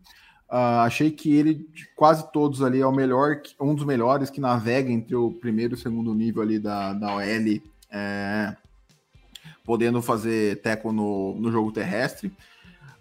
Ah, 0.50 0.84
achei 0.84 1.12
que 1.12 1.36
ele, 1.36 1.54
de 1.54 1.86
quase 1.96 2.32
todos 2.32 2.62
ali, 2.64 2.80
é 2.80 2.88
o 2.88 2.94
melhor, 2.94 3.42
um 3.60 3.76
dos 3.76 3.86
melhores 3.86 4.30
que 4.30 4.40
navega 4.40 4.90
entre 4.90 5.16
o 5.16 5.32
primeiro 5.32 5.74
e 5.74 5.76
o 5.76 5.80
segundo 5.80 6.16
nível 6.16 6.42
ali 6.42 6.60
da, 6.60 6.94
da 6.94 7.16
OL, 7.18 7.62
é, 7.92 8.56
podendo 9.64 10.02
fazer 10.02 10.62
teco 10.62 10.92
no, 10.92 11.36
no 11.36 11.52
jogo 11.52 11.72
terrestre. 11.72 12.32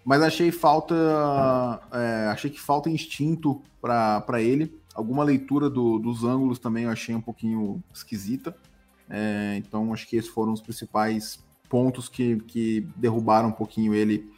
Mas 0.05 0.21
achei 0.21 0.51
falta, 0.51 0.95
é, 1.91 2.27
achei 2.27 2.49
que 2.49 2.59
falta 2.59 2.89
instinto 2.89 3.61
para 3.81 4.41
ele. 4.41 4.77
Alguma 4.93 5.23
leitura 5.23 5.69
do- 5.69 5.97
dos 5.99 6.23
ângulos 6.23 6.59
também 6.59 6.83
eu 6.85 6.89
achei 6.89 7.15
um 7.15 7.21
pouquinho 7.21 7.81
esquisita. 7.93 8.55
É, 9.09 9.55
então 9.57 9.93
acho 9.93 10.07
que 10.07 10.15
esses 10.15 10.29
foram 10.29 10.53
os 10.53 10.61
principais 10.61 11.43
pontos 11.69 12.07
que, 12.07 12.37
que 12.41 12.87
derrubaram 12.95 13.49
um 13.49 13.53
pouquinho 13.53 13.93
ele 13.93 14.31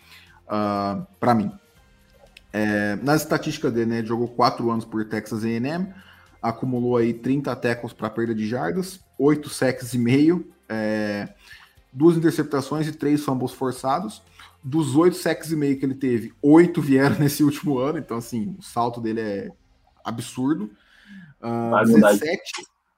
para 1.20 1.34
mim. 1.36 1.52
É, 2.54 2.96
nas 2.98 3.22
estatísticas 3.22 3.74
dele, 3.74 3.88
né, 3.88 3.98
ele 3.98 4.08
jogou 4.08 4.28
quatro 4.30 4.72
anos 4.72 4.86
por 4.86 5.04
Texas 5.06 5.44
A&M, 5.44 5.94
acumulou 6.42 6.96
aí 6.96 7.14
30 7.14 7.54
tackles 7.56 7.92
para 7.92 8.10
perda 8.10 8.34
de 8.34 8.48
jardas, 8.48 9.02
8 9.20 9.50
sacks 9.50 9.94
e 9.94 9.98
meio, 9.98 10.50
é, 10.70 11.28
duas 11.96 12.18
interceptações 12.18 12.88
e 12.88 12.92
três 12.92 13.24
fumbles 13.24 13.54
forçados. 13.54 14.22
Dos 14.62 14.96
oito 14.96 15.16
sacks 15.16 15.52
e 15.52 15.56
meio 15.56 15.80
que 15.80 15.86
ele 15.86 15.96
teve, 15.96 16.34
oito 16.42 16.82
vieram 16.82 17.18
nesse 17.20 17.44
último 17.44 17.78
ano, 17.78 17.98
então 17.98 18.18
assim, 18.18 18.56
o 18.60 18.62
salto 18.62 19.00
dele 19.00 19.22
é 19.22 19.52
absurdo. 20.04 20.70
Mudar. 21.86 22.12
17, 22.12 22.42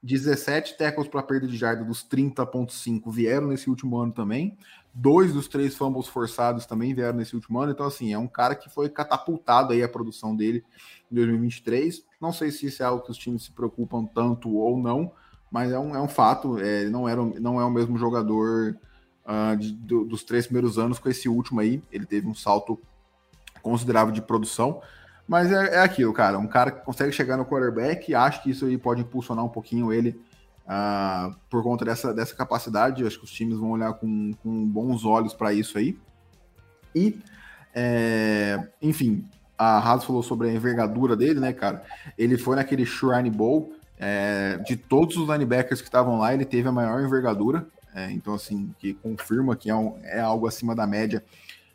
17 0.02 0.78
tackles 0.78 1.08
para 1.08 1.22
perda 1.22 1.48
de 1.48 1.58
jarda 1.58 1.84
dos 1.84 2.04
30.5 2.04 3.12
vieram 3.12 3.48
nesse 3.48 3.70
último 3.70 3.98
ano 3.98 4.14
também. 4.14 4.58
Dois 4.94 5.34
dos 5.34 5.48
três 5.48 5.76
fumbles 5.76 6.08
forçados 6.08 6.66
também 6.66 6.94
vieram 6.94 7.18
nesse 7.18 7.36
último 7.36 7.60
ano. 7.60 7.72
Então, 7.72 7.86
assim, 7.86 8.14
é 8.14 8.18
um 8.18 8.28
cara 8.28 8.56
que 8.56 8.70
foi 8.70 8.90
catapultado 8.90 9.74
aí 9.74 9.84
a 9.84 9.90
produção 9.90 10.36
dele 10.36 10.64
em 11.12 11.16
2023. 11.16 12.04
Não 12.20 12.32
sei 12.32 12.50
se 12.50 12.66
isso 12.66 12.82
é 12.82 12.86
algo 12.86 13.04
que 13.04 13.12
os 13.12 13.18
times 13.18 13.44
se 13.44 13.52
preocupam 13.52 14.06
tanto 14.06 14.50
ou 14.56 14.78
não, 14.78 15.12
mas 15.52 15.72
é 15.72 15.78
um, 15.78 15.96
é 15.96 16.02
um 16.02 16.08
fato. 16.08 16.58
É, 16.60 16.82
ele 16.82 16.90
não, 16.90 17.08
era, 17.08 17.24
não 17.24 17.60
é 17.60 17.66
o 17.66 17.70
mesmo 17.70 17.98
jogador 17.98 18.78
ah, 19.28 19.54
de- 19.56 19.74
do- 19.74 20.06
dos 20.06 20.24
três 20.24 20.46
primeiros 20.48 20.80
anos 20.80 20.98
com 20.98 21.10
esse 21.10 21.28
último 21.30 21.60
aí. 21.60 21.84
Ele 21.92 22.06
teve 22.06 22.26
um 22.28 22.34
salto 22.34 22.80
considerável 23.62 24.14
de 24.14 24.22
produção. 24.22 24.82
Mas 25.28 25.52
é, 25.52 25.76
é 25.76 25.80
aquilo, 25.82 26.14
cara. 26.14 26.40
Um 26.40 26.48
cara 26.48 26.72
que 26.72 26.86
consegue 26.86 27.12
chegar 27.12 27.36
no 27.36 27.46
quarterback, 27.46 28.16
acho 28.16 28.42
que 28.42 28.50
isso 28.50 28.66
aí 28.66 28.78
pode 28.78 29.02
impulsionar 29.02 29.44
um 29.44 29.50
pouquinho 29.50 29.92
ele 29.92 30.18
ah, 30.66 31.36
por 31.50 31.62
conta 31.62 31.84
dessa, 31.84 32.14
dessa 32.14 32.34
capacidade. 32.34 33.06
Acho 33.06 33.20
que 33.20 33.26
os 33.26 33.32
times 33.32 33.58
vão 33.60 33.72
olhar 33.72 33.94
com, 33.96 34.32
com 34.42 34.66
bons 34.66 35.04
olhos 35.04 35.34
para 35.34 35.52
isso 35.52 35.78
aí. 35.78 36.00
E, 36.96 37.20
é, 37.76 38.70
enfim, 38.82 39.26
a 39.58 39.78
Haas 39.80 40.06
falou 40.06 40.24
sobre 40.24 40.50
a 40.50 40.54
envergadura 40.54 41.16
dele, 41.16 41.40
né, 41.42 41.52
cara? 41.52 41.84
Ele 42.18 42.38
foi 42.38 42.56
naquele 42.56 42.86
Shrine 42.86 43.30
Bowl. 43.30 43.74
é, 44.00 44.58
de 44.66 44.78
todos 44.78 45.18
os 45.18 45.28
linebackers 45.28 45.82
que 45.82 45.88
estavam 45.88 46.20
lá, 46.20 46.34
ele 46.34 46.46
teve 46.46 46.70
a 46.70 46.72
maior 46.72 47.02
envergadura. 47.04 47.68
É, 47.98 48.12
então, 48.12 48.36
assim, 48.36 48.76
que 48.78 48.94
confirma 48.94 49.56
que 49.56 49.72
é, 49.72 49.76
um- 49.76 49.98
é 50.04 50.20
algo 50.20 50.46
acima 50.46 50.76
da 50.76 50.86
média 50.86 51.26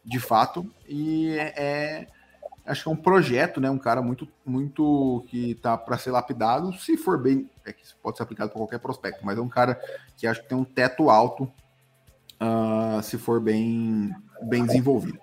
de 0.05 0.21
fato. 0.21 0.65
E 0.89 1.37
é, 1.37 2.07
acho 2.65 2.85
que 2.85 2.89
é 2.89 2.93
um 2.93 2.97
projeto, 2.97 3.61
né? 3.61 3.69
Um 3.69 3.79
cara 3.79 4.01
muito, 4.01 4.29
muito 4.47 5.25
que 5.27 5.57
tá 5.57 5.77
para 5.77 5.99
ser 5.99 6.13
lapidado, 6.13 6.73
se 6.75 6.97
for 6.97 7.21
bem, 7.21 7.51
é 7.65 7.73
que 7.73 7.83
pode 8.01 8.17
ser 8.17 8.23
aplicado 8.23 8.51
para 8.51 8.59
qualquer 8.61 8.79
prospecto, 8.79 9.27
mas 9.27 9.37
é 9.37 9.41
um 9.41 9.49
cara 9.49 9.81
que 10.17 10.25
acho 10.25 10.41
que 10.43 10.49
tem 10.49 10.57
um 10.57 10.63
teto 10.65 11.11
alto, 11.11 11.51
uh, 12.41 13.03
se 13.03 13.19
for 13.19 13.41
bem, 13.41 14.15
bem 14.43 14.65
desenvolvido. 14.65 15.19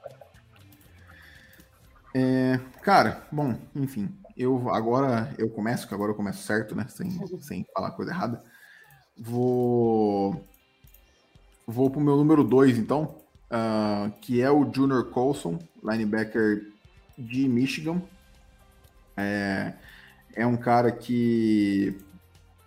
É, 2.13 2.59
cara, 2.81 3.25
bom, 3.31 3.55
enfim, 3.73 4.13
eu 4.35 4.69
agora 4.69 5.33
eu 5.37 5.49
começo, 5.49 5.87
que 5.87 5.93
agora 5.93 6.11
eu 6.11 6.15
começo 6.15 6.43
certo, 6.43 6.75
né? 6.75 6.85
Sem, 6.89 7.09
sem 7.39 7.65
falar 7.73 7.91
coisa 7.91 8.11
errada. 8.11 8.43
Vou 9.15 10.45
vou 11.69 11.87
pro 11.89 12.01
meu 12.01 12.17
número 12.17 12.43
2, 12.43 12.79
então, 12.79 13.15
uh, 13.51 14.11
que 14.21 14.41
é 14.41 14.49
o 14.49 14.67
Junior 14.73 15.05
Colson, 15.05 15.59
linebacker 15.83 16.71
de 17.15 17.47
Michigan. 17.47 18.01
É, 19.15 19.73
é 20.33 20.47
um 20.47 20.57
cara 20.57 20.91
que, 20.91 21.95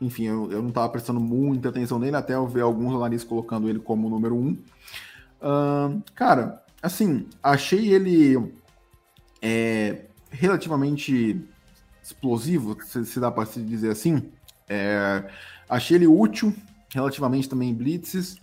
enfim, 0.00 0.26
eu, 0.26 0.52
eu 0.52 0.62
não 0.62 0.68
estava 0.68 0.88
prestando 0.88 1.18
muita 1.18 1.70
atenção 1.70 1.98
nele 1.98 2.14
até 2.14 2.34
eu 2.34 2.46
ver 2.46 2.60
alguns 2.60 2.94
analistas 2.94 3.28
colocando 3.28 3.68
ele 3.68 3.80
como 3.80 4.08
número 4.08 4.36
um. 4.36 4.52
Uh, 5.40 6.00
cara, 6.14 6.62
assim, 6.80 7.26
achei 7.42 7.92
ele 7.92 8.54
é, 9.40 10.04
relativamente 10.30 11.44
explosivo, 12.00 12.76
se, 12.84 13.04
se 13.04 13.18
dá 13.18 13.32
para 13.32 13.46
se 13.46 13.60
dizer 13.60 13.90
assim. 13.90 14.30
É, 14.68 15.28
achei 15.68 15.96
ele 15.96 16.06
útil, 16.06 16.54
relativamente 16.94 17.48
também 17.48 17.70
em 17.70 17.74
blitzes. 17.74 18.40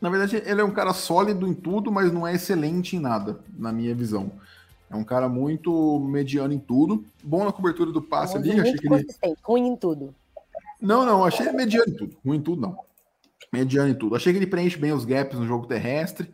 Na 0.00 0.10
verdade, 0.10 0.42
ele 0.44 0.60
é 0.60 0.64
um 0.64 0.70
cara 0.70 0.92
sólido 0.92 1.46
em 1.46 1.54
tudo, 1.54 1.90
mas 1.90 2.12
não 2.12 2.26
é 2.26 2.34
excelente 2.34 2.96
em 2.96 3.00
nada, 3.00 3.40
na 3.56 3.72
minha 3.72 3.94
visão. 3.94 4.32
É 4.90 4.96
um 4.96 5.04
cara 5.04 5.28
muito 5.28 5.98
mediano 6.00 6.52
em 6.52 6.58
tudo. 6.58 7.04
Bom 7.22 7.44
na 7.44 7.52
cobertura 7.52 7.90
do 7.90 8.02
passe 8.02 8.36
ali. 8.36 8.60
Achei 8.60 8.74
que 8.74 8.92
ele... 8.92 9.06
ruim 9.42 9.68
em 9.68 9.76
tudo. 9.76 10.14
Não, 10.80 11.06
não, 11.06 11.24
achei 11.24 11.46
ele 11.46 11.56
mediano 11.56 11.90
em 11.90 11.96
tudo. 11.96 12.16
Ruim 12.24 12.36
em 12.36 12.42
tudo, 12.42 12.60
não. 12.60 12.78
Mediano 13.52 13.90
em 13.90 13.94
tudo. 13.94 14.14
Achei 14.14 14.32
que 14.32 14.38
ele 14.38 14.46
preenche 14.46 14.76
bem 14.76 14.92
os 14.92 15.04
gaps 15.04 15.38
no 15.38 15.46
jogo 15.46 15.66
terrestre. 15.66 16.30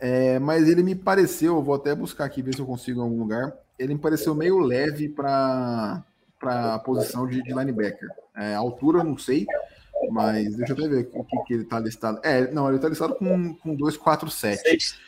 É, 0.00 0.38
mas 0.38 0.68
ele 0.68 0.82
me 0.82 0.94
pareceu, 0.94 1.62
vou 1.62 1.74
até 1.74 1.94
buscar 1.94 2.24
aqui, 2.24 2.40
ver 2.40 2.54
se 2.54 2.60
eu 2.60 2.66
consigo 2.66 3.00
em 3.00 3.02
algum 3.02 3.18
lugar. 3.18 3.52
Ele 3.78 3.94
me 3.94 4.00
pareceu 4.00 4.34
meio 4.34 4.58
leve 4.58 5.08
para 5.08 6.04
a 6.42 6.78
posição 6.78 7.26
de, 7.26 7.42
de 7.42 7.52
linebacker. 7.52 8.08
É, 8.36 8.54
altura, 8.54 9.02
não 9.02 9.18
sei, 9.18 9.46
mas 10.10 10.56
deixa 10.56 10.72
eu 10.72 10.76
até 10.76 10.88
ver 10.88 11.10
o 11.12 11.24
que, 11.24 11.36
que 11.44 11.54
ele 11.54 11.62
está 11.62 11.78
listado. 11.78 12.20
É, 12.22 12.50
não, 12.52 12.68
ele 12.68 12.76
está 12.76 12.88
listado 12.88 13.14
com, 13.14 13.54
com 13.54 13.74
247. 13.74 14.98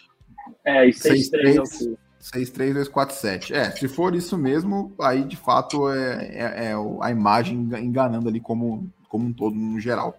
É, 0.64 0.88
e 0.88 0.90
6-3 0.90 1.96
63247. 2.20 3.55
É, 3.55 3.70
se 3.70 3.88
for 3.88 4.14
isso 4.14 4.37
mesmo, 4.37 4.92
aí 5.00 5.24
de 5.24 5.37
fato 5.37 5.88
é, 5.90 6.26
é, 6.26 6.64
é, 6.66 6.74
a 7.00 7.11
imagem 7.11 7.57
enganando 7.81 8.29
ali 8.29 8.40
como, 8.40 8.92
como 9.09 9.26
um 9.26 9.33
todo, 9.33 9.57
no 9.57 9.81
geral. 9.81 10.18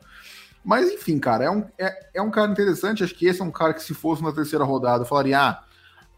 Mas 0.63 0.91
enfim, 0.91 1.19
cara, 1.19 1.45
é 1.45 1.49
um, 1.51 1.63
é, 1.77 2.09
é 2.15 2.21
um 2.21 2.31
cara 2.31 2.51
interessante. 2.51 3.03
Acho 3.03 3.15
que 3.15 3.27
esse 3.27 3.41
é 3.41 3.43
um 3.43 3.51
cara 3.51 3.73
que, 3.73 3.83
se 3.83 3.93
fosse 3.93 4.23
na 4.23 4.31
terceira 4.31 4.65
rodada, 4.65 5.03
eu 5.03 5.07
falaria: 5.07 5.39
ah, 5.39 5.63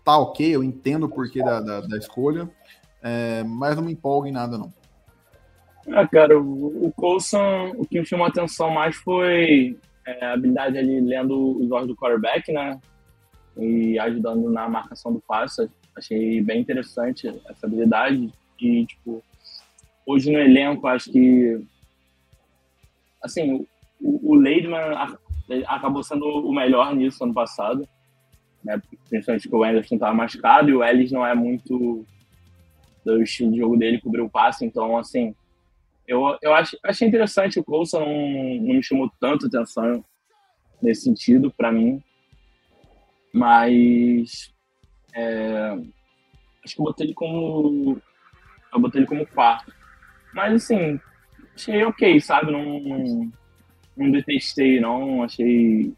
tá 0.04 0.18
ok, 0.18 0.56
eu 0.56 0.64
entendo 0.64 1.06
o 1.06 1.10
porquê 1.10 1.44
da, 1.44 1.60
da, 1.60 1.82
da 1.82 1.98
escolha, 1.98 2.50
é, 3.02 3.44
mas 3.44 3.76
não 3.76 3.84
me 3.84 3.94
empolga 3.94 4.30
em 4.30 4.34
nada, 4.34 4.58
não. 4.58 4.74
Ah, 5.92 6.08
cara, 6.08 6.40
o, 6.40 6.92
Coulson, 6.96 7.74
o 7.78 7.86
que 7.86 8.00
me 8.00 8.06
chamou 8.06 8.26
a 8.26 8.30
atenção 8.30 8.70
mais 8.70 8.96
foi 8.96 9.78
é, 10.06 10.26
a 10.26 10.34
habilidade 10.34 10.78
ali 10.78 11.02
lendo 11.02 11.58
os 11.62 11.70
olhos 11.72 11.88
do 11.88 11.96
quarterback, 11.96 12.52
né? 12.52 12.80
e 13.58 14.00
ajudando 14.00 14.50
na 14.50 14.68
marcação 14.68 15.14
do 15.14 15.22
passe. 15.22 15.70
Achei 15.96 16.42
bem 16.42 16.62
interessante 16.62 17.28
essa 17.28 17.66
habilidade. 17.66 18.32
E, 18.60 18.86
tipo, 18.86 19.24
hoje 20.06 20.32
no 20.32 20.40
elenco, 20.40 20.88
acho 20.88 21.12
que. 21.12 21.64
Assim, 23.22 23.66
o, 24.02 24.32
o 24.32 24.36
Leidman 24.36 24.82
acabou 25.68 26.04
sendo 26.04 26.26
o 26.26 26.54
melhor 26.54 26.96
nisso 26.96 27.24
ano 27.24 27.34
passado. 27.34 27.88
Né? 28.64 28.82
Principalmente 29.10 29.48
que 29.48 29.56
o 29.56 29.64
Anderson 29.64 29.96
estava 29.96 30.14
machucado 30.14 30.70
e 30.70 30.74
o 30.74 30.84
Ellis 30.84 31.12
não 31.12 31.26
é 31.26 31.36
muito 31.36 32.06
do 33.06 33.22
estilo 33.22 33.52
de 33.52 33.60
jogo 33.60 33.78
dele 33.78 34.02
cobrir 34.02 34.22
o 34.22 34.30
passe. 34.30 34.66
Então, 34.66 34.98
assim, 34.98 35.36
eu, 36.08 36.38
eu 36.42 36.54
acho, 36.54 36.78
achei 36.84 37.08
interessante. 37.08 37.60
O 37.60 37.64
Coulson 37.64 38.00
não, 38.00 38.68
não 38.68 38.76
me 38.76 38.84
chamou 38.84 39.12
tanto 39.20 39.48
atenção 39.48 40.04
nesse 40.82 41.04
sentido, 41.04 41.52
para 41.52 41.72
mim. 41.72 42.02
Mas 43.34 44.54
é, 45.14 45.78
acho 46.64 46.76
que 46.76 46.82
eu 46.82 46.86
botei 46.86 47.08
ele 47.08 47.14
como. 47.14 48.02
Eu 48.74 48.80
botei 48.80 49.00
ele 49.00 49.08
como 49.08 49.26
quarto. 49.28 49.74
Mas 50.34 50.54
assim, 50.54 51.00
achei 51.56 51.84
ok, 51.84 52.20
sabe? 52.20 52.52
Não, 52.52 53.32
não 53.96 54.12
detestei, 54.12 54.80
não. 54.80 55.24
Achei. 55.24 55.94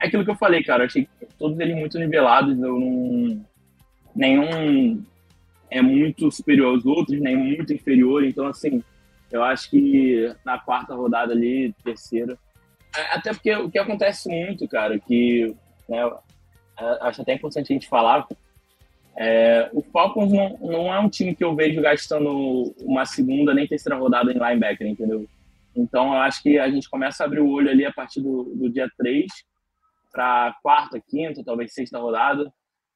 É 0.00 0.06
aquilo 0.06 0.24
que 0.24 0.30
eu 0.30 0.36
falei, 0.36 0.62
cara. 0.62 0.84
Achei 0.84 1.08
todos 1.38 1.58
eles 1.58 1.76
muito 1.76 1.98
nivelados. 1.98 2.58
Eu 2.58 2.78
não. 2.78 3.44
Nenhum 4.14 5.04
é 5.70 5.80
muito 5.80 6.30
superior 6.32 6.74
aos 6.74 6.84
outros, 6.84 7.20
nem 7.20 7.36
muito 7.36 7.72
inferior. 7.72 8.24
Então, 8.24 8.46
assim, 8.46 8.82
eu 9.30 9.42
acho 9.42 9.70
que 9.70 10.34
na 10.44 10.58
quarta 10.58 10.94
rodada 10.94 11.32
ali, 11.32 11.74
terceira. 11.84 12.38
Até 13.12 13.32
porque 13.32 13.54
o 13.54 13.70
que 13.70 13.78
acontece 13.78 14.28
muito, 14.28 14.66
cara, 14.68 14.98
que 14.98 15.54
né, 15.88 15.98
é, 16.78 16.98
acho 17.02 17.22
até 17.22 17.34
importante 17.34 17.72
a 17.72 17.74
gente 17.74 17.88
falar. 17.88 18.26
É, 19.16 19.68
o 19.72 19.82
Falcons 19.82 20.32
não, 20.32 20.56
não 20.60 20.94
é 20.94 20.98
um 20.98 21.08
time 21.08 21.34
que 21.34 21.44
eu 21.44 21.54
vejo 21.54 21.80
gastando 21.80 22.74
uma 22.80 23.04
segunda 23.04 23.52
nem 23.54 23.66
terceira 23.66 23.98
rodada 23.98 24.32
em 24.32 24.38
linebacker, 24.38 24.86
entendeu? 24.86 25.28
Então 25.76 26.14
eu 26.14 26.20
acho 26.20 26.42
que 26.42 26.58
a 26.58 26.68
gente 26.68 26.88
começa 26.88 27.22
a 27.22 27.26
abrir 27.26 27.40
o 27.40 27.50
olho 27.50 27.70
ali 27.70 27.84
a 27.84 27.92
partir 27.92 28.20
do, 28.20 28.44
do 28.54 28.70
dia 28.70 28.90
3 28.96 29.26
para 30.10 30.56
quarta, 30.62 31.00
quinta, 31.00 31.44
talvez 31.44 31.72
sexta 31.72 31.98
rodada, 31.98 32.52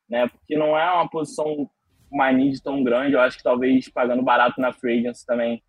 né? 0.08 0.26
Porque 0.26 0.56
não 0.56 0.76
é 0.76 0.92
uma 0.92 1.08
posição 1.08 1.68
uma 2.10 2.32
need 2.32 2.62
tão 2.62 2.82
grande. 2.82 3.14
Eu 3.14 3.20
acho 3.20 3.36
que 3.36 3.42
talvez 3.42 3.88
pagando 3.88 4.22
barato 4.22 4.60
na 4.60 4.72
free 4.72 5.00
agency 5.00 5.26
também 5.26 5.62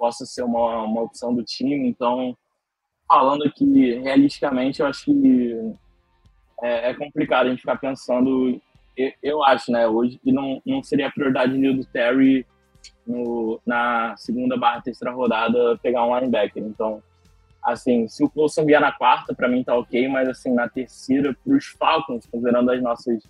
possa 0.00 0.24
ser 0.24 0.42
uma, 0.42 0.82
uma 0.82 1.02
opção 1.02 1.34
do 1.34 1.44
time. 1.44 1.86
Então, 1.86 2.34
falando 3.06 3.44
aqui 3.44 4.00
realisticamente, 4.00 4.80
eu 4.80 4.86
acho 4.86 5.04
que 5.04 5.54
é, 6.62 6.90
é, 6.90 6.94
complicado 6.94 7.46
a 7.46 7.50
gente 7.50 7.60
ficar 7.60 7.76
pensando, 7.76 8.58
eu, 8.96 9.12
eu, 9.22 9.44
acho, 9.44 9.70
né, 9.70 9.86
hoje, 9.86 10.18
que 10.18 10.32
não, 10.32 10.62
não 10.64 10.82
seria 10.82 11.08
a 11.08 11.12
prioridade 11.12 11.52
do 11.52 11.84
Terry 11.84 12.46
no, 13.06 13.60
na 13.66 14.16
segunda 14.16 14.56
barra 14.56 14.80
terceira 14.80 15.12
rodada 15.12 15.78
pegar 15.82 16.06
um 16.06 16.16
linebacker. 16.16 16.62
Então, 16.62 17.02
assim, 17.62 18.08
se 18.08 18.24
o 18.24 18.30
Coulson 18.30 18.64
vier 18.64 18.80
na 18.80 18.92
quarta, 18.92 19.34
para 19.34 19.48
mim 19.48 19.62
tá 19.62 19.76
ok, 19.76 20.08
mas 20.08 20.28
assim, 20.28 20.54
na 20.54 20.66
terceira, 20.66 21.36
para 21.44 21.54
os 21.54 21.66
Falcons, 21.66 22.26
considerando 22.26 22.70
as 22.70 22.82
nossas 22.82 23.22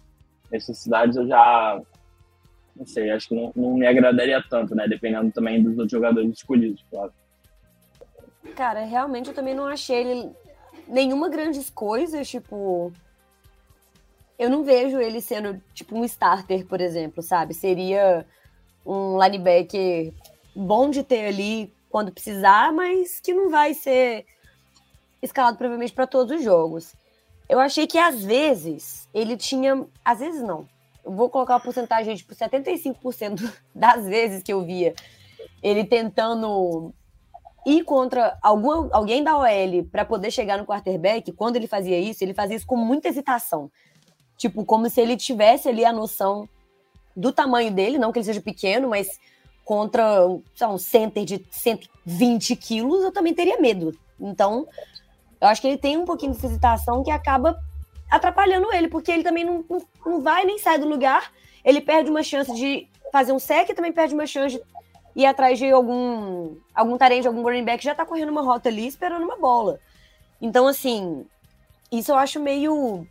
necessidades, 0.52 1.16
eu 1.16 1.26
já 1.26 1.80
não 2.80 2.86
sei, 2.86 3.10
acho 3.10 3.28
que 3.28 3.34
não, 3.34 3.52
não 3.54 3.74
me 3.74 3.86
agradaria 3.86 4.42
tanto, 4.48 4.74
né? 4.74 4.88
Dependendo 4.88 5.30
também 5.30 5.62
dos 5.62 5.72
outros 5.72 5.90
jogadores 5.90 6.32
escolhidos, 6.32 6.82
claro. 6.90 7.12
Cara, 8.56 8.84
realmente 8.84 9.28
eu 9.28 9.34
também 9.34 9.54
não 9.54 9.66
achei 9.66 9.98
ele 9.98 10.30
nenhuma 10.88 11.28
grandes 11.28 11.68
coisas, 11.68 12.28
tipo, 12.28 12.90
eu 14.38 14.48
não 14.48 14.64
vejo 14.64 14.98
ele 14.98 15.20
sendo 15.20 15.62
tipo 15.74 15.94
um 15.94 16.04
starter, 16.06 16.66
por 16.66 16.80
exemplo, 16.80 17.22
sabe? 17.22 17.52
Seria 17.52 18.24
um 18.84 19.22
linebacker 19.22 20.14
bom 20.56 20.88
de 20.88 21.02
ter 21.02 21.26
ali 21.26 21.70
quando 21.90 22.10
precisar, 22.10 22.72
mas 22.72 23.20
que 23.20 23.34
não 23.34 23.50
vai 23.50 23.74
ser 23.74 24.24
escalado 25.20 25.58
provavelmente 25.58 25.92
para 25.92 26.06
todos 26.06 26.38
os 26.38 26.42
jogos. 26.42 26.94
Eu 27.46 27.60
achei 27.60 27.86
que 27.86 27.98
às 27.98 28.24
vezes 28.24 29.06
ele 29.12 29.36
tinha, 29.36 29.86
às 30.02 30.20
vezes 30.20 30.40
não. 30.40 30.66
Eu 31.04 31.12
vou 31.12 31.30
colocar 31.30 31.54
uma 31.54 31.60
porcentagem 31.60 32.14
tipo 32.14 32.34
75% 32.34 33.52
das 33.74 34.04
vezes 34.06 34.42
que 34.42 34.52
eu 34.52 34.64
via 34.64 34.94
ele 35.62 35.84
tentando 35.84 36.92
ir 37.66 37.84
contra 37.84 38.38
algum, 38.42 38.88
alguém 38.92 39.22
da 39.22 39.36
OL 39.36 39.84
para 39.90 40.04
poder 40.04 40.30
chegar 40.30 40.58
no 40.58 40.64
quarterback, 40.64 41.30
quando 41.32 41.56
ele 41.56 41.66
fazia 41.66 41.98
isso, 41.98 42.24
ele 42.24 42.34
fazia 42.34 42.56
isso 42.56 42.66
com 42.66 42.76
muita 42.76 43.08
hesitação. 43.08 43.70
Tipo, 44.36 44.64
como 44.64 44.88
se 44.88 45.00
ele 45.00 45.16
tivesse 45.16 45.68
ali 45.68 45.84
a 45.84 45.92
noção 45.92 46.48
do 47.14 47.32
tamanho 47.32 47.70
dele, 47.70 47.98
não 47.98 48.12
que 48.12 48.18
ele 48.18 48.24
seja 48.24 48.40
pequeno, 48.40 48.88
mas 48.88 49.20
contra 49.64 50.26
um 50.26 50.78
center 50.78 51.24
de 51.24 51.44
120 51.50 52.56
quilos, 52.56 53.04
eu 53.04 53.12
também 53.12 53.34
teria 53.34 53.60
medo. 53.60 53.92
Então, 54.18 54.66
eu 55.40 55.48
acho 55.48 55.60
que 55.60 55.68
ele 55.68 55.78
tem 55.78 55.98
um 55.98 56.04
pouquinho 56.04 56.32
de 56.32 56.44
hesitação 56.44 57.02
que 57.02 57.10
acaba 57.10 57.58
atrapalhando 58.10 58.72
ele, 58.72 58.88
porque 58.88 59.12
ele 59.12 59.22
também 59.22 59.44
não, 59.44 59.64
não, 59.68 59.82
não 60.04 60.20
vai 60.20 60.44
nem 60.44 60.58
sai 60.58 60.78
do 60.78 60.88
lugar, 60.88 61.32
ele 61.64 61.80
perde 61.80 62.10
uma 62.10 62.22
chance 62.22 62.52
de 62.54 62.88
fazer 63.12 63.32
um 63.32 63.38
sec 63.38 63.74
também 63.74 63.92
perde 63.92 64.14
uma 64.14 64.26
chance 64.26 64.56
de 64.56 64.62
ir 65.22 65.26
atrás 65.26 65.58
de 65.58 65.70
algum 65.70 66.56
algum 66.74 66.96
tarente, 66.96 67.26
algum 67.26 67.42
running 67.42 67.64
back 67.64 67.82
já 67.84 67.94
tá 67.94 68.06
correndo 68.06 68.30
uma 68.30 68.42
rota 68.42 68.68
ali 68.68 68.86
esperando 68.86 69.24
uma 69.24 69.36
bola. 69.36 69.80
Então, 70.40 70.66
assim, 70.66 71.26
isso 71.90 72.12
eu 72.12 72.16
acho 72.16 72.40
meio 72.40 73.06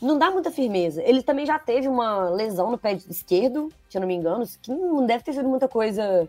não 0.00 0.18
dá 0.18 0.30
muita 0.30 0.50
firmeza. 0.50 1.02
Ele 1.02 1.22
também 1.22 1.46
já 1.46 1.58
teve 1.58 1.88
uma 1.88 2.28
lesão 2.30 2.70
no 2.70 2.78
pé 2.78 2.92
esquerdo, 3.08 3.72
se 3.88 3.96
eu 3.96 4.00
não 4.00 4.08
me 4.08 4.14
engano, 4.14 4.44
que 4.62 4.70
não 4.70 5.06
deve 5.06 5.24
ter 5.24 5.32
sido 5.32 5.48
muita 5.48 5.66
coisa 5.66 6.28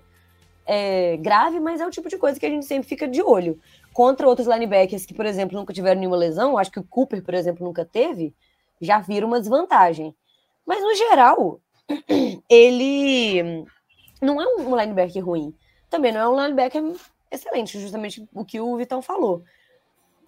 é, 0.65 1.17
grave, 1.17 1.59
mas 1.59 1.81
é 1.81 1.85
o 1.85 1.91
tipo 1.91 2.09
de 2.09 2.17
coisa 2.17 2.39
que 2.39 2.45
a 2.45 2.49
gente 2.49 2.65
sempre 2.65 2.87
fica 2.87 3.07
de 3.07 3.21
olho. 3.21 3.59
Contra 3.97 4.29
outros 4.29 4.45
linebackers 4.45 5.07
que, 5.07 5.13
por 5.15 5.25
exemplo, 5.25 5.57
nunca 5.57 5.73
tiveram 5.73 5.99
nenhuma 5.99 6.15
lesão, 6.15 6.55
acho 6.55 6.69
que 6.69 6.79
o 6.79 6.83
Cooper, 6.83 7.23
por 7.23 7.33
exemplo, 7.33 7.65
nunca 7.65 7.83
teve, 7.83 8.31
já 8.79 8.99
vira 8.99 9.25
uma 9.25 9.39
desvantagem. 9.39 10.15
Mas, 10.63 10.83
no 10.83 10.93
geral, 10.93 11.59
ele 12.47 13.65
não 14.21 14.39
é 14.39 14.45
um 14.59 14.79
linebacker 14.79 15.25
ruim. 15.25 15.51
Também 15.89 16.11
não 16.11 16.21
é 16.21 16.29
um 16.29 16.39
linebacker 16.39 16.83
excelente, 17.31 17.79
justamente 17.79 18.23
o 18.35 18.45
que 18.45 18.61
o 18.61 18.77
Vitão 18.77 19.01
falou. 19.01 19.41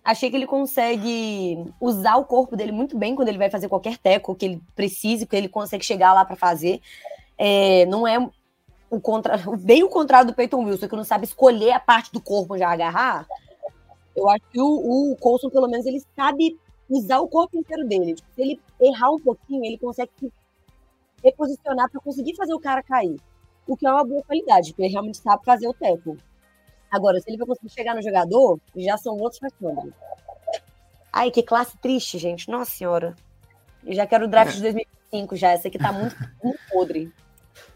Achei 0.03 0.31
que 0.31 0.35
ele 0.35 0.47
consegue 0.47 1.63
usar 1.79 2.15
o 2.15 2.25
corpo 2.25 2.55
dele 2.55 2.71
muito 2.71 2.97
bem 2.97 3.13
quando 3.13 3.27
ele 3.27 3.37
vai 3.37 3.51
fazer 3.51 3.69
qualquer 3.69 3.99
teco 3.99 4.33
que 4.33 4.45
ele 4.45 4.63
precise, 4.75 5.27
que 5.27 5.35
ele 5.35 5.47
consegue 5.47 5.85
chegar 5.85 6.11
lá 6.11 6.25
para 6.25 6.35
fazer. 6.35 6.81
É, 7.37 7.85
não 7.85 8.07
é 8.07 8.17
o 8.89 8.99
contra, 8.99 9.37
bem 9.59 9.83
o 9.83 9.89
contrário 9.89 10.25
do 10.25 10.33
Peyton 10.33 10.65
Wilson, 10.65 10.87
que 10.87 10.95
não 10.95 11.03
sabe 11.03 11.25
escolher 11.25 11.73
a 11.73 11.79
parte 11.79 12.11
do 12.11 12.19
corpo 12.19 12.57
já 12.57 12.71
agarrar. 12.71 13.27
Eu 14.19 14.29
acho 14.29 14.43
que 14.51 14.61
o, 14.61 15.11
o 15.11 15.15
Coulson, 15.17 15.49
pelo 15.49 15.67
menos, 15.67 15.85
ele 15.85 16.01
sabe 16.15 16.59
usar 16.89 17.19
o 17.19 17.27
corpo 17.27 17.57
inteiro 17.57 17.87
dele. 17.87 18.15
Tipo, 18.15 18.27
se 18.33 18.41
ele 18.41 18.61
errar 18.79 19.11
um 19.11 19.19
pouquinho, 19.19 19.63
ele 19.63 19.77
consegue 19.77 20.11
se 20.19 20.31
reposicionar 21.23 21.89
para 21.89 22.01
conseguir 22.01 22.35
fazer 22.35 22.53
o 22.53 22.59
cara 22.59 22.83
cair. 22.83 23.19
O 23.67 23.77
que 23.77 23.85
é 23.85 23.91
uma 23.91 24.03
boa 24.03 24.23
qualidade, 24.23 24.71
porque 24.71 24.83
ele 24.83 24.91
realmente 24.91 25.19
sabe 25.19 25.43
fazer 25.45 25.67
o 25.67 25.73
teco. 25.73 26.17
Agora, 26.91 27.19
se 27.19 27.29
ele 27.29 27.37
vai 27.37 27.47
conseguir 27.47 27.71
chegar 27.71 27.95
no 27.95 28.01
jogador, 28.01 28.59
já 28.75 28.97
são 28.97 29.15
outros 29.17 29.39
fatores. 29.39 29.93
Ai, 31.13 31.29
que 31.31 31.43
classe 31.43 31.77
triste, 31.77 32.17
gente. 32.17 32.49
Nossa 32.49 32.71
senhora. 32.71 33.15
Eu 33.85 33.93
já 33.93 34.07
quero 34.07 34.25
o 34.25 34.27
draft 34.27 34.53
é. 34.53 34.55
de 34.55 34.61
2005 34.61 35.35
já. 35.35 35.51
Essa 35.51 35.67
aqui 35.67 35.77
tá 35.77 35.91
muito, 35.91 36.15
muito 36.43 36.59
podre. 36.71 37.13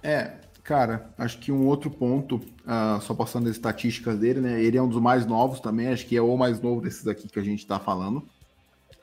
É, 0.01 0.33
cara, 0.64 1.14
acho 1.18 1.39
que 1.39 1.51
um 1.51 1.66
outro 1.68 1.91
ponto, 1.91 2.38
uh, 2.38 3.01
só 3.01 3.14
passando 3.14 3.49
as 3.49 3.55
estatísticas 3.55 4.18
dele, 4.18 4.39
né? 4.39 4.64
Ele 4.64 4.78
é 4.78 4.82
um 4.82 4.88
dos 4.88 5.01
mais 5.01 5.26
novos 5.26 5.59
também, 5.59 5.89
acho 5.89 6.05
que 6.05 6.16
é 6.16 6.22
o 6.22 6.38
mais 6.38 6.61
novo 6.61 6.82
desses 6.82 7.05
aqui 7.07 7.28
que 7.28 7.39
a 7.39 7.43
gente 7.43 7.68
tá 7.68 7.80
falando. 7.80 8.20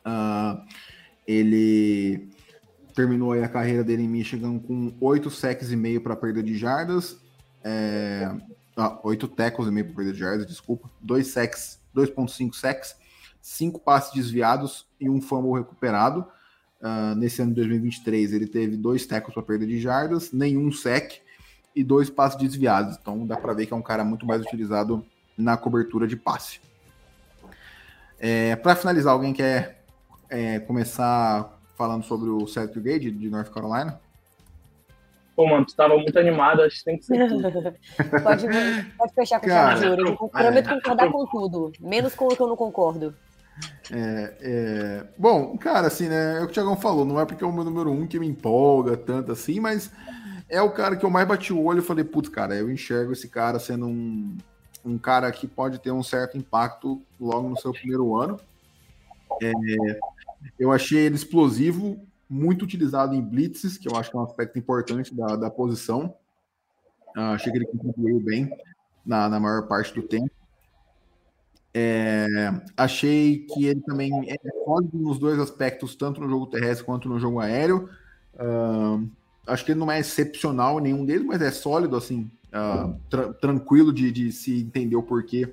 Uh, 0.06 0.60
ele 1.26 2.28
terminou 2.94 3.32
a 3.32 3.48
carreira 3.48 3.84
dele 3.84 4.02
em 4.02 4.08
Michigan 4.08 4.58
com 4.58 4.92
8 5.00 5.30
sacks 5.30 5.70
e 5.70 5.76
meio 5.76 6.00
para 6.00 6.16
perda 6.16 6.42
de 6.42 6.56
jardas. 6.56 7.18
É, 7.62 8.34
ah, 8.76 8.98
8 9.04 9.28
tackles 9.28 9.68
e 9.68 9.70
meio 9.70 9.86
para 9.86 9.96
perda 9.96 10.12
de 10.12 10.18
jardas, 10.18 10.46
desculpa. 10.46 10.90
2 11.02 11.26
sacks, 11.26 11.78
2.5 11.94 12.54
sacks, 12.54 12.96
5 13.40 13.78
passes 13.80 14.12
desviados 14.12 14.86
e 14.98 15.08
um 15.08 15.20
fumble 15.20 15.52
recuperado. 15.52 16.26
Uh, 16.80 17.14
nesse 17.14 17.42
ano 17.42 17.50
de 17.50 17.56
2023 17.56 18.32
ele 18.32 18.46
teve 18.46 18.74
2 18.74 19.04
tackles 19.04 19.34
para 19.34 19.42
perda 19.42 19.66
de 19.66 19.78
jardas, 19.78 20.32
nenhum 20.32 20.72
sack 20.72 21.20
e 21.80 21.84
dois 21.84 22.10
passes 22.10 22.38
desviados. 22.38 22.96
Então 23.00 23.26
dá 23.26 23.36
para 23.36 23.54
ver 23.54 23.66
que 23.66 23.72
é 23.72 23.76
um 23.76 23.82
cara 23.82 24.04
muito 24.04 24.26
mais 24.26 24.42
utilizado 24.42 25.04
na 25.36 25.56
cobertura 25.56 26.06
de 26.06 26.14
passe. 26.14 26.60
É, 28.18 28.54
para 28.56 28.76
finalizar, 28.76 29.14
alguém 29.14 29.32
quer 29.32 29.82
é, 30.28 30.60
começar 30.60 31.58
falando 31.76 32.04
sobre 32.04 32.28
o 32.28 32.46
Cedric 32.46 32.80
Gage 32.80 33.10
de 33.10 33.30
North 33.30 33.50
Carolina? 33.50 33.98
Pô, 35.34 35.46
mano, 35.46 35.64
tu 35.64 35.74
tava 35.74 35.96
muito 35.96 36.18
animado, 36.18 36.60
acho 36.60 36.80
que 36.80 36.84
tem 36.84 36.98
que 36.98 37.06
ser 37.06 37.16
pode, 38.22 38.46
pode 38.98 39.14
fechar 39.14 39.40
com 39.40 39.48
chave 39.48 39.80
de 39.80 39.86
ouro. 39.86 40.18
Eu 40.20 40.28
prometo 40.28 40.68
é. 40.68 40.74
concordar 40.74 41.10
com 41.10 41.26
tudo, 41.26 41.72
menos 41.80 42.14
com 42.14 42.26
o 42.26 42.36
que 42.36 42.42
eu 42.42 42.46
não 42.46 42.56
concordo. 42.56 43.14
É, 43.90 44.34
é... 44.40 45.04
Bom, 45.16 45.56
cara, 45.56 45.86
assim, 45.86 46.08
né? 46.08 46.40
É 46.40 46.42
o 46.42 46.44
que 46.44 46.50
o 46.50 46.54
Thiagão 46.54 46.76
falou, 46.76 47.06
não 47.06 47.18
é 47.18 47.24
porque 47.24 47.42
é 47.42 47.46
o 47.46 47.52
meu 47.52 47.64
número 47.64 47.90
um 47.90 48.06
que 48.06 48.18
me 48.18 48.26
empolga 48.26 48.98
tanto 48.98 49.32
assim, 49.32 49.60
mas 49.60 49.90
é 50.50 50.60
o 50.60 50.70
cara 50.70 50.96
que 50.96 51.04
eu 51.04 51.10
mais 51.10 51.26
bati 51.26 51.52
o 51.52 51.62
olho 51.62 51.78
e 51.78 51.84
falei, 51.84 52.04
putz, 52.04 52.28
cara, 52.28 52.56
eu 52.56 52.70
enxergo 52.70 53.12
esse 53.12 53.28
cara 53.28 53.58
sendo 53.58 53.86
um, 53.86 54.36
um 54.84 54.98
cara 54.98 55.30
que 55.30 55.46
pode 55.46 55.78
ter 55.78 55.92
um 55.92 56.02
certo 56.02 56.36
impacto 56.36 57.00
logo 57.18 57.48
no 57.48 57.56
seu 57.56 57.72
primeiro 57.72 58.16
ano. 58.16 58.38
É, 59.40 60.00
eu 60.58 60.72
achei 60.72 60.98
ele 60.98 61.14
explosivo, 61.14 61.98
muito 62.28 62.64
utilizado 62.64 63.14
em 63.14 63.22
blitzes, 63.22 63.78
que 63.78 63.88
eu 63.88 63.96
acho 63.96 64.10
que 64.10 64.16
é 64.16 64.20
um 64.20 64.24
aspecto 64.24 64.58
importante 64.58 65.14
da, 65.14 65.36
da 65.36 65.50
posição. 65.50 66.14
Uh, 67.16 67.34
achei 67.34 67.50
que 67.50 67.58
ele 67.58 67.66
contribuiu 67.66 68.20
bem 68.20 68.52
na, 69.04 69.28
na 69.28 69.40
maior 69.40 69.66
parte 69.66 69.94
do 69.94 70.02
tempo. 70.02 70.30
É, 71.72 72.26
achei 72.76 73.46
que 73.46 73.66
ele 73.66 73.80
também 73.80 74.12
é 74.28 74.36
sólido 74.64 74.98
nos 74.98 75.18
dois 75.18 75.38
aspectos, 75.38 75.94
tanto 75.94 76.20
no 76.20 76.28
jogo 76.28 76.46
terrestre 76.46 76.84
quanto 76.84 77.08
no 77.08 77.18
jogo 77.18 77.38
aéreo. 77.38 77.88
Uh, 78.34 79.08
acho 79.46 79.64
que 79.64 79.72
ele 79.72 79.80
não 79.80 79.90
é 79.90 79.98
excepcional 79.98 80.78
em 80.78 80.82
nenhum 80.84 81.04
deles, 81.04 81.26
mas 81.26 81.40
é 81.40 81.50
sólido, 81.50 81.96
assim, 81.96 82.30
uh, 82.48 82.98
tra 83.08 83.32
tranquilo 83.34 83.92
de, 83.92 84.10
de, 84.10 84.32
se 84.32 84.60
entender 84.60 84.96
o 84.96 85.02
porquê 85.02 85.52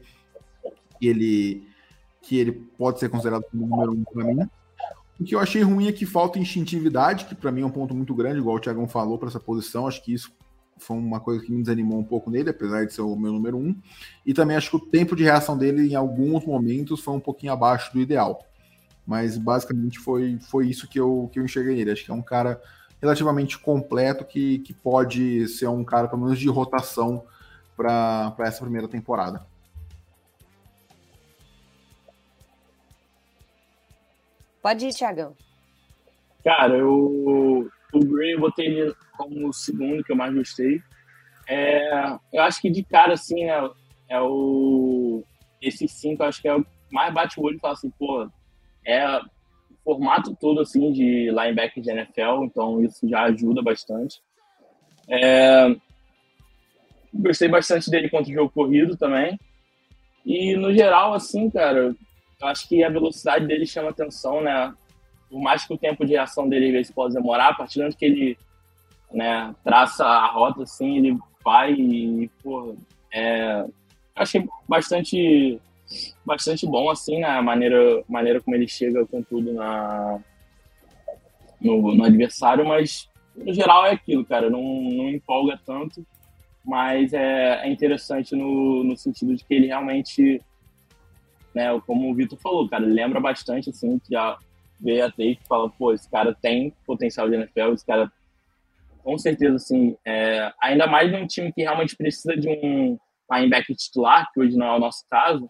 ele, 1.01 1.67
que 2.21 2.37
ele 2.37 2.51
pode 2.77 2.99
ser 2.99 3.09
considerado 3.09 3.43
como 3.51 3.67
número 3.67 3.91
um 3.91 4.03
para 4.03 4.23
mim. 4.23 4.49
O 5.19 5.23
que 5.23 5.33
eu 5.33 5.39
achei 5.39 5.63
ruim 5.63 5.87
é 5.87 5.91
que 5.91 6.05
falta 6.05 6.37
instintividade, 6.37 7.25
que 7.25 7.33
para 7.33 7.51
mim 7.51 7.61
é 7.61 7.65
um 7.65 7.71
ponto 7.71 7.95
muito 7.95 8.13
grande, 8.13 8.39
igual 8.39 8.55
o 8.55 8.59
Thiagão 8.59 8.87
falou 8.87 9.17
para 9.17 9.29
essa 9.29 9.39
posição. 9.39 9.87
Acho 9.87 10.03
que 10.03 10.13
isso 10.13 10.31
foi 10.77 10.95
uma 10.95 11.19
coisa 11.19 11.43
que 11.43 11.51
me 11.51 11.61
desanimou 11.61 11.99
um 11.99 12.03
pouco 12.03 12.29
nele, 12.29 12.51
apesar 12.51 12.85
de 12.85 12.93
ser 12.93 13.01
o 13.01 13.15
meu 13.15 13.33
número 13.33 13.57
um. 13.57 13.75
E 14.23 14.33
também 14.33 14.55
acho 14.55 14.69
que 14.69 14.75
o 14.75 14.79
tempo 14.79 15.15
de 15.15 15.23
reação 15.23 15.57
dele, 15.57 15.91
em 15.91 15.95
alguns 15.95 16.45
momentos, 16.45 17.01
foi 17.01 17.15
um 17.15 17.19
pouquinho 17.19 17.51
abaixo 17.51 17.91
do 17.91 17.99
ideal. 17.99 18.45
Mas 19.05 19.37
basicamente 19.37 19.97
foi, 19.97 20.37
foi 20.39 20.67
isso 20.67 20.87
que 20.87 20.99
eu, 20.99 21.29
que 21.31 21.39
eu 21.39 21.45
enxerguei 21.45 21.75
nele. 21.75 21.91
Acho 21.91 22.05
que 22.05 22.11
é 22.11 22.13
um 22.13 22.21
cara 22.21 22.61
relativamente 23.01 23.57
completo 23.57 24.25
que, 24.25 24.59
que 24.59 24.73
pode 24.73 25.47
ser 25.47 25.67
um 25.67 25.83
cara, 25.83 26.07
pelo 26.07 26.23
menos, 26.23 26.39
de 26.39 26.49
rotação 26.49 27.23
para 27.75 28.35
essa 28.39 28.61
primeira 28.61 28.87
temporada. 28.87 29.45
Pode 34.61 34.85
ir, 34.85 34.93
Thiagão. 34.93 35.35
Cara, 36.43 36.75
eu, 36.75 37.69
o 37.93 37.99
Green 37.99 38.31
eu 38.31 38.39
botei 38.39 38.65
ele 38.65 38.95
como 39.15 39.49
o 39.49 39.53
segundo 39.53 40.03
que 40.03 40.11
eu 40.11 40.15
mais 40.15 40.33
gostei. 40.33 40.81
É, 41.47 42.17
eu 42.33 42.41
acho 42.41 42.61
que 42.61 42.69
de 42.69 42.83
cara, 42.83 43.13
assim, 43.13 43.45
né, 43.45 43.69
é 44.09 44.19
o. 44.19 45.23
Esse 45.61 45.87
cinco, 45.87 46.23
acho 46.23 46.41
que 46.41 46.47
é 46.47 46.55
o 46.55 46.65
mais 46.91 47.13
bate 47.13 47.39
o 47.39 47.43
olho 47.43 47.57
e 47.57 47.59
fala 47.59 47.73
assim, 47.73 47.89
pô, 47.91 48.29
é 48.85 49.19
formato 49.87 50.35
todo, 50.35 50.59
assim, 50.59 50.91
de 50.91 51.29
linebacker 51.29 51.81
de 51.81 51.89
NFL, 51.89 52.43
então 52.43 52.83
isso 52.83 53.07
já 53.07 53.23
ajuda 53.23 53.61
bastante. 53.61 54.19
É, 55.07 55.73
gostei 57.13 57.47
bastante 57.47 57.89
dele 57.89 58.09
contra 58.09 58.29
o 58.29 58.35
jogo 58.35 58.51
corrido 58.51 58.97
também. 58.97 59.39
E, 60.25 60.57
no 60.57 60.73
geral, 60.73 61.13
assim, 61.13 61.49
cara, 61.49 61.95
acho 62.43 62.67
que 62.67 62.83
a 62.83 62.89
velocidade 62.89 63.47
dele 63.47 63.65
chama 63.65 63.91
atenção, 63.91 64.41
né? 64.41 64.73
Por 65.29 65.39
mais 65.39 65.65
que 65.65 65.73
o 65.73 65.77
tempo 65.77 66.05
de 66.05 66.11
reação 66.11 66.49
dele 66.49 66.73
vezes 66.73 66.91
possa 66.91 67.15
demorar, 67.15 67.51
a 67.51 67.53
partir 67.53 67.75
do 67.75 67.83
momento 67.83 67.97
que 67.97 68.05
ele 68.05 68.37
né, 69.13 69.55
traça 69.63 70.03
a 70.05 70.27
rota, 70.27 70.63
assim, 70.63 70.97
ele 70.97 71.17
vai 71.41 71.71
e, 71.71 72.29
pô, 72.43 72.75
é, 73.13 73.65
achei 74.13 74.45
bastante, 74.67 75.61
bastante 76.25 76.65
bom, 76.65 76.89
assim, 76.89 77.19
né, 77.19 77.27
a 77.27 77.41
maneira, 77.41 78.03
maneira 78.07 78.41
como 78.41 78.55
ele 78.55 78.67
chega 78.67 79.05
com 79.05 79.21
tudo 79.23 79.53
na, 79.53 80.19
no, 81.61 81.95
no 81.95 82.03
adversário, 82.03 82.65
mas 82.65 83.09
no 83.35 83.53
geral 83.53 83.85
é 83.85 83.91
aquilo, 83.91 84.25
cara, 84.25 84.49
não, 84.49 84.61
não 84.61 85.09
empolga 85.09 85.59
tanto, 85.65 86.05
mas 86.65 87.13
é, 87.13 87.65
é 87.65 87.69
interessante 87.69 88.35
no, 88.35 88.83
no 88.83 88.97
sentido 88.97 89.35
de 89.35 89.43
que 89.43 89.53
ele 89.53 89.67
realmente 89.67 90.41
né? 91.57 91.81
Como 91.87 92.11
o 92.11 92.13
Vitor 92.13 92.37
falou, 92.37 92.69
cara, 92.69 92.85
lembra 92.85 93.19
bastante, 93.19 93.71
assim, 93.71 93.97
que 93.97 94.11
já 94.11 94.37
veio 94.79 95.03
a 95.03 95.11
ter 95.11 95.31
e 95.31 95.39
fala, 95.49 95.67
pô, 95.71 95.91
esse 95.91 96.07
cara 96.09 96.37
tem 96.39 96.71
potencial 96.85 97.27
de 97.27 97.35
NFL, 97.35 97.73
esse 97.73 97.85
cara, 97.85 98.11
com 99.03 99.17
certeza, 99.17 99.55
assim, 99.55 99.97
é, 100.05 100.53
ainda 100.61 100.85
mais 100.85 101.11
num 101.11 101.25
time 101.25 101.51
que 101.51 101.63
realmente 101.63 101.95
precisa 101.95 102.37
de 102.37 102.47
um 102.47 102.97
linebacker 103.31 103.75
titular, 103.75 104.31
que 104.31 104.39
hoje 104.39 104.55
não 104.55 104.67
é 104.67 104.75
o 104.75 104.79
nosso 104.79 105.03
caso, 105.09 105.49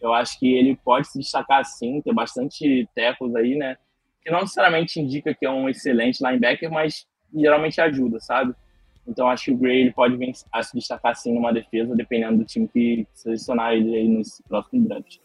eu 0.00 0.12
acho 0.12 0.38
que 0.38 0.54
ele 0.54 0.76
pode 0.76 1.08
se 1.08 1.18
destacar, 1.18 1.64
sim, 1.64 2.00
ter 2.00 2.12
bastante 2.12 2.88
tackles 2.94 3.34
aí, 3.34 3.56
né? 3.56 3.76
Que 4.22 4.30
não 4.30 4.40
necessariamente 4.40 5.00
indica 5.00 5.34
que 5.34 5.46
é 5.46 5.50
um 5.50 5.68
excelente 5.68 6.22
linebacker, 6.24 6.70
mas 6.70 7.06
geralmente 7.34 7.80
ajuda, 7.80 8.20
sabe? 8.20 8.54
Então 9.06 9.28
acho 9.28 9.46
que 9.46 9.52
o 9.52 9.56
Gray 9.56 9.80
ele 9.80 9.92
pode 9.92 10.16
vir 10.16 10.32
a 10.52 10.62
se 10.62 10.76
destacar 10.76 11.16
sim 11.16 11.32
numa 11.32 11.52
defesa, 11.52 11.96
dependendo 11.96 12.38
do 12.38 12.44
time 12.44 12.68
que 12.68 13.06
selecionar 13.14 13.72
ele 13.72 13.96
aí 13.96 14.08
no 14.08 14.22
próximo 14.46 14.86
draft. 14.86 15.16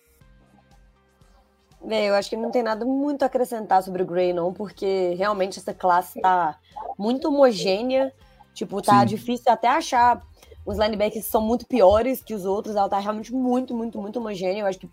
É, 1.90 2.06
eu 2.10 2.16
acho 2.16 2.30
que 2.30 2.38
não 2.38 2.50
tem 2.50 2.64
nada 2.64 2.86
muito 2.86 3.24
a 3.24 3.26
acrescentar 3.26 3.84
sobre 3.84 4.04
o 4.04 4.06
Gray, 4.06 4.32
não, 4.32 4.54
porque 4.54 5.14
realmente 5.18 5.60
essa 5.60 5.74
classe 5.74 6.22
tá 6.22 6.58
muito 6.98 7.28
homogênea. 7.28 8.14
Tipo, 8.54 8.82
tá 8.82 9.02
Sim. 9.02 9.08
difícil 9.08 9.52
até 9.52 9.68
achar 9.68 10.22
os 10.66 10.78
linebackers 10.78 11.26
são 11.26 11.42
muito 11.42 11.66
piores 11.68 12.22
que 12.22 12.34
os 12.34 12.46
outros. 12.46 12.76
Ela 12.76 12.90
tá 12.90 13.00
realmente 13.00 13.34
muito, 13.34 13.76
muito, 13.76 14.00
muito 14.02 14.20
homogênea. 14.20 14.62
Eu 14.62 14.68
acho 14.68 14.80
que 14.80 14.90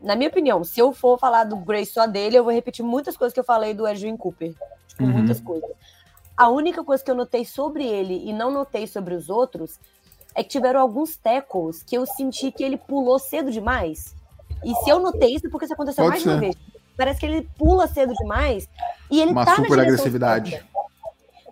na 0.00 0.14
minha 0.14 0.28
opinião, 0.28 0.62
se 0.62 0.78
eu 0.80 0.92
for 0.92 1.18
falar 1.18 1.44
do 1.44 1.56
Gray 1.56 1.84
só 1.84 2.06
dele, 2.06 2.36
eu 2.36 2.44
vou 2.44 2.52
repetir 2.52 2.84
muitas 2.84 3.16
coisas 3.16 3.34
que 3.34 3.40
eu 3.40 3.44
falei 3.44 3.74
do 3.74 3.86
Edwin 3.86 4.16
Cooper. 4.16 4.54
Tipo, 4.86 5.02
Uhum. 5.04 5.10
muitas 5.10 5.40
coisas. 5.40 5.68
A 6.36 6.48
única 6.48 6.84
coisa 6.84 7.02
que 7.02 7.10
eu 7.10 7.16
notei 7.16 7.44
sobre 7.44 7.84
ele 7.84 8.22
e 8.28 8.32
não 8.32 8.50
notei 8.52 8.86
sobre 8.86 9.14
os 9.14 9.28
outros 9.28 9.78
é 10.36 10.42
que 10.44 10.50
tiveram 10.50 10.80
alguns 10.80 11.16
tackles 11.16 11.82
que 11.82 11.96
eu 11.96 12.06
senti 12.06 12.52
que 12.52 12.62
ele 12.62 12.76
pulou 12.76 13.18
cedo 13.18 13.50
demais. 13.50 14.14
E 14.64 14.72
se 14.76 14.88
eu 14.90 15.00
notei 15.00 15.34
isso, 15.34 15.48
é 15.48 15.50
porque 15.50 15.64
isso 15.64 15.74
aconteceu 15.74 16.04
Pode 16.04 16.10
mais 16.10 16.22
de 16.22 16.28
uma 16.28 16.34
ser. 16.36 16.40
vez. 16.40 16.56
Parece 16.96 17.20
que 17.20 17.26
ele 17.26 17.48
pula 17.58 17.88
cedo 17.88 18.12
demais 18.14 18.68
e 19.10 19.20
ele 19.20 19.32
Uma 19.32 19.44
tá 19.44 19.56
super 19.56 19.80
agressividade. 19.80 20.50
certa. 20.52 20.77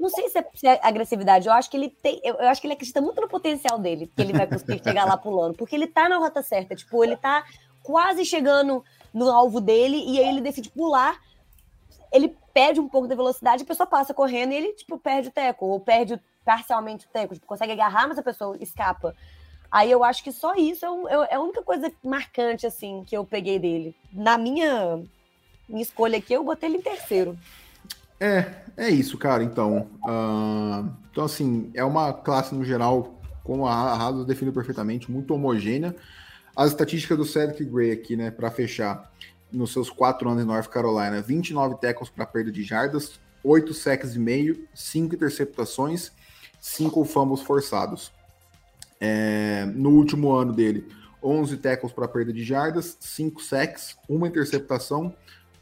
Não 0.06 0.10
sei 0.10 0.28
se 0.28 0.38
é, 0.38 0.46
se 0.54 0.66
é 0.68 0.80
agressividade, 0.82 1.48
eu 1.48 1.52
acho 1.52 1.68
que 1.68 1.76
ele 1.76 1.88
tem. 1.90 2.20
Eu, 2.22 2.34
eu 2.36 2.48
acho 2.48 2.60
que 2.60 2.66
ele 2.68 2.74
acredita 2.74 3.00
muito 3.00 3.20
no 3.20 3.28
potencial 3.28 3.76
dele, 3.78 4.10
que 4.14 4.22
ele 4.22 4.32
vai 4.32 4.46
conseguir 4.46 4.80
chegar 4.82 5.04
lá 5.04 5.16
pulando. 5.16 5.56
Porque 5.56 5.74
ele 5.74 5.86
tá 5.88 6.08
na 6.08 6.16
rota 6.18 6.42
certa. 6.42 6.76
Tipo, 6.76 7.02
ele 7.02 7.16
tá 7.16 7.44
quase 7.82 8.24
chegando 8.24 8.84
no 9.12 9.28
alvo 9.30 9.60
dele 9.60 9.96
e 10.06 10.20
aí 10.20 10.28
ele 10.28 10.40
decide 10.40 10.70
pular. 10.70 11.20
Ele 12.12 12.36
perde 12.54 12.78
um 12.80 12.88
pouco 12.88 13.08
da 13.08 13.14
velocidade, 13.16 13.64
a 13.64 13.66
pessoa 13.66 13.86
passa 13.86 14.14
correndo 14.14 14.52
e 14.52 14.56
ele, 14.56 14.72
tipo, 14.74 14.96
perde 14.96 15.28
o 15.28 15.32
teco, 15.32 15.66
ou 15.66 15.80
perde 15.80 16.20
parcialmente 16.44 17.04
o 17.04 17.08
teco, 17.08 17.34
tipo, 17.34 17.46
consegue 17.46 17.72
agarrar, 17.72 18.06
mas 18.08 18.16
a 18.18 18.22
pessoa 18.22 18.56
escapa. 18.60 19.14
Aí 19.70 19.90
eu 19.90 20.04
acho 20.04 20.22
que 20.22 20.30
só 20.30 20.54
isso 20.54 20.86
é, 20.86 20.90
um- 20.90 21.08
é 21.08 21.34
a 21.34 21.40
única 21.40 21.62
coisa 21.62 21.92
marcante, 22.04 22.64
assim, 22.66 23.02
que 23.04 23.16
eu 23.16 23.24
peguei 23.24 23.58
dele. 23.58 23.94
Na 24.12 24.38
minha, 24.38 25.02
minha 25.68 25.82
escolha 25.82 26.18
aqui, 26.18 26.32
eu 26.32 26.44
botei 26.44 26.68
ele 26.68 26.78
em 26.78 26.82
terceiro. 26.82 27.36
É, 28.18 28.46
é 28.76 28.90
isso, 28.90 29.16
cara. 29.18 29.42
Então, 29.42 29.88
ah, 30.06 30.84
então 31.10 31.24
assim, 31.24 31.70
é 31.74 31.84
uma 31.84 32.12
classe 32.12 32.54
no 32.54 32.64
geral, 32.64 33.20
como 33.42 33.66
a 33.66 33.72
Haas 33.72 34.24
definiu 34.24 34.52
perfeitamente, 34.52 35.10
muito 35.10 35.34
homogênea. 35.34 35.94
As 36.54 36.70
estatísticas 36.70 37.18
do 37.18 37.24
Cedric 37.24 37.64
Gray 37.64 37.92
aqui, 37.92 38.16
né, 38.16 38.30
para 38.30 38.50
fechar, 38.50 39.12
nos 39.52 39.72
seus 39.72 39.90
quatro 39.90 40.28
anos 40.28 40.42
em 40.42 40.46
North 40.46 40.68
Carolina, 40.68 41.20
29 41.20 41.76
tackles 41.76 42.08
para 42.08 42.26
perda 42.26 42.50
de 42.50 42.62
jardas, 42.62 43.20
8 43.44 43.72
sacks 43.74 44.14
e 44.14 44.18
meio, 44.18 44.66
5 44.74 45.14
interceptações, 45.14 46.10
5 46.60 47.04
fumbles 47.04 47.42
forçados. 47.42 48.10
É, 48.98 49.66
no 49.74 49.90
último 49.90 50.32
ano 50.32 50.52
dele, 50.52 50.88
11 51.22 51.56
tackles 51.58 51.92
para 51.92 52.08
perda 52.08 52.32
de 52.32 52.42
jardas, 52.42 52.96
5 52.98 53.42
sacks, 53.42 53.96
uma 54.08 54.26
interceptação, 54.26 55.14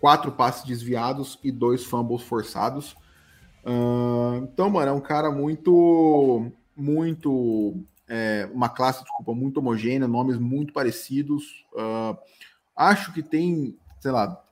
quatro 0.05 0.31
passes 0.33 0.65
desviados 0.65 1.39
e 1.43 1.51
dois 1.51 1.83
fumbles 1.83 2.21
forçados. 2.21 2.95
Ah, 3.65 4.39
então, 4.43 4.69
mano, 4.69 4.91
é 4.91 4.93
um 4.93 5.01
cara 5.01 5.31
muito, 5.31 6.53
muito, 6.77 7.75
é, 8.07 8.47
uma 8.53 8.69
classe, 8.69 9.03
desculpa, 9.03 9.33
muito 9.33 9.61
homogênea, 9.61 10.07
nomes 10.07 10.37
muito 10.37 10.75
parecidos. 10.75 11.65
Ah, 11.75 12.19
acho 12.77 13.15
que 13.15 13.23
tem, 13.23 13.79
sei 13.99 14.11
lá, 14.11 14.45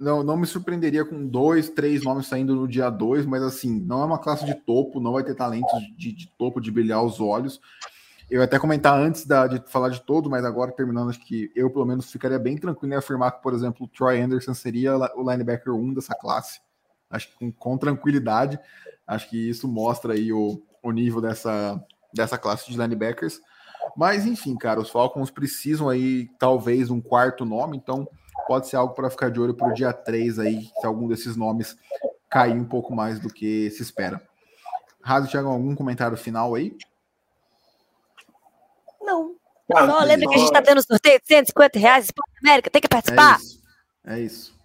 não, 0.00 0.24
não 0.24 0.36
me 0.36 0.48
surpreenderia 0.48 1.04
com 1.04 1.28
dois, 1.28 1.68
três 1.68 2.02
nomes 2.02 2.26
saindo 2.26 2.56
no 2.56 2.66
dia 2.66 2.90
dois, 2.90 3.24
mas 3.24 3.40
assim, 3.40 3.78
não 3.82 4.02
é 4.02 4.04
uma 4.04 4.18
classe 4.18 4.44
de 4.44 4.54
topo, 4.56 4.98
não 4.98 5.12
vai 5.12 5.22
ter 5.22 5.36
talentos 5.36 5.80
de, 5.96 6.10
de 6.10 6.26
topo, 6.36 6.60
de 6.60 6.72
brilhar 6.72 7.04
os 7.04 7.20
olhos. 7.20 7.60
Eu 8.32 8.38
ia 8.38 8.46
até 8.46 8.58
comentar 8.58 8.98
antes 8.98 9.26
da- 9.26 9.46
de 9.46 9.62
falar 9.70 9.90
de 9.90 10.00
todo, 10.00 10.30
mas 10.30 10.42
agora 10.42 10.72
terminando, 10.72 11.10
acho 11.10 11.20
que 11.20 11.52
eu 11.54 11.68
pelo 11.68 11.84
menos 11.84 12.10
ficaria 12.10 12.38
bem 12.38 12.56
tranquilo 12.56 12.94
em 12.94 12.96
afirmar 12.96 13.30
que, 13.32 13.42
por 13.42 13.52
exemplo, 13.52 13.84
o 13.84 13.88
Troy 13.88 14.18
Anderson 14.22 14.54
seria 14.54 14.96
o 14.96 15.30
linebacker 15.30 15.74
1 15.74 15.92
dessa 15.92 16.14
classe. 16.14 16.58
Acho 17.10 17.28
que 17.28 17.34
com, 17.36 17.52
com 17.52 17.76
tranquilidade. 17.76 18.58
Acho 19.06 19.28
que 19.28 19.50
isso 19.50 19.68
mostra 19.68 20.14
aí 20.14 20.32
o, 20.32 20.62
o 20.82 20.90
nível 20.90 21.20
dessa, 21.20 21.78
dessa 22.10 22.38
classe 22.38 22.70
de 22.70 22.78
linebackers. 22.78 23.38
Mas 23.94 24.24
enfim, 24.24 24.56
cara, 24.56 24.80
os 24.80 24.88
Falcons 24.88 25.30
precisam 25.30 25.90
aí, 25.90 26.30
talvez, 26.38 26.90
um 26.90 27.02
quarto 27.02 27.44
nome, 27.44 27.76
então 27.76 28.08
pode 28.48 28.66
ser 28.66 28.76
algo 28.76 28.94
para 28.94 29.10
ficar 29.10 29.30
de 29.30 29.38
olho 29.40 29.52
para 29.52 29.68
o 29.68 29.74
dia 29.74 29.92
3 29.92 30.38
aí, 30.38 30.70
se 30.80 30.86
algum 30.86 31.06
desses 31.06 31.36
nomes 31.36 31.76
cair 32.30 32.54
um 32.54 32.64
pouco 32.64 32.94
mais 32.94 33.20
do 33.20 33.28
que 33.28 33.68
se 33.72 33.82
espera. 33.82 34.22
Raso, 35.02 35.28
Thiago, 35.28 35.48
algum 35.50 35.74
comentário 35.74 36.16
final 36.16 36.54
aí? 36.54 36.74
Não. 39.72 39.86
Cara, 39.86 39.92
Só 39.92 40.04
lembra 40.04 40.28
que 40.28 40.34
a 40.34 40.38
gente 40.38 40.52
tá 40.52 40.62
tendo 40.62 40.82
sorteio 40.82 41.18
de 41.20 41.26
150 41.26 41.78
reais, 41.78 42.04
Esporte 42.06 42.32
América, 42.44 42.70
tem 42.70 42.80
que 42.80 42.86
É 42.86 42.88
participar. 42.88 43.38
isso. 43.38 43.62
É 44.04 44.20
isso. 44.20 44.62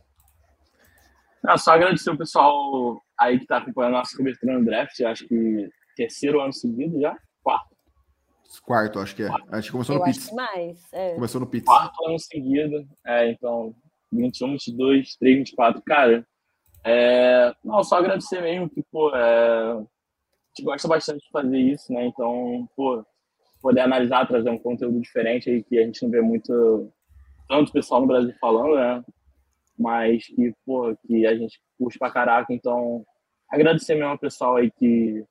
Não, 1.44 1.58
só 1.58 1.72
agradecer 1.72 2.10
o 2.10 2.18
pessoal 2.18 3.02
aí 3.20 3.40
que 3.40 3.46
tá 3.46 3.58
acompanhando 3.58 3.96
a 3.96 4.00
nossa 4.00 4.16
cobertura 4.18 4.58
no 4.58 4.66
draft. 4.66 5.00
Acho 5.02 5.28
que 5.28 5.70
terceiro 5.96 6.42
ano 6.42 6.54
seguido 6.54 7.00
já, 7.00 7.16
quarto, 7.44 7.76
Quarto, 8.64 9.00
acho 9.00 9.16
que 9.16 9.24
é. 9.24 9.30
Acho 9.52 9.68
que 9.68 9.72
começou 9.72 9.96
Eu 9.96 10.00
no 10.00 10.06
Pits. 10.06 10.32
mais. 10.32 10.94
é. 10.94 11.14
Começou 11.16 11.42
no 11.42 11.48
Pits. 11.48 11.66
quarto 11.66 12.06
ano 12.08 12.18
seguido. 12.20 12.88
É, 13.06 13.30
então, 13.32 13.76
21, 14.12 14.52
22, 14.54 14.98
23, 15.20 15.38
24. 15.40 15.82
Cara, 15.84 16.26
é, 16.84 17.54
não, 17.64 17.84
só 17.84 17.98
agradecer 17.98 18.42
mesmo 18.42 18.70
que, 18.70 18.82
pô, 18.92 19.14
é, 19.16 19.72
a 19.74 19.78
gente 20.56 20.64
gosta 20.66 20.88
bastante 20.88 21.24
de 21.26 21.30
fazer 21.30 21.58
isso, 21.58 21.92
né? 21.94 22.06
Então, 22.06 22.68
pô, 22.76 23.06
poder 23.62 23.82
analisar, 23.82 24.28
trazer 24.28 24.50
um 24.50 24.58
conteúdo 24.58 25.00
diferente 25.00 25.50
aí 25.50 25.64
que 25.64 25.78
a 25.78 25.84
gente 25.84 26.04
não 26.04 26.10
vê 26.10 26.22
muito, 26.22 26.92
tanto 27.48 27.72
pessoal 27.72 28.02
no 28.02 28.08
Brasil 28.08 28.34
falando, 28.40 28.76
né? 28.76 29.04
Mas 29.78 30.26
que, 30.28 30.54
pô, 30.66 30.96
que 31.06 31.26
a 31.26 31.36
gente 31.36 31.60
curte 31.78 32.00
pra 32.00 32.12
caraca. 32.12 32.54
Então, 32.54 33.06
agradecer 33.50 33.96
mesmo 33.96 34.10
ao 34.10 34.18
pessoal 34.18 34.56
aí 34.56 34.72
que 34.72 35.24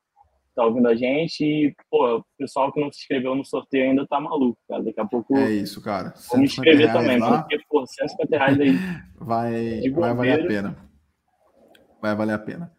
tá 0.54 0.64
ouvindo 0.64 0.88
a 0.88 0.94
gente 0.94 1.44
e, 1.44 1.74
pô, 1.90 2.16
o 2.16 2.24
pessoal 2.38 2.72
que 2.72 2.80
não 2.80 2.90
se 2.90 3.00
inscreveu 3.00 3.34
no 3.34 3.44
sorteio 3.44 3.90
ainda 3.90 4.06
tá 4.06 4.18
maluco, 4.18 4.58
cara. 4.66 4.82
Daqui 4.82 5.00
a 5.00 5.04
pouco 5.04 5.36
É 5.36 5.50
isso, 5.50 5.82
cara. 5.82 6.14
vou 6.30 6.38
me 6.38 6.48
150 6.48 6.70
inscrever 6.70 6.92
também, 6.92 7.18
lá, 7.18 7.42
porque, 7.42 7.58
pô, 7.68 7.84
150 7.86 8.38
reais 8.38 8.60
aí. 8.60 8.70
vai, 9.16 9.90
vai 9.90 10.14
valer 10.14 10.40
a 10.40 10.46
pena. 10.46 10.76
Vai 12.00 12.14
valer 12.14 12.32
a 12.32 12.38
pena. 12.38 12.75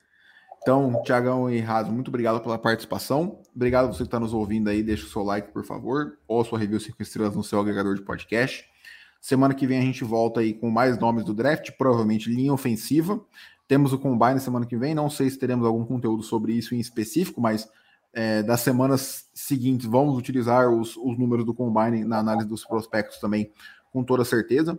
Então, 0.68 1.02
Tiagão 1.02 1.50
e 1.50 1.62
Raso, 1.62 1.90
muito 1.94 2.10
obrigado 2.10 2.42
pela 2.42 2.58
participação. 2.58 3.40
Obrigado 3.56 3.86
a 3.86 3.88
você 3.88 4.00
que 4.00 4.04
está 4.04 4.20
nos 4.20 4.34
ouvindo 4.34 4.70
aí. 4.70 4.84
Deixa 4.84 5.06
o 5.06 5.10
seu 5.10 5.24
like, 5.24 5.54
por 5.54 5.64
favor. 5.64 6.18
Ou 6.28 6.42
a 6.42 6.44
sua 6.44 6.60
review 6.60 6.78
5 6.78 7.02
estrelas 7.02 7.38
no 7.38 7.42
seu 7.42 7.62
agregador 7.62 7.96
de 7.96 8.02
podcast. 8.02 8.66
Semana 9.22 9.54
que 9.54 9.66
vem 9.66 9.80
a 9.80 9.82
gente 9.82 10.04
volta 10.04 10.42
aí 10.42 10.54
com 10.54 10.70
mais 10.70 11.00
nomes 11.00 11.24
do 11.24 11.34
draft, 11.34 11.72
provavelmente 11.78 12.30
linha 12.30 12.52
ofensiva. 12.52 13.18
Temos 13.66 13.94
o 13.94 13.98
Combine 13.98 14.42
semana 14.42 14.66
que 14.66 14.76
vem. 14.76 14.94
Não 14.94 15.10
sei 15.10 15.30
se 15.30 15.40
teremos 15.40 15.66
algum 15.66 15.86
conteúdo 15.86 16.22
sobre 16.22 16.52
isso 16.52 16.76
em 16.76 16.82
específico, 16.82 17.40
mas 17.40 17.70
é, 18.12 18.44
das 18.44 18.60
semanas 18.60 19.30
seguintes 19.34 19.88
vamos 19.88 20.18
utilizar 20.18 20.70
os, 20.70 20.98
os 20.98 21.18
números 21.18 21.46
do 21.46 21.54
Combine 21.54 22.04
na 22.04 22.18
análise 22.18 22.46
dos 22.46 22.66
prospectos 22.66 23.20
também, 23.20 23.54
com 23.94 24.04
toda 24.04 24.26
certeza. 24.26 24.78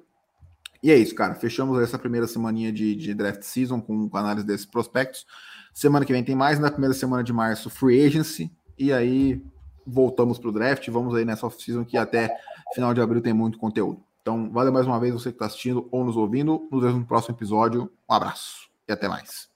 E 0.82 0.90
é 0.90 0.96
isso, 0.96 1.14
cara. 1.14 1.34
Fechamos 1.34 1.80
essa 1.80 1.98
primeira 1.98 2.26
semaninha 2.26 2.70
de, 2.70 2.94
de 2.94 3.14
draft 3.14 3.40
season 3.40 3.80
com, 3.80 4.06
com 4.06 4.16
análise 4.18 4.46
desses 4.46 4.66
prospectos. 4.66 5.24
Semana 5.78 6.04
que 6.04 6.12
vem 6.12 6.24
tem 6.24 6.34
mais, 6.34 6.58
na 6.58 6.72
primeira 6.72 6.92
semana 6.92 7.22
de 7.22 7.32
março, 7.32 7.70
free 7.70 8.04
agency. 8.04 8.50
E 8.76 8.92
aí 8.92 9.40
voltamos 9.86 10.36
para 10.36 10.48
o 10.48 10.52
draft. 10.52 10.88
Vamos 10.88 11.14
aí 11.14 11.24
nessa 11.24 11.46
off-season 11.46 11.84
que 11.84 11.96
até 11.96 12.36
final 12.74 12.92
de 12.92 13.00
abril 13.00 13.22
tem 13.22 13.32
muito 13.32 13.58
conteúdo. 13.58 14.02
Então, 14.20 14.50
valeu 14.50 14.72
mais 14.72 14.88
uma 14.88 14.98
vez 14.98 15.14
você 15.14 15.30
que 15.30 15.36
está 15.36 15.46
assistindo 15.46 15.86
ou 15.92 16.04
nos 16.04 16.16
ouvindo. 16.16 16.66
Nos 16.72 16.82
vemos 16.82 16.98
no 16.98 17.06
próximo 17.06 17.36
episódio. 17.36 17.88
Um 18.10 18.12
abraço 18.12 18.68
e 18.88 18.92
até 18.92 19.06
mais. 19.06 19.48